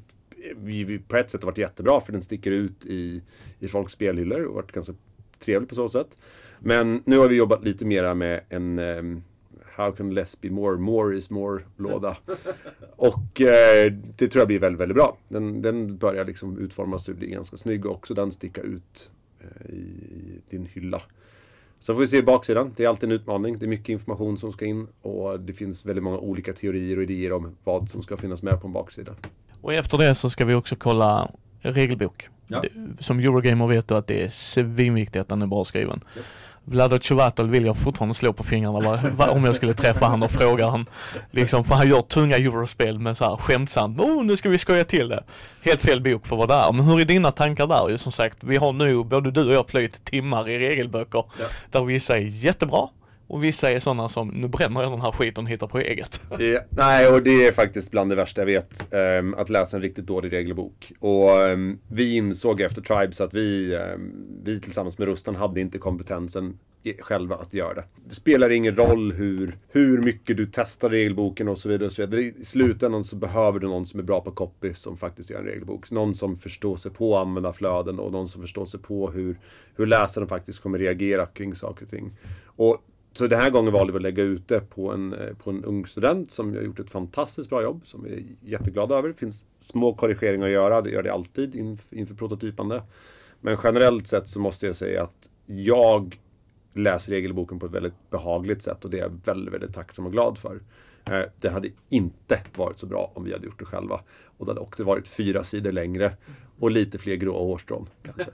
[0.56, 3.22] vi, vi på ett sätt har varit jättebra för den sticker ut i,
[3.58, 4.94] i folks spelhyllor och varit ganska
[5.38, 6.16] trevlig på så sätt.
[6.58, 9.22] Men nu har vi jobbat lite mera med en um,
[9.76, 10.76] How can less be more?
[10.76, 12.16] More is more-låda.
[12.96, 15.16] och eh, det tror jag blir väldigt, väldigt bra.
[15.28, 19.10] Den, den börjar liksom utformas och bli ganska snygg och också den sticka ut
[19.40, 21.02] eh, i, din hylla.
[21.80, 22.72] Så får vi se baksidan.
[22.76, 23.58] Det är alltid en utmaning.
[23.58, 27.02] Det är mycket information som ska in och det finns väldigt många olika teorier och
[27.02, 29.14] idéer om vad som ska finnas med på en baksida.
[29.60, 31.30] Och efter det så ska vi också kolla
[31.60, 32.28] regelbok.
[32.46, 32.64] Ja.
[33.00, 36.00] Som Eurogamer vet du att det är svinviktigt att den är bra skriven.
[36.16, 36.22] Ja.
[36.64, 40.22] Vlado Chuvatol vill jag fortfarande slå på fingrarna va, va, om jag skulle träffa han
[40.22, 40.86] och fråga han.
[41.30, 44.84] Liksom, för han gör tunga eurospel med så här skämtsamt, oh nu ska vi skoja
[44.84, 45.24] till det.
[45.62, 46.72] Helt fel bok för vad det är.
[46.72, 47.88] Men hur är dina tankar där?
[47.88, 51.24] Ju som sagt, vi har nu, både du och jag plöjt timmar i regelböcker.
[51.38, 51.44] Ja.
[51.70, 52.88] Där vissa är jättebra
[53.34, 56.20] och vissa är sådana som, nu bränner jag den här skiten och hittar på eget.
[56.38, 58.94] Ja, nej, och det är faktiskt bland det värsta jag vet.
[58.94, 60.92] Um, att läsa en riktigt dålig regelbok.
[60.98, 65.78] Och um, vi insåg efter Tribes att vi, um, vi tillsammans med Rustan hade inte
[65.78, 66.58] kompetensen
[67.00, 67.84] själva att göra det.
[68.08, 71.86] Det spelar ingen roll hur, hur mycket du testar regelboken och så vidare.
[71.86, 72.22] Och så vidare.
[72.22, 75.44] I slutändan så behöver du någon som är bra på copy som faktiskt gör en
[75.44, 75.90] regelbok.
[75.90, 79.38] Någon som förstår sig på användarflöden och någon som förstår sig på hur,
[79.76, 82.12] hur läsaren faktiskt kommer reagera kring saker och ting.
[82.56, 82.82] Och
[83.14, 85.64] så den här gången valde vi att lägga ut det på en, eh, på en
[85.64, 89.08] ung student som har gjort ett fantastiskt bra jobb som vi är jätteglada över.
[89.08, 92.82] Det finns små korrigeringar att göra, det gör det alltid inför, inför prototypande.
[93.40, 96.20] Men generellt sett så måste jag säga att jag
[96.72, 100.12] läser regelboken på ett väldigt behagligt sätt och det är jag väldigt, väldigt tacksam och
[100.12, 100.60] glad för.
[101.04, 104.00] Eh, det hade inte varit så bra om vi hade gjort det själva.
[104.38, 106.16] Och det hade också varit fyra sidor längre
[106.58, 107.88] och lite fler gråa hårstrån.
[108.02, 108.30] Kanske.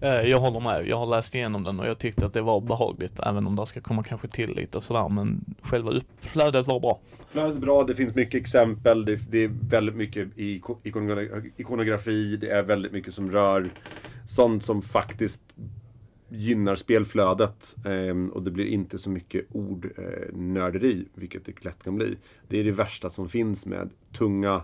[0.00, 2.60] Eh, jag håller med, jag har läst igenom den och jag tyckte att det var
[2.60, 6.80] behagligt även om det ska komma kanske till lite och sådär men själva flödet var
[6.80, 7.00] bra.
[7.28, 10.28] Flödet är bra, det finns mycket exempel, det, det är väldigt mycket
[11.56, 13.70] ikonografi, det är väldigt mycket som rör
[14.26, 15.42] sånt som faktiskt
[16.28, 17.76] gynnar spelflödet.
[17.84, 22.16] Ehm, och det blir inte så mycket ordnörderi, eh, vilket det lätt kan bli.
[22.48, 24.62] Det är det värsta som finns med tunga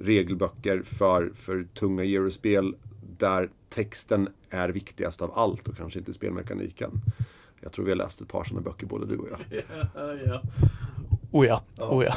[0.00, 2.74] regelböcker för, för tunga eurospel
[3.18, 6.90] där texten är viktigast av allt och kanske inte spelmekaniken.
[7.60, 9.62] Jag tror vi har läst ett par sådana böcker både du och jag.
[11.30, 12.16] Oh ja, oh ja.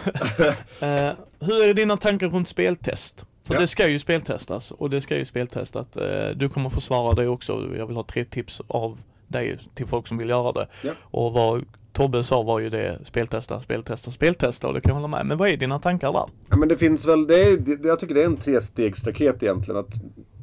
[0.87, 3.25] Eh, hur är dina tankar runt speltest?
[3.43, 3.59] För Ja.
[3.59, 5.87] det ska ju speltestas och det ska ju speltestas.
[5.97, 7.75] Uh, du kommer få svara det också.
[7.77, 10.67] Jag vill ha tre tips av dig till folk som vill göra det.
[10.83, 10.91] Ja.
[11.01, 15.07] Och vad Tobbe sa var ju det speltesta, speltesta, speltesta och det kan jag hålla
[15.07, 15.25] med.
[15.25, 16.25] Men vad är dina tankar där?
[16.49, 19.79] Ja, men det finns väl, det är, det, jag tycker det är en trestegsraket egentligen.
[19.79, 19.93] Att,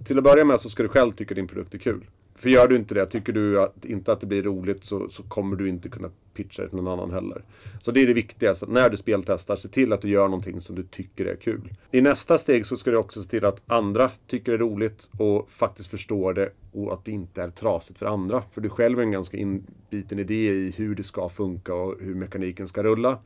[0.07, 2.05] till att börja med så ska du själv tycka din produkt är kul.
[2.39, 5.23] För gör du inte det, tycker du att, inte att det blir roligt så, så
[5.23, 7.43] kommer du inte kunna pitcha det till någon annan heller.
[7.81, 10.61] Så det är det viktigaste, att när du speltestar, se till att du gör någonting
[10.61, 11.73] som du tycker är kul.
[11.91, 15.09] I nästa steg så ska du också se till att andra tycker det är roligt
[15.19, 18.43] och faktiskt förstår det och att det inte är trasigt för andra.
[18.53, 22.15] För du själv har en ganska inbiten idé i hur det ska funka och hur
[22.15, 23.19] mekaniken ska rulla.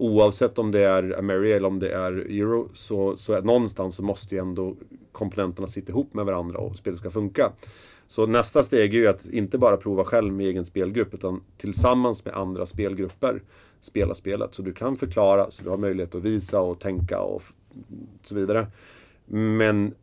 [0.00, 4.02] Oavsett om det är Ameria eller om det är Euro så, så är, någonstans så
[4.02, 4.76] måste ju ändå
[5.12, 7.52] komponenterna sitta ihop med varandra och spelet ska funka.
[8.08, 12.24] Så nästa steg är ju att inte bara prova själv med egen spelgrupp utan tillsammans
[12.24, 13.42] med andra spelgrupper
[13.80, 14.54] spela spelet.
[14.54, 17.42] Så du kan förklara, så du har möjlighet att visa och tänka och
[18.22, 18.66] så vidare.
[19.26, 19.94] Men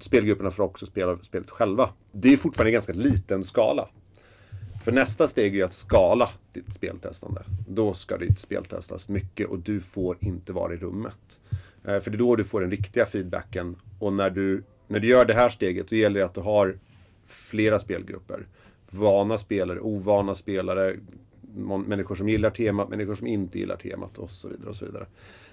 [0.00, 1.90] spelgrupperna får också spela spelet själva.
[2.12, 3.88] Det är fortfarande en ganska liten skala.
[4.82, 7.42] För nästa steg är ju att skala ditt speltestande.
[7.68, 11.40] Då ska ditt speltestas mycket och du får inte vara i rummet.
[11.84, 13.76] Eh, för det är då du får den riktiga feedbacken.
[13.98, 16.78] Och när du, när du gör det här steget, då gäller det att du har
[17.26, 18.46] flera spelgrupper.
[18.90, 20.96] Vana spelare, ovana spelare,
[21.86, 24.70] människor som gillar temat, människor som inte gillar temat och så vidare.
[24.70, 25.06] och Så vidare.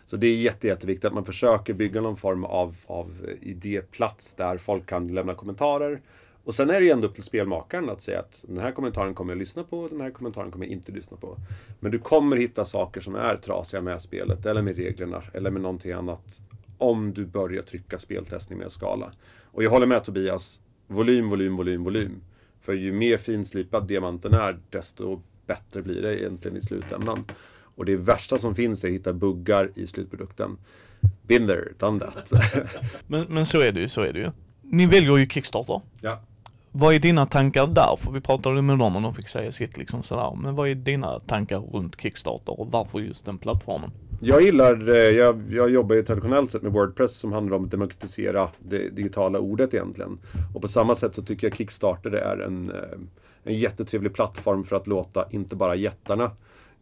[0.05, 4.35] Så det är jätte, jätteviktigt att man försöker bygga någon form av, av eh, idéplats
[4.35, 6.01] där folk kan lämna kommentarer.
[6.49, 9.13] Och sen är det ju ändå upp till spelmakaren att säga att den här kommentaren
[9.13, 11.37] kommer jag lyssna på, den här kommentaren kommer jag inte lyssna på.
[11.79, 15.61] Men du kommer hitta saker som är trasiga med spelet, eller med reglerna, eller med
[15.61, 16.41] någonting annat.
[16.77, 19.11] Om du börjar trycka speltestning med skala.
[19.51, 22.21] Och jag håller med Tobias, volym, volym, volym, volym.
[22.61, 27.25] För ju mer finslipad diamanten är, desto bättre blir det egentligen i slutändan.
[27.75, 30.57] Och det värsta som finns är att hitta buggar i slutprodukten.
[31.21, 32.31] Been there, done that.
[33.07, 34.31] Men, men så är det ju, så är det ju.
[34.61, 35.81] Ni väljer ju Kickstarter.
[36.01, 36.19] ja.
[36.71, 37.95] Vad är dina tankar där?
[37.97, 40.37] För vi pratade med dem och de fick säga sitt liksom sådär.
[40.41, 43.91] Men vad är dina tankar runt Kickstarter och varför just den plattformen?
[44.21, 47.71] Jag gillar, eh, jag, jag jobbar ju traditionellt sett med Wordpress som handlar om att
[47.71, 50.17] demokratisera det digitala ordet egentligen.
[50.55, 52.99] Och på samma sätt så tycker jag Kickstarter är en, eh,
[53.43, 56.31] en jättetrevlig plattform för att låta inte bara jättarna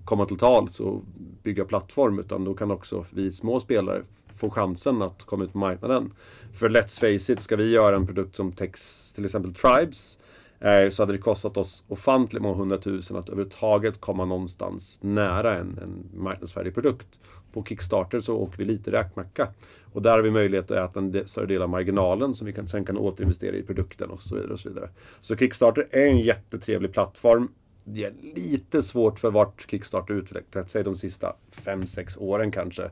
[0.05, 1.03] komma till tals och
[1.43, 4.01] bygga plattform utan då kan också vi små spelare
[4.37, 6.13] få chansen att komma ut på marknaden.
[6.53, 10.17] För let's face it, ska vi göra en produkt som täcks till exempel Tribes
[10.59, 15.79] eh, så hade det kostat oss ofantligt många hundratusen att överhuvudtaget komma någonstans nära en,
[15.83, 17.19] en marknadsfärdig produkt.
[17.53, 19.47] På Kickstarter så åker vi lite räkmacka.
[19.93, 22.67] Och där har vi möjlighet att äta en större del av marginalen som vi kan,
[22.67, 24.53] sen kan återinvestera i produkten och så vidare.
[24.53, 24.89] Och så, vidare.
[25.21, 27.51] så Kickstarter är en jättetrevlig plattform.
[27.83, 32.89] Det är lite svårt för vart Kickstarter utvecklat sig de sista 5-6 åren kanske.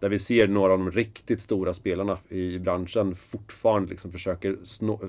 [0.00, 5.00] Där vi ser några av de riktigt stora spelarna i branschen fortfarande liksom försöker snå,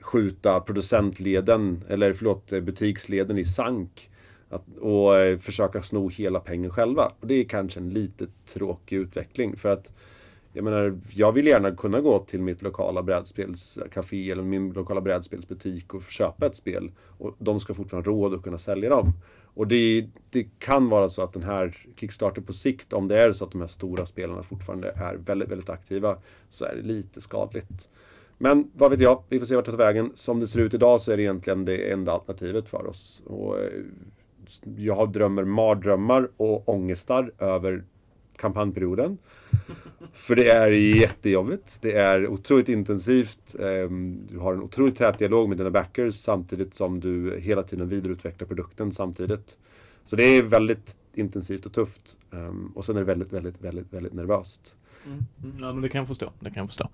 [0.00, 4.08] skjuta producentleden, eller förlåt, butiksleden i sank.
[4.48, 7.12] Att, och eh, försöka sno hela pengen själva.
[7.20, 9.56] Och det är kanske en lite tråkig utveckling.
[9.56, 9.92] För att
[10.52, 15.94] jag menar, jag vill gärna kunna gå till mitt lokala brädspelscafé eller min lokala brädspelsbutik
[15.94, 16.90] och köpa ett spel.
[17.18, 19.12] Och de ska fortfarande ha råd att kunna sälja dem.
[19.54, 23.32] Och det, det, kan vara så att den här Kickstarter på sikt, om det är
[23.32, 26.16] så att de här stora spelarna fortfarande är väldigt, väldigt aktiva,
[26.48, 27.88] så är det lite skadligt.
[28.38, 30.12] Men vad vet jag, vi får se vart det tar vägen.
[30.14, 33.22] Som det ser ut idag så är det egentligen det enda alternativet för oss.
[33.26, 33.70] Och eh,
[34.76, 37.84] jag drömmer mardrömmar och ångestar över
[38.42, 39.18] kampanjperioden.
[40.12, 41.78] För det är jättejobbigt.
[41.80, 43.56] Det är otroligt intensivt.
[43.60, 47.88] Ehm, du har en otroligt tät dialog med dina backers samtidigt som du hela tiden
[47.88, 49.58] vidareutvecklar produkten samtidigt.
[50.04, 52.16] Så det är väldigt intensivt och tufft.
[52.32, 54.76] Ehm, och sen är det väldigt, väldigt, väldigt, väldigt nervöst.
[55.06, 55.24] Mm.
[55.42, 55.56] mm.
[55.60, 56.32] Ja, men det kan jag förstå.
[56.40, 56.88] Det kan jag förstå.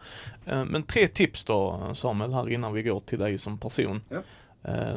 [0.46, 4.00] Ehm, men tre tips då Samuel här innan vi går till dig som person.
[4.08, 4.22] Ja.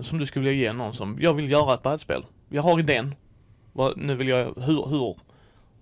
[0.02, 2.26] Som du skulle vilja ge någon som, jag vill göra ett brädspel.
[2.50, 3.16] Jag har idén.
[3.96, 5.16] Nu vill jag, hur, hur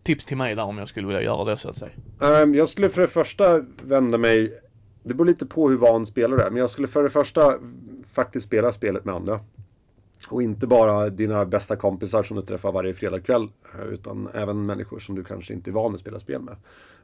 [0.03, 1.91] tips till mig där om jag skulle vilja göra det så att säga?
[2.19, 4.53] Um, jag skulle för det första vända mig,
[5.03, 7.53] det beror lite på hur van spelare är, men jag skulle för det första
[8.07, 9.39] faktiskt spela spelet med andra.
[10.29, 13.47] Och inte bara dina bästa kompisar som du träffar varje fredagkväll.
[13.75, 16.55] Eh, utan även människor som du kanske inte är van att spela spel med.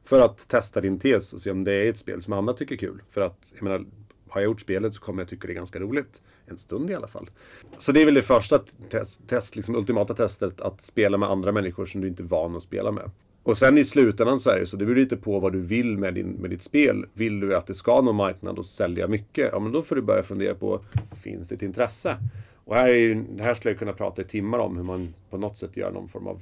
[0.03, 2.75] För att testa din tes och se om det är ett spel som andra tycker
[2.75, 3.01] är kul.
[3.09, 3.85] För att, jag menar,
[4.29, 6.21] har jag gjort spelet så kommer jag tycka det är ganska roligt.
[6.45, 7.29] En stund i alla fall.
[7.77, 11.51] Så det är väl det första test, test liksom ultimata testet, att spela med andra
[11.51, 13.11] människor som du inte är van att spela med.
[13.43, 15.97] Och sen i slutändan så är det så, det beror lite på vad du vill
[15.97, 17.05] med, din, med ditt spel.
[17.13, 19.49] Vill du att det ska nå marknad och sälja mycket?
[19.51, 20.79] Ja, men då får du börja fundera på,
[21.23, 22.17] finns det ett intresse?
[22.65, 25.57] Och här, är, här skulle jag kunna prata i timmar om hur man på något
[25.57, 26.41] sätt gör någon form av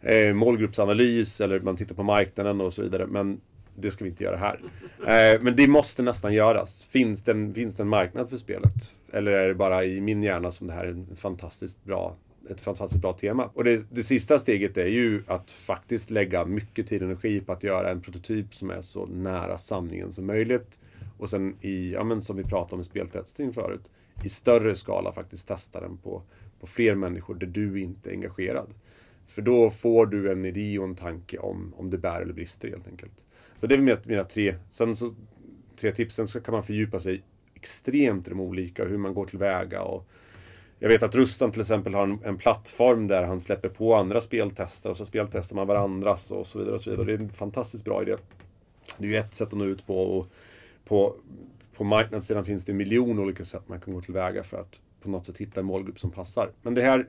[0.00, 3.06] eh, målgruppsanalys eller man tittar på marknaden och så vidare.
[3.06, 3.40] Men
[3.74, 4.60] det ska vi inte göra här.
[5.00, 6.82] Eh, men det måste nästan göras.
[6.82, 8.92] Finns det, en, finns det en marknad för spelet?
[9.12, 12.16] Eller är det bara i min hjärna som det här är en fantastiskt bra,
[12.50, 13.50] ett fantastiskt bra tema?
[13.54, 17.52] Och det, det sista steget är ju att faktiskt lägga mycket tid och energi på
[17.52, 20.78] att göra en prototyp som är så nära sanningen som möjligt.
[21.18, 23.90] Och sen i, ja men som vi pratade om i speltestning förut,
[24.24, 26.22] i större skala faktiskt testa den på,
[26.60, 28.74] på fler människor där du inte är engagerad.
[29.26, 32.68] För då får du en idé och en tanke om, om det bär eller brister
[32.68, 33.12] helt enkelt.
[33.64, 35.14] Så det är mina, mina tre, sen så,
[35.76, 36.14] tre tips.
[36.14, 37.22] Sen så kan man fördjupa sig
[37.54, 40.08] extremt i de olika, hur man går tillväga och
[40.78, 44.20] jag vet att Rustan till exempel har en, en, plattform där han släpper på andra
[44.20, 46.74] speltester och så speltestar man varandras och så vidare.
[46.74, 47.06] och så vidare.
[47.06, 48.16] Det är en fantastiskt bra idé.
[48.98, 50.26] Det är ju ett sätt att nå ut på och
[50.84, 51.16] på,
[51.76, 55.10] på marknadssidan finns det en miljon olika sätt man kan gå tillväga för att på
[55.10, 56.50] något sätt hitta en målgrupp som passar.
[56.62, 57.08] Men det här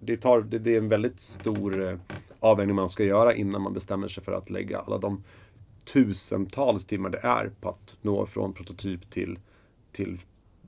[0.00, 1.98] det, tar, det, det är en väldigt stor eh,
[2.40, 5.22] avvägning man ska göra innan man bestämmer sig för att lägga alla de
[5.92, 9.38] tusentals timmar det är på att nå från prototyp till,
[9.92, 10.18] till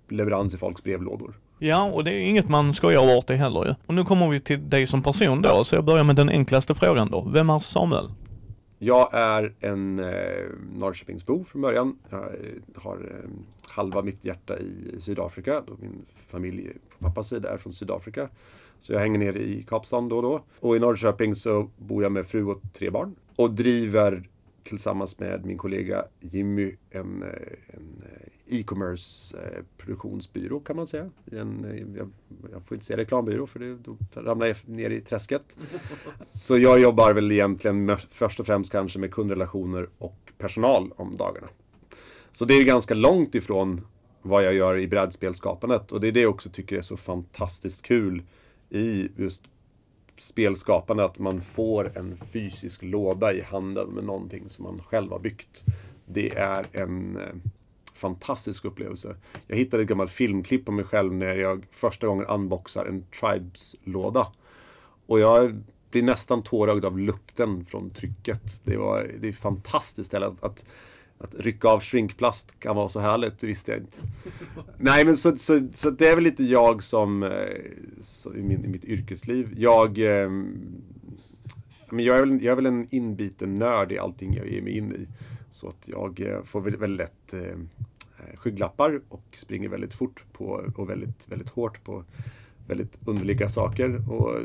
[0.08, 1.34] leverans i folks brevlådor.
[1.58, 3.74] Ja, och det är inget man skojar bort det heller ju.
[3.86, 6.74] Och nu kommer vi till dig som person då, så jag börjar med den enklaste
[6.74, 7.28] frågan då.
[7.32, 8.10] Vem är Samuel?
[8.78, 11.98] Jag är en eh, Norrköpingsbo från början.
[12.10, 12.28] Jag eh,
[12.74, 13.30] har eh,
[13.62, 15.62] halva mitt hjärta i Sydafrika.
[15.66, 18.28] Då min familj på pappas sida är från Sydafrika.
[18.80, 20.42] Så jag hänger ner i Kapstaden då och då.
[20.60, 23.14] Och i Norrköping så bor jag med fru och tre barn.
[23.36, 24.28] Och driver
[24.68, 27.28] tillsammans med min kollega Jimmy en, eh,
[27.66, 31.10] en eh, e-commerce eh, produktionsbyrå kan man säga.
[31.32, 31.66] En,
[31.96, 32.10] jag,
[32.52, 35.56] jag, får inte säga reklambyrå för det, då ramlar jag ner i träsket.
[36.26, 41.48] Så jag jobbar väl egentligen först och främst kanske med kundrelationer och personal om dagarna.
[42.32, 43.86] Så det är ganska långt ifrån
[44.22, 47.82] vad jag gör i brädspelskapandet och det är det jag också tycker är så fantastiskt
[47.82, 48.22] kul
[48.70, 49.42] i just
[50.20, 55.18] spelskapande att man får en fysisk låda i handen med någonting som man själv har
[55.18, 55.64] byggt.
[56.06, 57.34] Det är en eh,
[57.94, 59.16] fantastisk upplevelse.
[59.46, 64.26] Jag hittade ett gammalt filmklipp på mig själv när jag första gången unboxar en Tribes-låda.
[65.06, 68.60] Och jag blir nästan tårögd av lukten från trycket.
[68.64, 70.64] Det, var, det är fantastiskt att, att
[71.18, 73.98] att rycka av shrinkplast kan vara så härligt, det visste jag inte.
[74.78, 77.30] Nej men så, så, så det är väl lite jag som, eh,
[78.00, 79.54] så i, min, i mitt yrkesliv.
[79.56, 80.30] Jag, eh,
[81.90, 84.76] men jag, är väl, jag är väl en inbiten nörd i allting jag ger mig
[84.76, 85.06] in i.
[85.50, 87.58] Så att jag eh, får väldigt, väldigt lätt eh,
[88.18, 92.04] eh, skygglappar och springer väldigt fort på, och väldigt, väldigt hårt på
[92.68, 94.12] väldigt underliga saker.
[94.12, 94.40] Och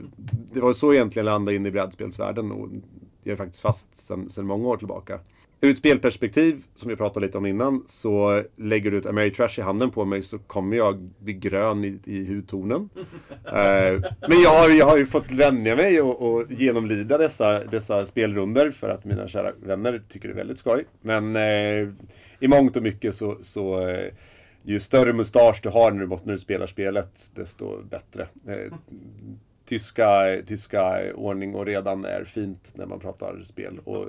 [0.53, 2.69] det var så egentligen jag landade in i brädspelsvärlden och
[3.23, 5.19] jag är faktiskt fast sedan många år tillbaka.
[5.63, 9.61] Ur ett spelperspektiv, som vi pratade lite om innan, så lägger du ett Ameritrash i
[9.61, 12.89] handen på mig så kommer jag bli grön i, i hudtonen.
[13.45, 18.05] eh, men jag har, jag har ju fått vänja mig och, och genomlida dessa, dessa
[18.05, 20.85] spelrunder för att mina kära vänner tycker det är väldigt skoj.
[21.01, 21.89] Men eh,
[22.39, 24.13] i mångt och mycket så, så eh,
[24.63, 28.27] ju större mustasch du har när du, när du spelar spelet, desto bättre.
[28.47, 28.73] Eh,
[29.65, 33.79] tyska, tyska ordning och redan är fint när man pratar spel.
[33.83, 34.07] Och,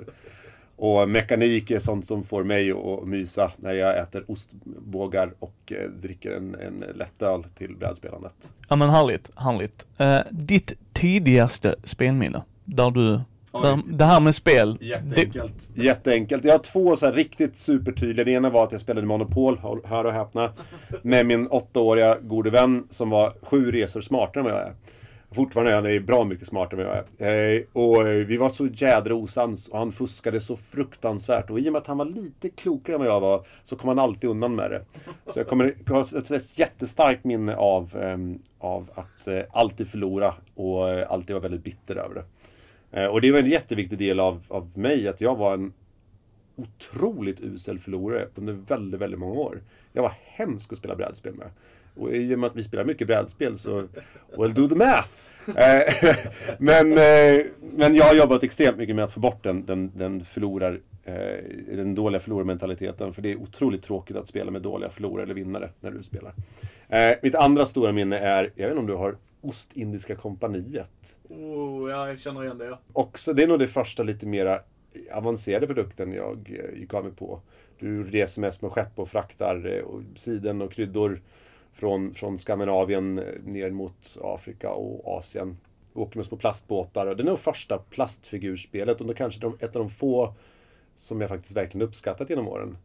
[0.75, 5.89] och mekanik är sånt som får mig att mysa när jag äter ostbågar och eh,
[5.89, 8.49] dricker en, en lättöl till brädspelandet.
[8.69, 9.85] Ja men härligt, härligt.
[9.97, 12.41] Eh, ditt tidigaste spelminne?
[12.63, 13.19] Där du,
[13.61, 14.77] där, det här med spel.
[14.81, 15.69] Jätteenkelt.
[15.73, 15.83] Det...
[15.83, 16.45] Jätteenkelt.
[16.45, 18.25] Jag har två så här riktigt supertydliga.
[18.25, 20.51] Det ena var att jag spelade Monopol, hör och häpna.
[21.01, 24.73] Med min åttaåriga gode vän som var sju resor smartare än vad jag är.
[25.35, 27.55] Fortfarande är han bra mycket smartare än vad jag är.
[27.55, 31.49] Eh, och eh, vi var så jädra osams och han fuskade så fruktansvärt.
[31.49, 33.87] Och i och med att han var lite klokare än vad jag var så kom
[33.87, 34.81] han alltid undan med det.
[35.27, 40.33] Så jag kommer ha ett, ett jättestarkt minne av, ehm, av att eh, alltid förlora
[40.55, 42.23] och alltid vara väldigt bitter över det.
[43.07, 45.73] Och det var en jätteviktig del av, av mig, att jag var en
[46.55, 49.61] otroligt usel förlorare under väldigt, väldigt många år.
[49.93, 51.47] Jag var hemsk att spela brädspel med.
[51.95, 53.87] Och i och med att vi spelar mycket brädspel så,
[54.37, 55.07] well do the math!
[55.47, 56.15] Eh,
[56.57, 60.25] men, eh, men jag har jobbat extremt mycket med att få bort den, den, den
[60.25, 60.79] förlorar
[61.67, 63.13] den dåliga förlorarmentaliteten.
[63.13, 66.33] För det är otroligt tråkigt att spela med dåliga förlorare eller vinnare när du spelar.
[67.21, 71.17] mitt andra stora minne är, jag vet inte om du har Ostindiska kompaniet.
[71.29, 72.65] Oh, ja, jag känner igen det.
[72.65, 72.79] Ja.
[72.93, 74.59] Också, det är nog det första lite mera
[75.11, 77.41] avancerade produkten jag gick av mig på.
[77.79, 79.83] Du reser mest med skepp och fraktar
[80.15, 81.21] siden och kryddor
[81.75, 85.57] från, från Skandinavien eh, ner mot Afrika och Asien.
[85.93, 87.07] Åker med små plastbåtar.
[87.07, 90.33] Och det är nog första plastfigurspelet och det kanske de, ett av de få
[90.95, 92.77] som jag faktiskt verkligen uppskattat genom åren.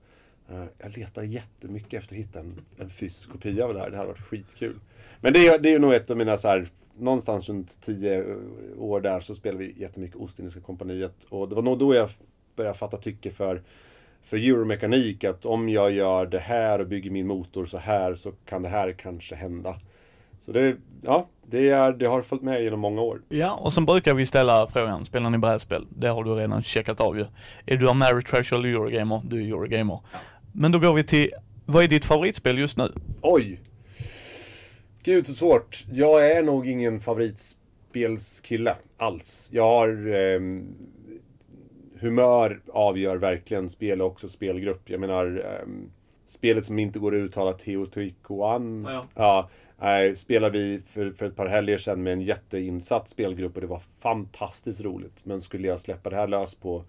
[0.49, 3.91] Eh, jag letar jättemycket efter att hitta en, en fysisk kopia av det här.
[3.91, 4.81] Det hade varit skitkul.
[5.21, 6.69] Men det är, det är nog ett av mina så här,
[6.99, 8.37] någonstans runt tio eh,
[8.79, 11.25] år där så spelade vi jättemycket Ostindiska kompaniet.
[11.29, 12.11] Och det var nog då jag
[12.57, 13.63] började fatta tycke för
[14.25, 18.33] för euromekanik att om jag gör det här och bygger min motor så här så
[18.33, 19.77] kan det här kanske hända.
[20.41, 23.23] Så det, ja, det, är, det har följt med genom många år.
[23.29, 25.87] Ja, och sen brukar vi ställa frågan, spelar ni brädspel?
[25.99, 27.27] Det har du redan checkat av ju.
[27.67, 29.23] Är du Ameritrash eller Eurogamer?
[29.25, 30.01] Du är Eurogamer.
[30.13, 30.19] Ja.
[30.53, 31.31] Men då går vi till,
[31.67, 32.93] vad är ditt favoritspel just nu?
[33.21, 33.61] Oj!
[35.03, 35.85] Gud så svårt.
[35.93, 39.49] Jag är nog ingen favoritspelskille alls.
[39.53, 40.41] Jag har eh,
[42.01, 44.91] humör avgör verkligen spel och också spelgrupp.
[44.91, 45.91] Jag menar, um,
[46.27, 48.87] spelet som inte går att uttala Teotihuacan.
[48.89, 49.49] Ja,
[49.79, 50.05] ja.
[50.05, 53.67] äh, spelade vi för, för ett par helger sedan med en jätteinsatt spelgrupp och det
[53.67, 55.25] var fantastiskt roligt.
[55.25, 56.85] Men skulle jag släppa det här lös på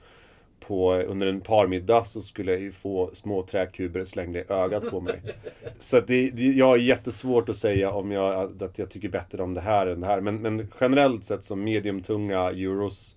[0.68, 5.02] på, under en parmiddag så skulle jag ju få små träkuber slängda i ögat på
[5.02, 5.22] mig.
[5.80, 9.54] Så det, det, jag har jättesvårt att säga om jag, att jag tycker bättre om
[9.54, 10.22] det här än det här.
[10.22, 13.16] Men, men generellt sett som mediumtunga euros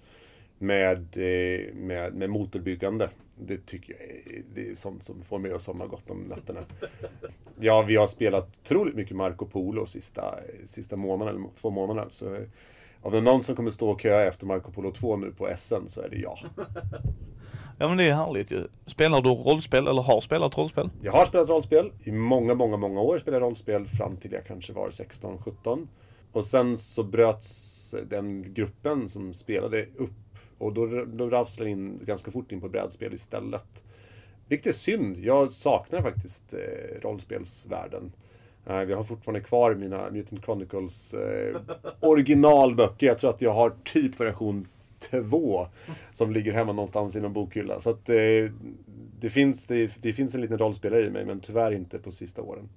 [0.59, 3.11] med, eh, med, med motorbyggande.
[3.37, 6.61] Det tycker jag det är sånt som får mig att somna gott om nätterna.
[7.61, 12.11] Ja, vi har spelat otroligt mycket Marco Polo sista, sista månaden, eller två månaderna.
[12.11, 12.37] Så
[13.05, 15.49] om det är någon som kommer stå och köa efter Marco Polo 2 nu på
[15.57, 16.39] SN så är det jag.
[17.79, 18.67] Ja men det är härligt ju.
[18.87, 20.91] Spelar du rollspel eller har spelat rollspel?
[21.03, 21.93] Jag har spelat rollspel.
[22.05, 25.87] I många, många, många år spelade rollspel fram till jag kanske var 16-17.
[26.33, 30.11] Och sen så bröts den gruppen som spelade upp
[30.59, 33.85] och då, då rasslar in ganska fort in på brädspel istället.
[34.49, 35.17] Vilket är synd.
[35.19, 38.13] Jag saknar faktiskt eh, rollspelsvärlden.
[38.67, 41.61] Eh, vi har fortfarande kvar mina Mutant Chronicles eh,
[42.01, 43.07] originalböcker.
[43.07, 44.69] Jag tror att jag har typ version
[45.11, 45.67] 2
[46.13, 47.81] som ligger hemma någonstans i någon bokhylla.
[47.81, 48.15] Så att eh,
[49.21, 52.43] det, finns, det, det, finns en liten rollspelare i mig, men tyvärr inte på sista
[52.43, 52.69] åren.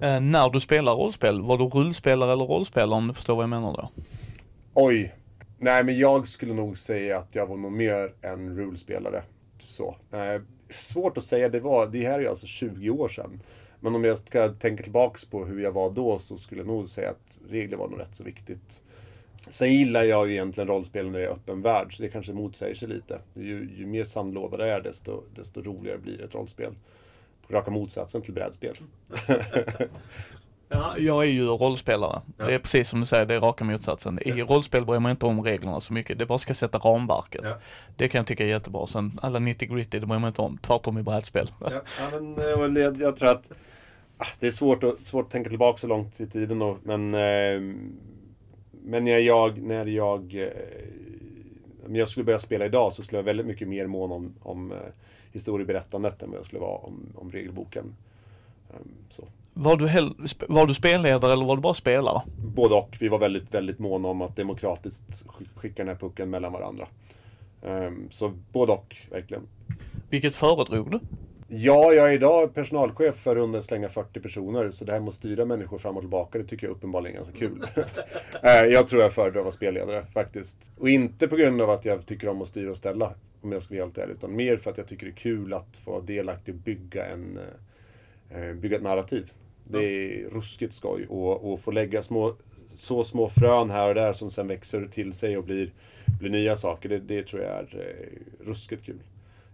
[0.00, 3.50] Eh, när du spelar rollspel, var du rullspelare eller rollspelare om du förstår vad jag
[3.50, 3.90] menar då?
[4.74, 5.14] Oj,
[5.64, 9.22] Nej, men jag skulle nog säga att jag var nog mer en rulespelare.
[9.58, 9.96] Så.
[10.12, 13.40] Eh, svårt att säga, det, var, det här är alltså 20 år sedan.
[13.80, 16.88] Men om jag ska tänka tillbaks på hur jag var då så skulle jag nog
[16.88, 18.82] säga att regler var nog rätt så viktigt.
[19.48, 22.74] Sen gillar jag ju egentligen rollspel när det är öppen värld, så det kanske motsäger
[22.74, 23.18] sig lite.
[23.34, 26.74] Ju, ju mer sandlåda det är, desto, desto roligare blir ett rollspel.
[27.46, 28.74] På raka motsatsen till brädspel.
[30.72, 32.20] Ja, jag är ju rollspelare.
[32.36, 32.46] Ja.
[32.46, 34.18] Det är precis som du säger, det är raka motsatsen.
[34.18, 34.44] I ja.
[34.44, 36.18] rollspel bryr man inte om reglerna så mycket.
[36.18, 37.40] Det bara ska sätta ramverket.
[37.44, 37.58] Ja.
[37.96, 38.86] Det kan jag tycka är jättebra.
[38.86, 40.58] Sen alla 90 gritty, det bryr man inte om.
[40.58, 41.50] Tvärtom i brädspel.
[41.60, 41.82] Ja,
[42.12, 43.52] men eh, jag, jag tror att
[44.18, 47.14] ah, det är svårt att, svårt att tänka tillbaka så långt i tiden då, men
[47.14, 47.60] eh,
[48.84, 50.48] Men när jag, när jag eh,
[51.86, 54.72] Om jag skulle börja spela idag så skulle jag väldigt mycket mer mån om, om
[54.72, 54.78] eh,
[55.32, 57.94] historieberättandet än vad jag skulle vara om, om regelboken.
[58.70, 59.24] Um, så.
[59.54, 60.14] Var du, hell,
[60.48, 62.22] var du spelledare eller var du bara spelare?
[62.54, 62.96] Både och.
[63.00, 65.24] Vi var väldigt, väldigt måna om att demokratiskt
[65.56, 66.88] skicka den här pucken mellan varandra.
[67.62, 69.42] Um, så både och, verkligen.
[70.10, 71.00] Vilket föredrog du?
[71.48, 74.70] Ja, jag är idag personalchef för runt slänga 40 personer.
[74.70, 77.16] Så det här med att styra människor fram och tillbaka, det tycker jag uppenbarligen är
[77.16, 77.66] ganska kul.
[78.42, 80.72] Eh, jag tror jag föredrar att vara spelledare faktiskt.
[80.78, 83.62] Och inte på grund av att jag tycker om att styra och ställa, om jag
[83.62, 84.14] ska vara helt ärlig.
[84.14, 87.06] Utan mer för att jag tycker det är kul att få vara delaktig och bygga,
[87.06, 87.38] en,
[88.30, 89.32] eh, bygga ett narrativ.
[89.64, 91.06] Det är ruskigt skoj.
[91.08, 92.34] Och, och få lägga små,
[92.76, 95.72] så små frön här och där som sen växer till sig och blir,
[96.20, 96.88] blir nya saker.
[96.88, 99.02] Det, det tror jag är eh, ruskigt kul.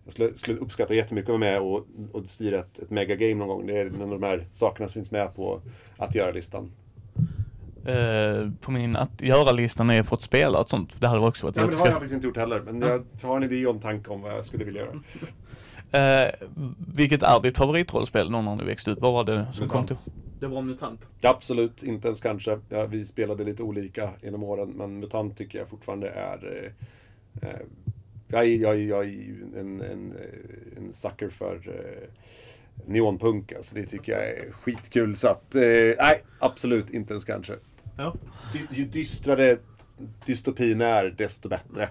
[0.04, 3.48] Jag skulle, skulle uppskatta jättemycket att vara med och, och styra ett, ett megagame någon
[3.48, 3.66] gång.
[3.66, 5.60] Det är en av de här sakerna som finns med på
[5.96, 6.70] att göra-listan.
[7.88, 11.00] Uh, på min att göra-listan är fått spela ett sånt.
[11.00, 12.60] Det hade också varit Nej, men det har jag faktiskt inte gjort heller.
[12.60, 14.92] Men jag har en idé och en tanke om vad jag skulle vilja göra.
[15.94, 16.48] Uh,
[16.94, 19.00] vilket är ditt favoritrollspel någon när du växte upp?
[19.00, 19.72] Vad var det som Mutant.
[19.72, 20.12] kom till?
[20.40, 21.08] Det var Mutant.
[21.22, 22.58] Absolut, inte ens kanske.
[22.68, 26.72] Ja, vi spelade lite olika genom åren, men MUTANT tycker jag fortfarande är...
[27.42, 27.60] Eh, eh,
[28.28, 32.08] jag, är jag, jag är ju en, en, eh, en sucker för eh,
[32.86, 33.52] neonpunk.
[33.52, 35.16] Alltså, det tycker jag är skitkul.
[35.16, 35.60] Så att, eh,
[35.98, 37.54] nej, absolut inte ens kanske.
[37.96, 38.14] Ja.
[38.70, 39.58] Ju dystrare
[40.26, 41.88] dystopin är, desto bättre.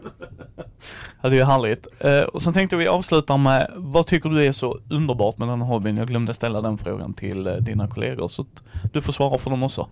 [1.22, 1.88] Ja, det är ju härligt.
[2.00, 5.62] Eh, och sen tänkte vi avsluta med, vad tycker du är så underbart med den
[5.62, 5.98] här hobbyn?
[5.98, 8.64] Jag glömde ställa den frågan till eh, dina kollegor, så att
[8.94, 9.88] du får svara för dem också.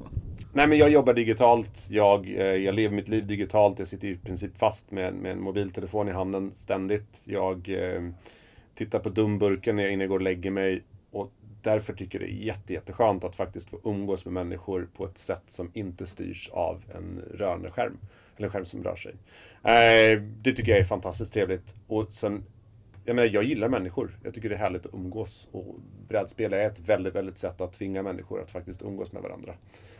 [0.53, 4.17] Nej men jag jobbar digitalt, jag, eh, jag lever mitt liv digitalt, jag sitter i
[4.17, 7.21] princip fast med, med en mobiltelefon i handen ständigt.
[7.23, 8.01] Jag eh,
[8.77, 10.83] tittar på dumburken när jag innan jag går och lägger mig
[11.65, 15.17] därför tycker jag det är jätte, jätteskönt att faktiskt få umgås med människor på ett
[15.17, 17.97] sätt som inte styrs av en rörande skärm.
[18.37, 19.13] Eller en skärm som rör sig.
[19.63, 21.75] Eh, det tycker jag är fantastiskt trevligt.
[21.87, 22.43] Och sen,
[23.05, 24.17] jag menar, jag gillar människor.
[24.23, 25.47] Jag tycker det är härligt att umgås.
[25.51, 25.75] Och
[26.07, 29.53] brädspel är ett väldigt, väldigt sätt att tvinga människor att faktiskt umgås med varandra.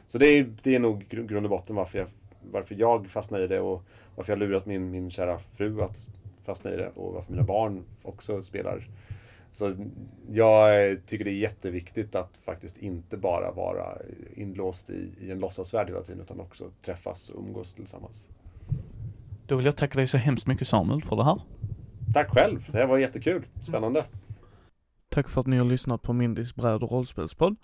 [0.07, 2.07] Så det är, det är nog grund och botten varför jag,
[2.51, 3.83] varför jag fastnar i det och
[4.15, 6.07] varför jag har lurat min, min kära fru att
[6.45, 8.87] fastna i det och varför mina barn också spelar.
[9.55, 9.75] Så
[10.29, 13.97] jag tycker det är jätteviktigt att faktiskt inte bara vara
[14.33, 18.29] inlåst i, i en låtsasvärld hela tiden utan också träffas och umgås tillsammans.
[19.45, 21.41] Då vill jag tacka dig så hemskt mycket Samuel för det här.
[22.13, 22.69] Tack själv!
[22.71, 23.45] Det här var jättekul.
[23.61, 24.05] Spännande.
[25.09, 27.55] Tack för att ni har lyssnat på Mindys bräd och rollspelspodd.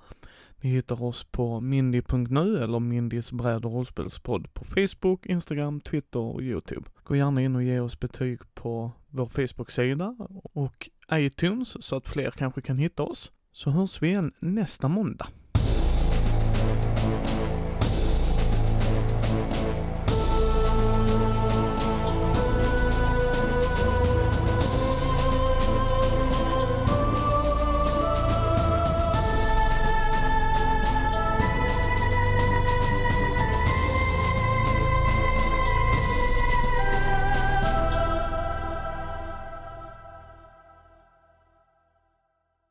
[0.61, 6.41] Ni hittar oss på mindy.nu eller Mindys bräd och rollspelspodd på Facebook, Instagram, Twitter och
[6.41, 6.89] Youtube.
[7.03, 12.31] Gå gärna in och ge oss betyg på vår Facebook-sida och iTunes så att fler
[12.31, 13.31] kanske kan hitta oss.
[13.51, 15.27] Så hörs vi igen nästa måndag.